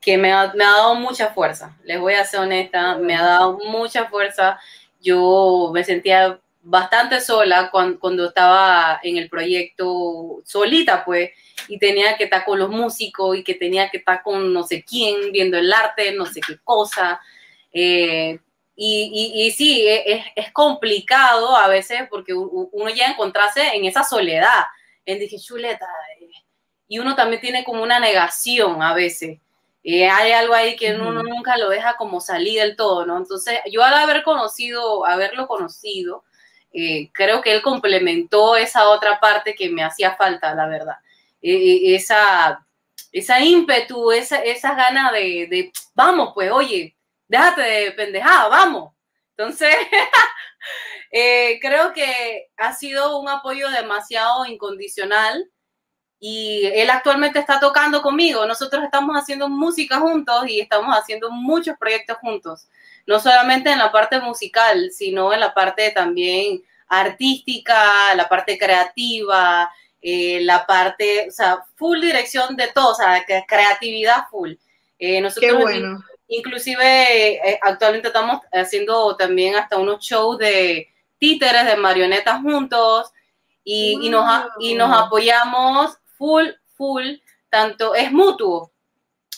que 0.01 0.19
me, 0.19 0.33
ha, 0.33 0.53
me 0.53 0.65
ha 0.65 0.71
dado 0.73 0.97
mucha 0.97 1.29
fuerza. 1.29 1.77
Les 1.85 2.01
voy 2.01 2.15
a 2.15 2.25
ser 2.25 2.41
honesta, 2.41 2.97
me 2.97 3.15
ha 3.15 3.23
dado 3.23 3.59
mucha 3.59 4.07
fuerza. 4.07 4.59
Yo 5.01 5.71
me 5.73 5.85
sentía 5.85 6.41
bastante 6.63 7.21
sola 7.21 7.71
cuando, 7.71 7.99
cuando 7.99 8.29
estaba 8.29 9.01
en 9.03 9.17
el 9.17 9.29
proyecto, 9.29 10.43
solita 10.45 11.05
pues, 11.05 11.31
y 11.69 11.79
tenía 11.79 12.17
que 12.17 12.25
estar 12.25 12.45
con 12.45 12.59
los 12.59 12.71
músicos 12.71 13.37
y 13.37 13.45
que 13.45 13.55
tenía 13.55 13.91
que 13.91 13.99
estar 13.99 14.23
con 14.23 14.53
no 14.53 14.63
sé 14.65 14.85
quién, 14.85 15.33
viendo 15.33 15.59
el 15.59 15.73
arte, 15.73 16.13
no 16.13 16.27
sé 16.27 16.41
qué 16.41 16.59
cosa. 16.65 17.21
Eh, 17.73 18.39
Y, 18.75 19.33
y, 19.47 19.51
sí, 19.53 19.87
e, 19.87 20.15
es, 20.15 20.25
es, 20.35 20.53
complicado 20.53 21.55
a 21.57 21.69
veces 21.69 22.09
porque 22.11 22.33
uno 22.35 22.89
llega 22.89 23.09
a 23.09 23.13
encontrarse 23.13 23.61
en 23.75 23.85
esa 23.85 24.03
soledad. 24.03 24.65
En 25.05 25.19
dije, 25.19 25.39
chuleta. 25.39 25.87
Eh", 26.19 26.31
y 26.89 26.99
uno 26.99 27.15
también 27.15 27.41
tiene 27.41 27.65
como 27.65 27.83
una 27.83 28.01
negación 28.01 28.83
a 28.83 28.95
veces. 28.95 29.39
Eh, 29.85 30.09
hay 30.09 30.33
algo 30.33 30.55
ahí 30.55 30.77
que 30.77 30.95
uno 30.95 31.23
nunca 31.23 31.57
lo 31.59 31.69
deja 31.69 31.97
como 31.97 32.21
salir 32.21 32.61
del 32.61 32.77
todo, 32.77 33.05
¿no? 33.05 33.17
Entonces, 33.19 33.59
yo 33.71 33.83
al 33.83 33.95
haber 33.95 34.23
conocido, 34.23 35.05
haberlo 35.05 35.47
conocido, 35.49 36.25
eh, 36.73 37.11
creo 37.13 37.41
que 37.41 37.53
él 37.53 37.63
complementó 37.63 38.57
esa 38.57 38.89
otra 38.89 39.21
parte 39.21 39.55
que 39.55 39.69
me 39.71 39.85
hacía 39.85 40.15
falta, 40.15 40.55
la 40.55 40.67
verdad. 40.67 40.97
esa, 41.41 42.65
esa 43.13 43.41
ímpetu, 43.41 44.13
esa, 44.13 44.43
esa 44.43 44.75
ganas 44.75 45.13
de, 45.13 45.47
de, 45.51 45.73
vamos, 45.95 46.33
pues, 46.35 46.51
oye, 46.51 46.97
déjate 47.29 47.63
de 47.63 47.93
pendejada, 47.93 48.49
vamos. 48.49 48.93
Entonces, 49.37 49.75
eh, 51.11 51.59
creo 51.61 51.93
que 51.93 52.51
ha 52.57 52.73
sido 52.75 53.19
un 53.19 53.29
apoyo 53.29 53.71
demasiado 53.71 54.47
incondicional 54.47 55.51
y 56.21 56.67
él 56.67 56.89
actualmente 56.91 57.41
está 57.41 57.59
tocando 57.59 58.01
conmigo. 58.01 58.47
Nosotros 58.47 58.85
estamos 58.85 59.17
haciendo 59.17 59.49
música 59.49 59.99
juntos 59.99 60.45
y 60.47 60.61
estamos 60.61 60.95
haciendo 60.97 61.31
muchos 61.31 61.77
proyectos 61.79 62.19
juntos, 62.19 62.69
no 63.07 63.21
solamente 63.21 63.71
en 63.71 63.79
la 63.79 63.91
parte 63.91 64.21
musical, 64.21 64.91
sino 64.91 65.33
en 65.33 65.41
la 65.41 65.55
parte 65.55 65.91
también 65.91 66.63
artística, 66.89 68.15
la 68.15 68.29
parte 68.29 68.59
creativa, 68.59 69.71
eh, 70.01 70.41
la 70.43 70.67
parte, 70.67 71.27
o 71.29 71.33
sea, 71.33 71.65
full 71.77 72.01
dirección 72.01 72.57
de 72.57 72.69
todo, 72.69 72.91
o 72.91 72.95
sea, 72.95 73.25
creatividad 73.47 74.25
full. 74.31 74.53
Eh, 74.99 75.21
nosotros 75.21 75.53
Qué 75.53 75.57
bueno. 75.57 76.05
Inclusive 76.29 77.35
eh, 77.35 77.59
actualmente 77.63 78.09
estamos 78.09 78.41
haciendo 78.53 79.17
también 79.17 79.55
hasta 79.55 79.77
unos 79.77 80.03
shows 80.03 80.39
de 80.39 80.89
títeres, 81.19 81.67
de 81.67 81.77
marionetas 81.77 82.41
juntos 82.41 83.13
y, 83.65 84.09
nos, 84.09 84.25
y 84.59 84.75
nos 84.75 84.97
apoyamos 84.97 85.99
full, 86.17 86.49
full, 86.75 87.05
tanto 87.51 87.95
es 87.95 88.11
mutuo, 88.11 88.73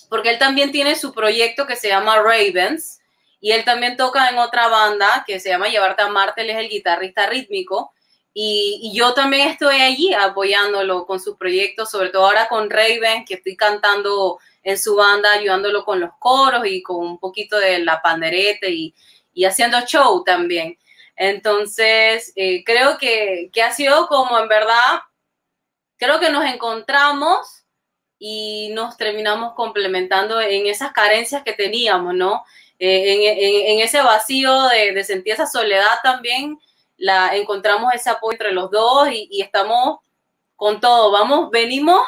porque 0.09 0.31
él 0.31 0.39
también 0.39 0.71
tiene 0.71 0.95
su 0.95 1.13
proyecto 1.13 1.67
que 1.67 1.77
se 1.77 1.89
llama 1.89 2.17
Ravens 2.17 3.01
y 3.45 3.53
él 3.53 3.63
también 3.63 3.99
toca 3.99 4.31
en 4.31 4.39
otra 4.39 4.69
banda 4.69 5.23
que 5.27 5.39
se 5.39 5.51
llama 5.51 5.69
Llevarte 5.69 6.01
a 6.01 6.09
Marte, 6.09 6.41
él 6.41 6.49
es 6.49 6.57
el 6.57 6.71
guitarrista 6.71 7.27
rítmico 7.27 7.93
y, 8.33 8.81
y, 8.83 8.97
yo 8.97 9.13
también 9.13 9.49
estoy 9.49 9.83
allí 9.83 10.15
apoyándolo 10.15 11.05
con 11.05 11.21
su 11.21 11.37
proyecto, 11.37 11.85
sobre 11.85 12.09
todo 12.09 12.25
ahora 12.25 12.49
con 12.49 12.71
Raven, 12.71 13.27
que 13.27 13.35
estoy 13.35 13.55
cantando 13.55 14.39
en 14.63 14.79
su 14.79 14.97
banda, 14.97 15.31
ayudándolo 15.33 15.85
con 15.85 16.01
los 16.01 16.13
coros 16.19 16.67
y 16.67 16.83
con 16.83 17.05
un 17.05 17.19
poquito 17.19 17.59
de 17.59 17.81
la 17.81 18.01
pandereta 18.01 18.67
y, 18.67 18.95
y 19.35 19.45
haciendo 19.45 19.79
show 19.83 20.25
también. 20.25 20.79
Entonces, 21.15 22.33
eh, 22.37 22.65
creo 22.65 22.97
que, 22.97 23.51
que, 23.53 23.63
ha 23.63 23.73
sido 23.73 24.09
como 24.09 24.39
en 24.39 24.49
verdad, 24.49 25.03
creo 25.99 26.19
que 26.19 26.31
nos 26.31 26.47
encontramos 26.47 27.67
y 28.19 28.71
nos 28.73 28.97
terminamos 28.97 29.53
complementando 29.53 30.41
en 30.41 30.67
esas 30.67 30.93
carencias 30.93 31.43
que 31.43 31.53
teníamos, 31.53 32.15
¿no? 32.15 32.43
Eh, 32.79 33.13
en, 33.13 33.39
en, 33.39 33.79
en, 33.79 33.85
ese 33.85 34.03
vacío 34.03 34.69
de, 34.69 34.93
de 34.93 35.05
sentir 35.05 35.35
esa 35.35 35.47
soledad 35.47 35.97
también 36.03 36.59
la 36.97 37.37
encontramos 37.37 37.93
ese 37.95 38.11
apoyo 38.11 38.33
entre 38.33 38.53
los 38.53 38.71
dos 38.71 39.09
y, 39.11 39.41
estamos 39.41 39.99
con 40.57 40.81
todo. 40.81 41.11
Vamos, 41.13 41.51
venimos 41.51 42.01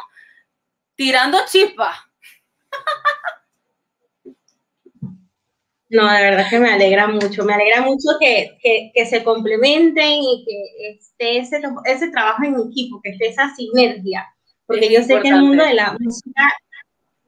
tirando 0.94 1.38
chispas. 1.46 1.96
No, 5.88 6.10
de 6.10 6.20
verdad 6.20 6.50
que 6.50 6.58
me 6.58 6.72
alegra 6.72 7.06
mucho, 7.06 7.44
me 7.44 7.54
alegra 7.54 7.80
mucho 7.80 8.08
que, 8.18 8.58
se 9.08 9.22
complementen 9.22 10.14
y 10.20 10.44
que 10.44 10.90
esté 10.96 11.38
ese, 11.38 11.62
ese 11.84 12.10
trabajo 12.10 12.42
en 12.42 12.56
equipo, 12.68 13.00
que 13.00 13.10
esté 13.10 13.28
esa 13.28 13.54
sinergia, 13.54 14.26
porque 14.66 14.92
yo 14.92 15.04
sé 15.04 15.20
que 15.20 15.28
el 15.28 15.42
mundo 15.42 15.64
de 15.64 15.74
la 15.74 15.96
música, 15.98 16.42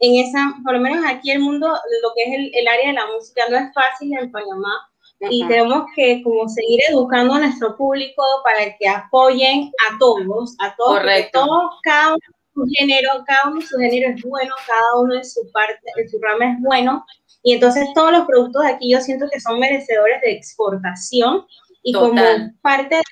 en 0.00 0.26
esa, 0.26 0.54
por 0.64 0.74
lo 0.74 0.80
menos 0.80 1.04
aquí 1.06 1.30
el 1.30 1.40
mundo, 1.40 1.66
lo 1.68 2.12
que 2.14 2.22
es 2.24 2.38
el, 2.38 2.50
el 2.54 2.68
área 2.68 2.88
de 2.88 2.92
la 2.94 3.06
música 3.06 3.42
no 3.50 3.56
es 3.56 3.72
fácil 3.74 4.16
en 4.18 4.30
Panamá, 4.30 4.88
y 5.20 5.46
tenemos 5.48 5.86
que 5.96 6.22
como 6.22 6.48
seguir 6.48 6.80
educando 6.88 7.34
a 7.34 7.40
nuestro 7.40 7.76
público 7.76 8.22
para 8.44 8.76
que 8.76 8.88
apoyen 8.88 9.72
a 9.88 9.98
todos, 9.98 10.54
a 10.60 10.74
todos, 10.76 11.00
Correcto. 11.00 11.44
Todos, 11.44 11.70
cada 11.82 12.10
uno 12.10 12.18
su 12.54 12.64
género, 12.76 13.10
cada 13.26 13.50
uno 13.50 13.60
su 13.60 13.78
género 13.78 14.10
es 14.14 14.22
bueno, 14.22 14.54
cada 14.66 15.00
uno 15.00 15.14
en 15.14 15.24
su 15.24 15.50
parte, 15.52 15.80
en 15.96 16.08
su 16.08 16.18
rama 16.20 16.52
es 16.52 16.60
bueno, 16.60 17.04
y 17.42 17.54
entonces 17.54 17.86
todos 17.94 18.12
los 18.12 18.26
productos 18.26 18.62
de 18.62 18.72
aquí 18.72 18.92
yo 18.92 19.00
siento 19.00 19.26
que 19.30 19.40
son 19.40 19.58
merecedores 19.58 20.20
de 20.22 20.32
exportación 20.32 21.46
y 21.82 21.92
como 21.92 22.20
parte 22.62 22.96
de, 22.96 23.02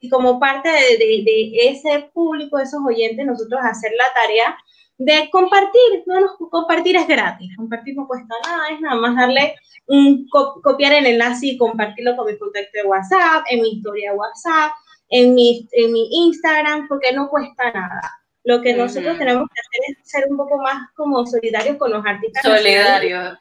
y 0.00 0.08
como 0.08 0.38
parte 0.38 0.68
de, 0.68 0.98
de, 0.98 1.22
de, 1.24 1.68
ese 1.70 2.10
público, 2.12 2.58
esos 2.58 2.80
oyentes, 2.86 3.26
nosotros 3.26 3.60
hacer 3.62 3.92
la 3.96 4.04
tarea 4.14 4.56
de 5.00 5.30
compartir, 5.30 6.04
no 6.04 6.20
nos, 6.20 6.32
compartir 6.50 6.94
es 6.94 7.08
gratis, 7.08 7.56
compartir 7.56 7.96
no 7.96 8.06
cuesta 8.06 8.34
nada, 8.44 8.68
es 8.68 8.80
nada 8.82 8.96
más 8.96 9.16
darle 9.16 9.54
un 9.86 10.28
copiar 10.28 10.92
el 10.92 11.06
enlace 11.06 11.46
y 11.46 11.56
compartirlo 11.56 12.14
con 12.16 12.26
mi 12.26 12.36
contacto 12.36 12.70
de 12.74 12.84
WhatsApp, 12.86 13.44
en 13.48 13.62
mi 13.62 13.70
historia 13.70 14.10
de 14.10 14.18
WhatsApp, 14.18 14.72
en 15.08 15.34
mi, 15.34 15.66
en 15.72 15.92
mi 15.92 16.06
Instagram, 16.26 16.86
porque 16.86 17.14
no 17.14 17.30
cuesta 17.30 17.72
nada. 17.72 18.02
Lo 18.44 18.60
que 18.60 18.74
nosotros 18.74 19.16
tenemos 19.16 19.48
que 19.48 19.60
hacer 19.60 19.96
es 20.02 20.10
ser 20.10 20.24
un 20.28 20.36
poco 20.36 20.58
más 20.58 20.90
como 20.94 21.24
solidarios 21.24 21.78
con 21.78 21.92
los 21.92 22.04
artistas. 22.04 22.42
Solidarios. 22.42 23.38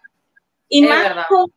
Y 0.69 0.83
más 0.83 1.27
con, 1.27 1.51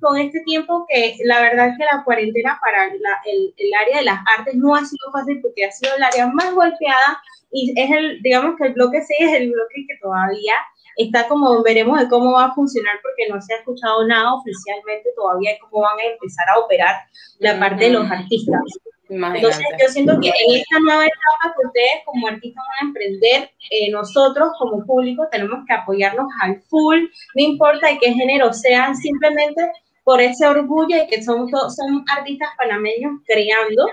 con, 0.00 0.18
este 0.18 0.40
tiempo 0.44 0.86
que 0.88 1.16
la 1.24 1.40
verdad 1.40 1.68
es 1.68 1.78
que 1.78 1.84
la 1.84 2.04
cuarentena 2.04 2.58
para 2.60 2.86
la, 2.86 3.20
el, 3.26 3.54
el 3.56 3.70
área 3.74 3.98
de 3.98 4.04
las 4.04 4.20
artes 4.38 4.54
no 4.54 4.74
ha 4.74 4.84
sido 4.84 5.10
fácil 5.12 5.40
porque 5.40 5.64
ha 5.64 5.70
sido 5.70 5.94
el 5.96 6.02
área 6.02 6.26
más 6.28 6.54
golpeada 6.54 7.20
y 7.50 7.72
es 7.80 7.90
el, 7.90 8.22
digamos 8.22 8.56
que 8.56 8.68
el 8.68 8.74
bloque 8.74 9.00
6 9.02 9.20
es 9.20 9.40
el 9.40 9.50
bloque 9.50 9.86
que 9.88 9.98
todavía 10.02 10.54
está 10.96 11.28
como, 11.28 11.62
veremos 11.62 11.98
de 12.00 12.08
cómo 12.08 12.32
va 12.32 12.46
a 12.46 12.54
funcionar 12.54 12.96
porque 13.02 13.32
no 13.32 13.40
se 13.40 13.54
ha 13.54 13.58
escuchado 13.58 14.06
nada 14.06 14.34
oficialmente 14.34 15.10
todavía 15.16 15.52
de 15.52 15.58
cómo 15.60 15.82
van 15.82 15.98
a 15.98 16.12
empezar 16.12 16.46
a 16.50 16.58
operar 16.58 16.96
la 17.38 17.58
parte 17.58 17.84
de 17.84 17.90
los 17.90 18.10
artistas. 18.10 18.60
Entonces 19.08 19.64
yo 19.80 19.88
siento 19.88 20.20
que 20.20 20.28
en 20.28 20.56
esta 20.56 20.78
nueva 20.80 21.04
etapa 21.04 21.54
que 21.56 21.66
ustedes 21.66 22.04
como 22.04 22.28
artistas 22.28 22.62
van 22.68 22.86
a 22.86 22.88
emprender, 22.88 23.50
eh, 23.70 23.90
nosotros 23.90 24.50
como 24.58 24.84
público 24.84 25.26
tenemos 25.30 25.64
que 25.66 25.72
apoyarnos 25.72 26.26
al 26.42 26.60
full, 26.62 27.04
no 27.34 27.42
importa 27.42 27.88
de 27.88 27.98
qué 27.98 28.12
género 28.12 28.52
sean, 28.52 28.94
simplemente 28.94 29.72
por 30.04 30.20
ese 30.20 30.46
orgullo 30.46 30.96
de 30.96 31.06
que 31.06 31.22
son, 31.22 31.48
son 31.48 32.04
artistas 32.16 32.48
panameños 32.56 33.20
creando, 33.26 33.86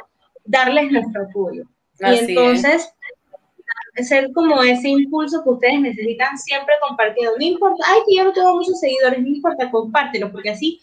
darles 0.43 0.91
nuestro 0.91 1.24
apoyo. 1.24 1.63
y 1.99 2.18
entonces 2.18 2.91
ser 4.03 4.32
como 4.34 4.61
ese 4.61 4.89
impulso 4.89 5.43
que 5.43 5.49
ustedes 5.49 5.80
necesitan 5.80 6.38
siempre 6.38 6.76
compartiendo. 6.86 7.34
No 7.38 7.45
importa, 7.45 7.84
ay, 7.88 8.01
que 8.07 8.18
yo 8.18 8.26
no 8.26 8.34
tengo 8.34 8.55
muchos 8.55 8.80
seguidores, 8.80 9.22
no 9.22 9.28
importa, 9.28 9.72
compártelo, 9.72 10.32
porque 10.32 10.49
así, 10.49 10.82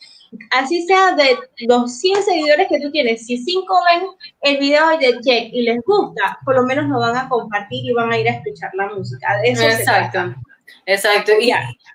así 0.50 0.86
sea 0.86 1.14
de 1.14 1.38
los 1.66 1.98
100 1.98 2.22
seguidores 2.22 2.68
que 2.68 2.80
tú 2.80 2.90
tienes, 2.90 3.26
si 3.26 3.38
5 3.38 3.80
ven 3.90 4.08
el 4.42 4.58
video 4.58 4.98
de 4.98 5.20
Check 5.20 5.52
y 5.52 5.62
les 5.62 5.80
gusta, 5.84 6.38
por 6.44 6.56
lo 6.56 6.62
menos 6.62 6.88
lo 6.88 6.98
van 6.98 7.16
a 7.16 7.28
compartir 7.28 7.84
y 7.84 7.92
van 7.92 8.12
a 8.12 8.18
ir 8.18 8.28
a 8.28 8.32
escuchar 8.32 8.70
la 8.74 8.88
música. 8.88 9.40
eso 9.44 9.62
Exacto. 9.62 10.34
Exacto, 10.86 11.32
y, 11.38 11.50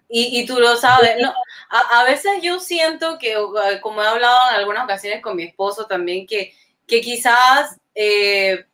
y, 0.08 0.40
y, 0.40 0.46
tú 0.46 0.60
lo 0.60 0.78
sabes, 0.78 1.18
no, 1.20 1.34
a, 1.70 2.00
a, 2.00 2.04
veces 2.06 2.32
yo 2.42 2.60
siento 2.60 3.18
que, 3.18 3.34
como 3.82 4.02
he 4.02 4.08
hablado 4.08 4.38
en 4.52 4.58
algunas 4.58 4.86
ocasiones 4.86 5.22
con 5.22 5.36
mi 5.36 5.44
esposo 5.44 5.88
también, 5.88 6.26
que, 6.26 6.54
que 6.86 7.02
quizás 7.02 7.78
eh, 7.96 8.66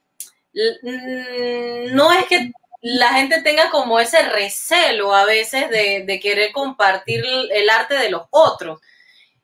Mm, 0.53 1.95
no 1.95 2.11
es 2.11 2.26
que 2.28 2.51
la 2.82 3.14
gente 3.14 3.41
tenga 3.41 3.70
como 3.72 3.99
ese 3.99 4.22
recelo 4.30 5.16
a 5.16 5.26
veces 5.26 5.70
de, 5.70 6.20
querer 6.22 6.51
compartir 6.51 7.24
el 7.51 7.70
arte 7.70 7.95
de 7.95 8.09
los 8.09 8.24
otros. 8.30 8.80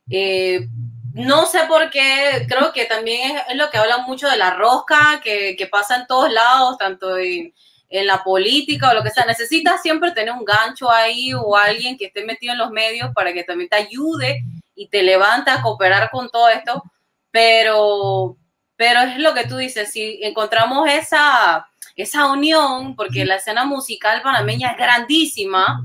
Eh, 0.10 0.68
no 1.14 1.46
sé 1.46 1.60
por 1.68 1.90
qué, 1.90 2.46
creo 2.48 2.72
que 2.72 2.86
también 2.86 3.38
es, 3.50 3.56
lo 3.56 3.70
que 3.70 3.78
habla 3.78 4.00
mucho 4.00 4.28
de 4.28 4.38
la 4.38 4.52
rosca 4.52 5.20
que, 5.24 5.68
pasa 5.72 5.98
en 5.98 6.08
todos 6.08 6.32
lados, 6.32 6.78
tanto 6.78 7.18
en, 7.18 7.54
la 7.90 8.24
política 8.24 8.92
o 8.92 8.94
lo 8.94 9.02
que 9.02 9.10
sea. 9.10 9.26
Necesitas 9.26 9.82
siempre 9.82 10.12
tener 10.12 10.34
un 10.34 10.46
gancho 10.46 10.92
ahí 10.92 11.34
o 11.34 11.56
alguien 11.56 11.98
que 11.98 12.06
esté 12.06 12.24
metido 12.24 12.54
en 12.54 12.60
los 12.60 12.70
medios 12.70 13.10
para 13.16 13.34
que 13.34 13.44
también 13.44 13.68
te 13.70 13.78
ayude 13.78 14.44
y 14.76 14.88
te 14.88 15.02
levante 15.02 15.50
a 15.50 15.62
cooperar 15.62 16.12
con 16.12 16.30
todo 16.30 16.50
esto. 16.50 16.84
Pero, 17.32 18.38
pero 18.76 19.02
es 19.02 19.18
lo 19.18 19.34
que 19.34 19.48
tú 19.48 19.58
dices, 19.58 19.92
si 19.92 20.20
encontramos 20.22 20.88
esa, 20.88 21.68
esa 21.96 22.32
unión, 22.32 22.96
porque 22.96 23.26
la 23.26 23.36
escena 23.36 23.66
musical 23.66 24.22
panameña 24.22 24.72
es 24.72 24.78
grandísima 24.78 25.84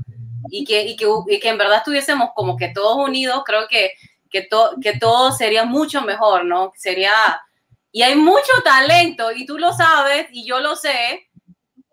y 0.51 0.63
que, 0.63 0.83
y 0.83 0.95
que, 0.95 1.07
y 1.27 1.39
que 1.39 1.49
en 1.49 1.57
verdad 1.57 1.77
estuviésemos 1.77 2.29
como 2.35 2.55
que 2.55 2.69
todos 2.69 2.97
unidos, 2.97 3.41
creo 3.45 3.67
que, 3.67 3.93
que, 4.41 4.49
que 4.81 4.97
todo 4.99 5.31
sería 5.31 5.63
mucho 5.65 6.01
mejor, 6.01 6.45
¿no? 6.45 6.73
Sería... 6.75 7.11
Y 7.91 8.03
hay 8.03 8.15
mucho 8.15 8.51
talento 8.63 9.31
y 9.31 9.45
tú 9.45 9.57
lo 9.57 9.71
sabes 9.71 10.27
y 10.31 10.45
yo 10.45 10.59
lo 10.59 10.75
sé 10.75 11.29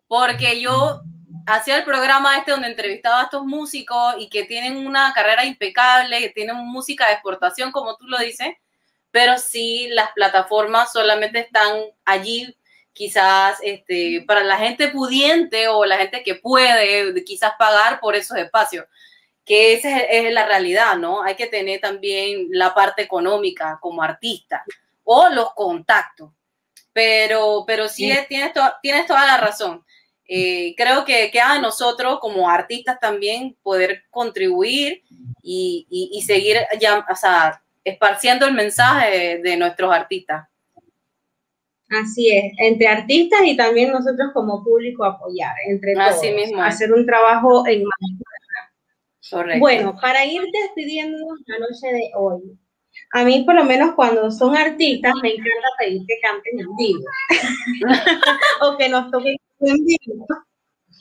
porque 0.08 0.60
yo 0.60 1.02
hacía 1.46 1.76
el 1.76 1.84
programa 1.84 2.36
este 2.36 2.50
donde 2.50 2.68
entrevistaba 2.68 3.20
a 3.20 3.24
estos 3.24 3.44
músicos 3.44 4.16
y 4.18 4.28
que 4.28 4.44
tienen 4.44 4.84
una 4.84 5.12
carrera 5.14 5.44
impecable, 5.44 6.18
que 6.18 6.30
tienen 6.30 6.56
música 6.56 7.06
de 7.06 7.14
exportación, 7.14 7.70
como 7.70 7.96
tú 7.96 8.06
lo 8.06 8.18
dices, 8.18 8.48
pero 9.12 9.38
sí 9.38 9.88
las 9.92 10.10
plataformas 10.12 10.92
solamente 10.92 11.38
están 11.38 11.78
allí 12.04 12.56
quizás 12.92 13.58
este, 13.62 14.24
para 14.26 14.42
la 14.42 14.58
gente 14.58 14.88
pudiente 14.88 15.68
o 15.68 15.84
la 15.84 15.98
gente 15.98 16.22
que 16.22 16.34
puede 16.34 17.22
quizás 17.24 17.52
pagar 17.58 18.00
por 18.00 18.14
esos 18.14 18.36
espacios, 18.36 18.86
que 19.44 19.74
esa 19.74 19.98
es, 19.98 20.32
la 20.32 20.46
realidad, 20.46 20.96
¿no? 20.96 21.22
Hay 21.22 21.34
que 21.34 21.46
tener 21.46 21.80
también 21.80 22.48
la 22.50 22.74
parte 22.74 23.02
económica 23.02 23.78
como 23.80 24.02
artista 24.02 24.64
o 25.04 25.28
los 25.28 25.52
contactos, 25.54 26.30
pero, 26.92 27.64
pero 27.66 27.88
sí, 27.88 28.12
Tienes, 28.28 28.52
tienes 28.82 29.06
toda 29.06 29.26
la 29.26 29.38
razón. 29.38 29.84
Eh, 30.28 30.74
creo 30.76 31.04
que 31.04 31.30
queda 31.30 31.52
a 31.52 31.58
nosotros 31.58 32.18
como 32.20 32.48
artistas 32.48 32.98
también 33.00 33.56
poder 33.62 34.04
contribuir 34.10 35.02
y, 35.42 35.86
y, 35.90 36.22
seguir 36.22 36.58
ya, 36.80 37.04
o 37.10 37.16
sea, 37.16 37.62
esparciendo 37.84 38.46
el 38.46 38.54
mensaje 38.54 39.40
de, 39.42 39.56
nuestros 39.56 39.92
artistas. 39.92 40.48
Así 41.90 42.30
es, 42.30 42.44
entre 42.58 42.86
artistas 42.86 43.40
y 43.44 43.56
también 43.56 43.90
nosotros 43.90 44.30
como 44.32 44.64
público 44.64 45.04
apoyar, 45.04 45.54
entre 45.66 45.94
Así 46.00 46.30
mismo 46.30 46.62
hacer 46.62 46.92
un 46.92 47.04
trabajo 47.04 47.66
en 47.66 47.84
Correcto. 49.32 49.60
Bueno, 49.60 49.96
para 50.00 50.24
ir 50.26 50.42
despidiéndonos 50.52 51.40
la 51.46 51.58
noche 51.58 51.86
de 51.92 52.10
hoy, 52.16 52.58
a 53.14 53.24
mí 53.24 53.44
por 53.44 53.54
lo 53.54 53.64
menos 53.64 53.94
cuando 53.94 54.30
son 54.30 54.54
artistas 54.56 55.12
me 55.22 55.30
encanta 55.30 55.68
pedir 55.78 56.02
que 56.06 56.18
canten 56.20 56.60
en 56.60 56.76
vivo 56.76 57.04
o 58.62 58.76
que 58.76 58.88
nos 58.88 59.10
toquen 59.10 59.36
en 59.60 59.84
vivo. 59.84 60.26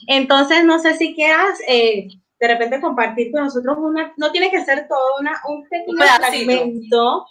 Entonces, 0.06 0.64
no 0.64 0.78
sé 0.78 0.94
si 0.96 1.14
quieras 1.14 1.58
eh, 1.68 2.08
de 2.40 2.48
repente 2.48 2.80
compartir 2.80 3.30
con 3.30 3.44
nosotros 3.44 3.76
una, 3.78 4.12
no 4.16 4.32
tiene 4.32 4.50
que 4.50 4.64
ser 4.64 4.88
todo 4.88 5.20
una, 5.20 5.40
un 5.48 5.68
pequeño 5.68 5.96
fragmento, 5.96 7.26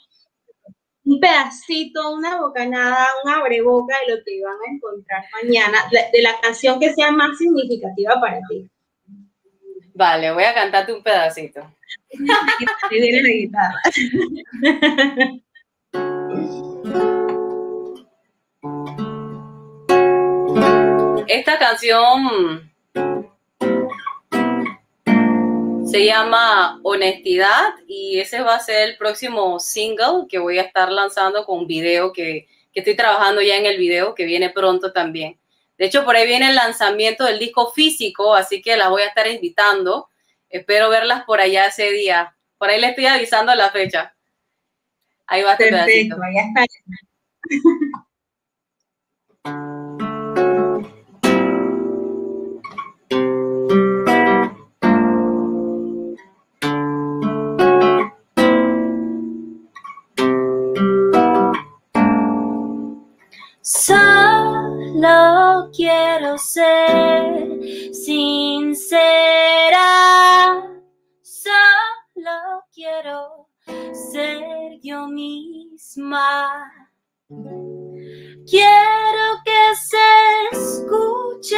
un 1.04 1.20
pedacito, 1.20 2.14
una 2.14 2.40
bocanada, 2.40 3.08
un 3.24 3.32
abreboca 3.32 3.96
de 4.06 4.16
lo 4.16 4.24
que 4.24 4.42
van 4.44 4.56
a 4.56 4.74
encontrar 4.74 5.24
mañana, 5.44 5.80
de 5.92 6.22
la 6.22 6.40
canción 6.40 6.80
que 6.80 6.94
sea 6.94 7.12
más 7.12 7.38
significativa 7.38 8.22
para 8.22 8.40
ti. 8.50 8.70
Vale, 9.94 10.32
voy 10.32 10.44
a 10.44 10.54
cantarte 10.54 10.94
un 10.94 11.04
pedacito. 11.04 11.62
La 12.92 13.30
guitarra. 13.30 13.82
Esta 21.28 21.58
canción 21.58 22.72
se 25.86 26.06
llama 26.06 26.80
Honestidad 26.84 27.74
y 27.88 28.20
ese 28.20 28.42
va 28.42 28.56
a 28.56 28.60
ser 28.60 28.90
el 28.90 28.98
próximo 28.98 29.60
single 29.60 30.26
que 30.30 30.40
voy 30.40 30.58
a 30.60 30.64
estar 30.64 30.92
lanzando 30.92 31.46
con 31.46 31.60
un 31.60 31.68
video 31.68 32.14
que, 32.14 32.48
que 32.74 32.80
estoy 32.80 32.96
trabajando 32.96 33.42
ya 33.42 33.58
en 33.58 33.66
el 33.66 33.78
video 33.78 34.16
que 34.16 34.26
viene 34.26 34.50
pronto 34.50 34.92
también. 34.94 35.41
De 35.82 35.88
hecho, 35.88 36.06
por 36.06 36.16
ahí 36.16 36.28
viene 36.28 36.48
el 36.48 36.56
lanzamiento 36.56 37.24
del 37.24 37.40
disco 37.40 37.72
físico, 37.72 38.36
así 38.36 38.62
que 38.62 38.78
las 38.78 38.92
voy 38.92 39.02
a 39.02 39.08
estar 39.08 39.26
invitando. 39.26 40.10
Espero 40.48 40.92
verlas 40.92 41.24
por 41.24 41.42
allá 41.42 41.66
ese 41.66 41.90
día. 41.90 42.38
Por 42.60 42.70
ahí 42.70 42.80
le 42.80 42.90
estoy 42.90 43.08
avisando 43.08 43.56
la 43.56 43.72
fecha. 43.72 44.16
Ahí 45.26 45.42
va 45.42 45.54
a 45.54 45.56
estar. 45.56 45.86
Perfecto, 45.86 46.18
ahí 46.22 46.68
está. 49.44 50.11
Quiero 65.70 66.38
ser 66.38 67.60
sincera. 67.94 69.78
Solo 71.22 72.64
quiero 72.74 73.48
ser 73.94 74.80
yo 74.82 75.08
misma. 75.08 76.70
Quiero 77.30 79.28
que 79.46 79.76
se 79.76 80.50
escuche 80.52 81.58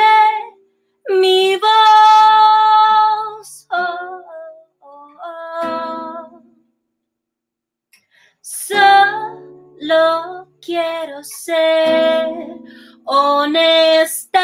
mi 1.10 1.56
voz. 1.58 3.68
Oh, 3.72 4.22
oh, 4.82 5.08
oh. 5.64 6.42
Solo 8.42 10.50
quiero 10.62 11.24
ser 11.24 12.30
honesta. 13.06 14.40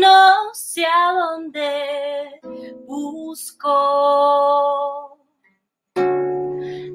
No 0.00 0.52
sé 0.52 0.84
a 0.84 1.12
dónde 1.12 2.40
busco 2.86 3.68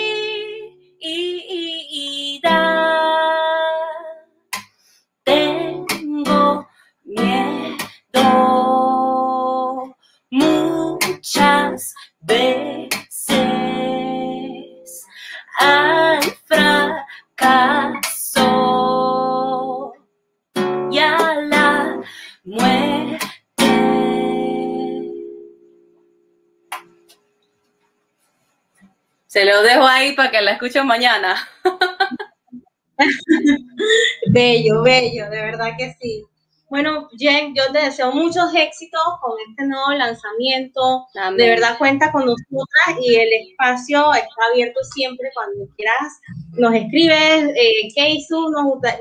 Se 29.34 29.46
lo 29.46 29.64
dejo 29.64 29.88
ahí 29.88 30.14
para 30.14 30.30
que 30.30 30.42
la 30.42 30.52
escuchen 30.52 30.86
mañana. 30.86 31.36
bello, 34.32 34.84
bello, 34.84 35.28
de 35.28 35.42
verdad 35.42 35.72
que 35.76 35.96
sí. 36.00 36.24
Bueno, 36.70 37.10
Jen, 37.18 37.56
yo 37.56 37.64
te 37.72 37.80
deseo 37.80 38.12
muchos 38.12 38.54
éxitos 38.54 39.02
con 39.24 39.34
este 39.50 39.66
nuevo 39.66 39.92
lanzamiento. 39.94 41.08
De 41.36 41.50
verdad 41.50 41.80
cuenta 41.80 42.12
con 42.12 42.28
nosotras 42.28 43.02
y 43.02 43.16
el 43.16 43.30
espacio 43.50 44.14
está 44.14 44.36
abierto 44.52 44.80
siempre 44.94 45.32
cuando 45.34 45.66
quieras. 45.78 46.14
Nos 46.52 46.76
escribes, 46.76 47.56
eh, 47.56 47.92
Keisu, 47.96 48.52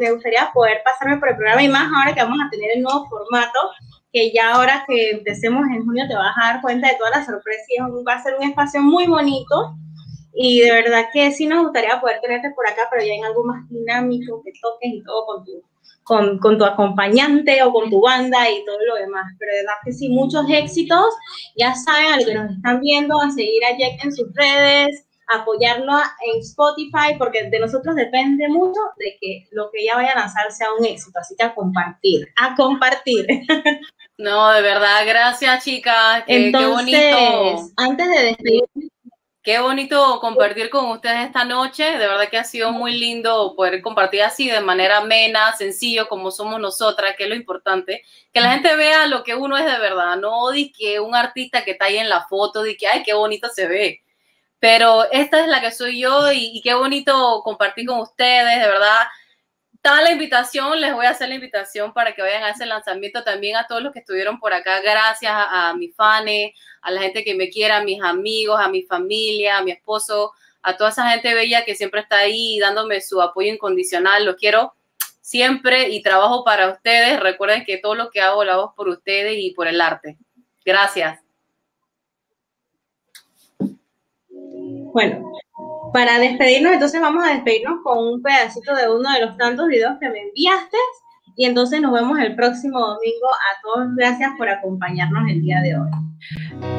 me 0.01 0.13
gustaría 0.13 0.51
poder 0.55 0.81
pasarme 0.83 1.19
por 1.19 1.29
el 1.29 1.37
programa 1.37 1.63
y 1.63 1.69
más 1.69 1.93
ahora 1.95 2.15
que 2.15 2.23
vamos 2.23 2.39
a 2.43 2.49
tener 2.49 2.71
el 2.75 2.83
nuevo 2.83 3.07
formato, 3.07 3.59
que 4.11 4.33
ya 4.33 4.55
ahora 4.55 4.83
que 4.89 5.11
empecemos 5.11 5.63
en 5.75 5.85
junio 5.85 6.09
te 6.09 6.15
vas 6.15 6.35
a 6.39 6.55
dar 6.55 6.63
cuenta 6.63 6.89
de 6.89 6.95
todas 6.95 7.19
las 7.19 7.27
sorpresas 7.27 7.67
y 7.69 8.03
va 8.03 8.15
a 8.15 8.23
ser 8.23 8.37
un 8.39 8.49
espacio 8.49 8.81
muy 8.81 9.07
bonito. 9.07 9.77
Y 10.35 10.61
de 10.61 10.73
verdad 10.73 11.07
que 11.13 11.31
sí 11.33 11.47
nos 11.47 11.65
gustaría 11.65 12.01
poder 12.01 12.21
tenerte 12.21 12.51
por 12.51 12.67
acá, 12.67 12.89
pero 12.91 13.05
ya 13.05 13.13
en 13.13 13.25
algo 13.25 13.45
más 13.45 13.69
dinámico, 13.69 14.43
que 14.43 14.53
toques 14.61 14.91
y 14.93 15.03
todo 15.03 15.27
con 15.27 15.45
tu 15.45 15.63
con, 16.05 16.39
con, 16.39 16.59
tu 16.59 16.65
acompañante 16.65 17.63
o 17.63 17.73
con 17.73 17.89
tu 17.89 18.01
banda 18.01 18.51
y 18.51 18.65
todo 18.65 18.79
lo 18.87 18.97
demás. 18.97 19.25
Pero 19.39 19.53
de 19.53 19.59
verdad 19.59 19.75
que 19.85 19.93
sí, 19.93 20.09
muchos 20.09 20.45
éxitos. 20.49 21.15
Ya 21.57 21.75
saben, 21.75 22.13
a 22.13 22.17
los 22.17 22.27
que 22.27 22.35
nos 22.35 22.51
están 22.51 22.81
viendo, 22.81 23.21
a 23.21 23.31
seguir 23.31 23.65
a 23.65 23.79
Jack 23.79 24.05
en 24.05 24.13
sus 24.13 24.29
redes, 24.35 25.07
apoyarlo 25.29 25.93
en 25.93 26.41
Spotify, 26.41 27.17
porque 27.19 27.49
de 27.49 27.59
nosotros 27.61 27.95
depende 27.95 28.49
mucho 28.49 28.81
de 28.97 29.17
que 29.21 29.47
lo 29.53 29.71
que 29.71 29.83
ella 29.83 29.95
vaya 29.95 30.13
a 30.13 30.21
lanzar 30.21 30.51
sea 30.51 30.69
un 30.79 30.85
éxito. 30.85 31.19
Así 31.21 31.35
que 31.37 31.45
a 31.45 31.55
compartir, 31.55 32.27
a 32.37 32.55
compartir. 32.55 33.27
No, 34.19 34.53
de 34.53 34.63
verdad, 34.63 35.05
gracias, 35.05 35.65
chicas. 35.65 36.23
Qué, 36.27 36.53
qué 36.57 36.67
bonito. 36.67 37.73
Antes 37.77 38.09
de 38.09 38.23
despedirnos, 38.27 38.92
Qué 39.43 39.59
bonito 39.59 40.21
compartir 40.21 40.71
con 40.71 40.87
ustedes 40.93 41.27
esta 41.27 41.45
noche. 41.45 41.83
De 41.83 42.07
verdad 42.07 42.29
que 42.31 42.39
ha 42.39 42.45
sido 42.45 42.71
muy 42.71 42.97
lindo 42.97 43.55
poder 43.57 43.83
compartir 43.83 44.23
así 44.23 44.49
de 44.49 44.61
manera 44.61 44.99
amena, 44.99 45.53
sencillo, 45.57 46.07
como 46.09 46.31
somos 46.31 46.61
nosotras, 46.61 47.17
que 47.17 47.25
es 47.25 47.29
lo 47.29 47.35
importante. 47.35 48.05
Que 48.33 48.41
la 48.41 48.53
gente 48.53 48.77
vea 48.77 49.09
lo 49.09 49.25
que 49.25 49.35
uno 49.35 49.57
es 49.57 49.65
de 49.65 49.79
verdad. 49.79 50.17
No 50.17 50.51
di 50.53 50.71
que 50.71 51.01
un 51.01 51.17
artista 51.17 51.65
que 51.65 51.73
está 51.73 51.87
ahí 51.87 51.99
en 51.99 52.09
la 52.09 52.25
foto, 52.29 52.63
di 52.63 52.77
que, 52.77 52.87
ay, 52.87 53.03
qué 53.03 53.15
bonito 53.15 53.49
se 53.49 53.67
ve. 53.67 54.03
Pero 54.61 55.11
esta 55.11 55.41
es 55.41 55.49
la 55.49 55.61
que 55.61 55.73
soy 55.73 56.01
yo 56.01 56.31
y, 56.31 56.53
y 56.59 56.63
qué 56.63 56.75
bonito 56.75 57.43
compartir 57.43 57.87
con 57.87 57.99
ustedes. 58.01 58.61
De 58.61 58.69
verdad, 58.69 59.09
está 59.83 60.01
la 60.01 60.13
invitación, 60.13 60.81
les 60.81 60.95
voy 60.95 61.07
a 61.07 61.11
hacer 61.11 61.29
la 61.29 61.35
invitación 61.35 61.93
para 61.93 62.15
que 62.15 62.23
vayan 62.23 62.45
a 62.45 62.51
ese 62.51 62.67
lanzamiento 62.67 63.25
también 63.25 63.57
a 63.57 63.67
todos 63.67 63.83
los 63.83 63.93
que 63.93 63.99
estuvieron 63.99 64.39
por 64.39 64.53
acá. 64.53 64.81
Gracias 64.81 65.33
a, 65.35 65.75
mis 65.77 65.93
fans, 65.97 66.31
a 66.83 66.91
la 66.93 67.03
gente 67.03 67.25
que 67.25 67.35
me 67.35 67.49
quiera, 67.51 67.79
a 67.79 67.83
mis 67.83 68.01
amigos, 68.01 68.61
a 68.61 68.69
mi 68.69 68.83
familia, 68.85 69.59
a 69.59 69.63
mi 69.65 69.73
esposo, 69.73 70.31
a 70.63 70.77
toda 70.77 70.91
esa 70.91 71.11
gente 71.11 71.35
bella 71.35 71.65
que 71.65 71.75
siempre 71.75 72.01
está 72.01 72.19
ahí 72.19 72.61
dándome 72.61 73.01
su 73.01 73.21
apoyo 73.21 73.53
incondicional. 73.53 74.25
Lo 74.25 74.37
quiero 74.37 74.73
siempre 75.21 75.89
y 75.89 76.01
trabajo 76.01 76.45
para 76.45 76.71
ustedes. 76.71 77.19
Recuerden 77.19 77.65
que 77.65 77.79
todo 77.79 77.97
lo 77.97 78.11
que 78.11 78.21
hago 78.21 78.45
lo 78.45 78.53
hago 78.53 78.75
por 78.77 78.89
ustedes 78.89 79.35
y 79.37 79.51
por 79.51 79.67
el 79.67 79.81
arte. 79.81 80.17
Gracias. 80.65 81.19
Bueno, 83.59 85.33
para 85.93 86.19
despedirnos, 86.19 86.73
entonces 86.73 87.01
vamos 87.01 87.25
a 87.25 87.35
despedirnos 87.35 87.81
con 87.83 87.99
un 87.99 88.23
pedacito 88.23 88.75
de 88.75 88.91
uno 88.91 89.13
de 89.13 89.27
los 89.27 89.37
tantos 89.37 89.69
videos 89.69 89.99
que 90.01 90.09
me 90.09 90.21
enviaste. 90.21 90.77
Y 91.37 91.47
entonces 91.47 91.81
nos 91.81 91.93
vemos 91.93 92.19
el 92.19 92.35
próximo 92.35 92.79
domingo. 92.79 93.29
A 93.29 93.63
todos, 93.63 93.89
gracias 93.97 94.33
por 94.37 94.49
acompañarnos 94.49 95.29
el 95.31 95.41
día 95.41 95.61
de 95.63 95.77
hoy. 95.77 96.72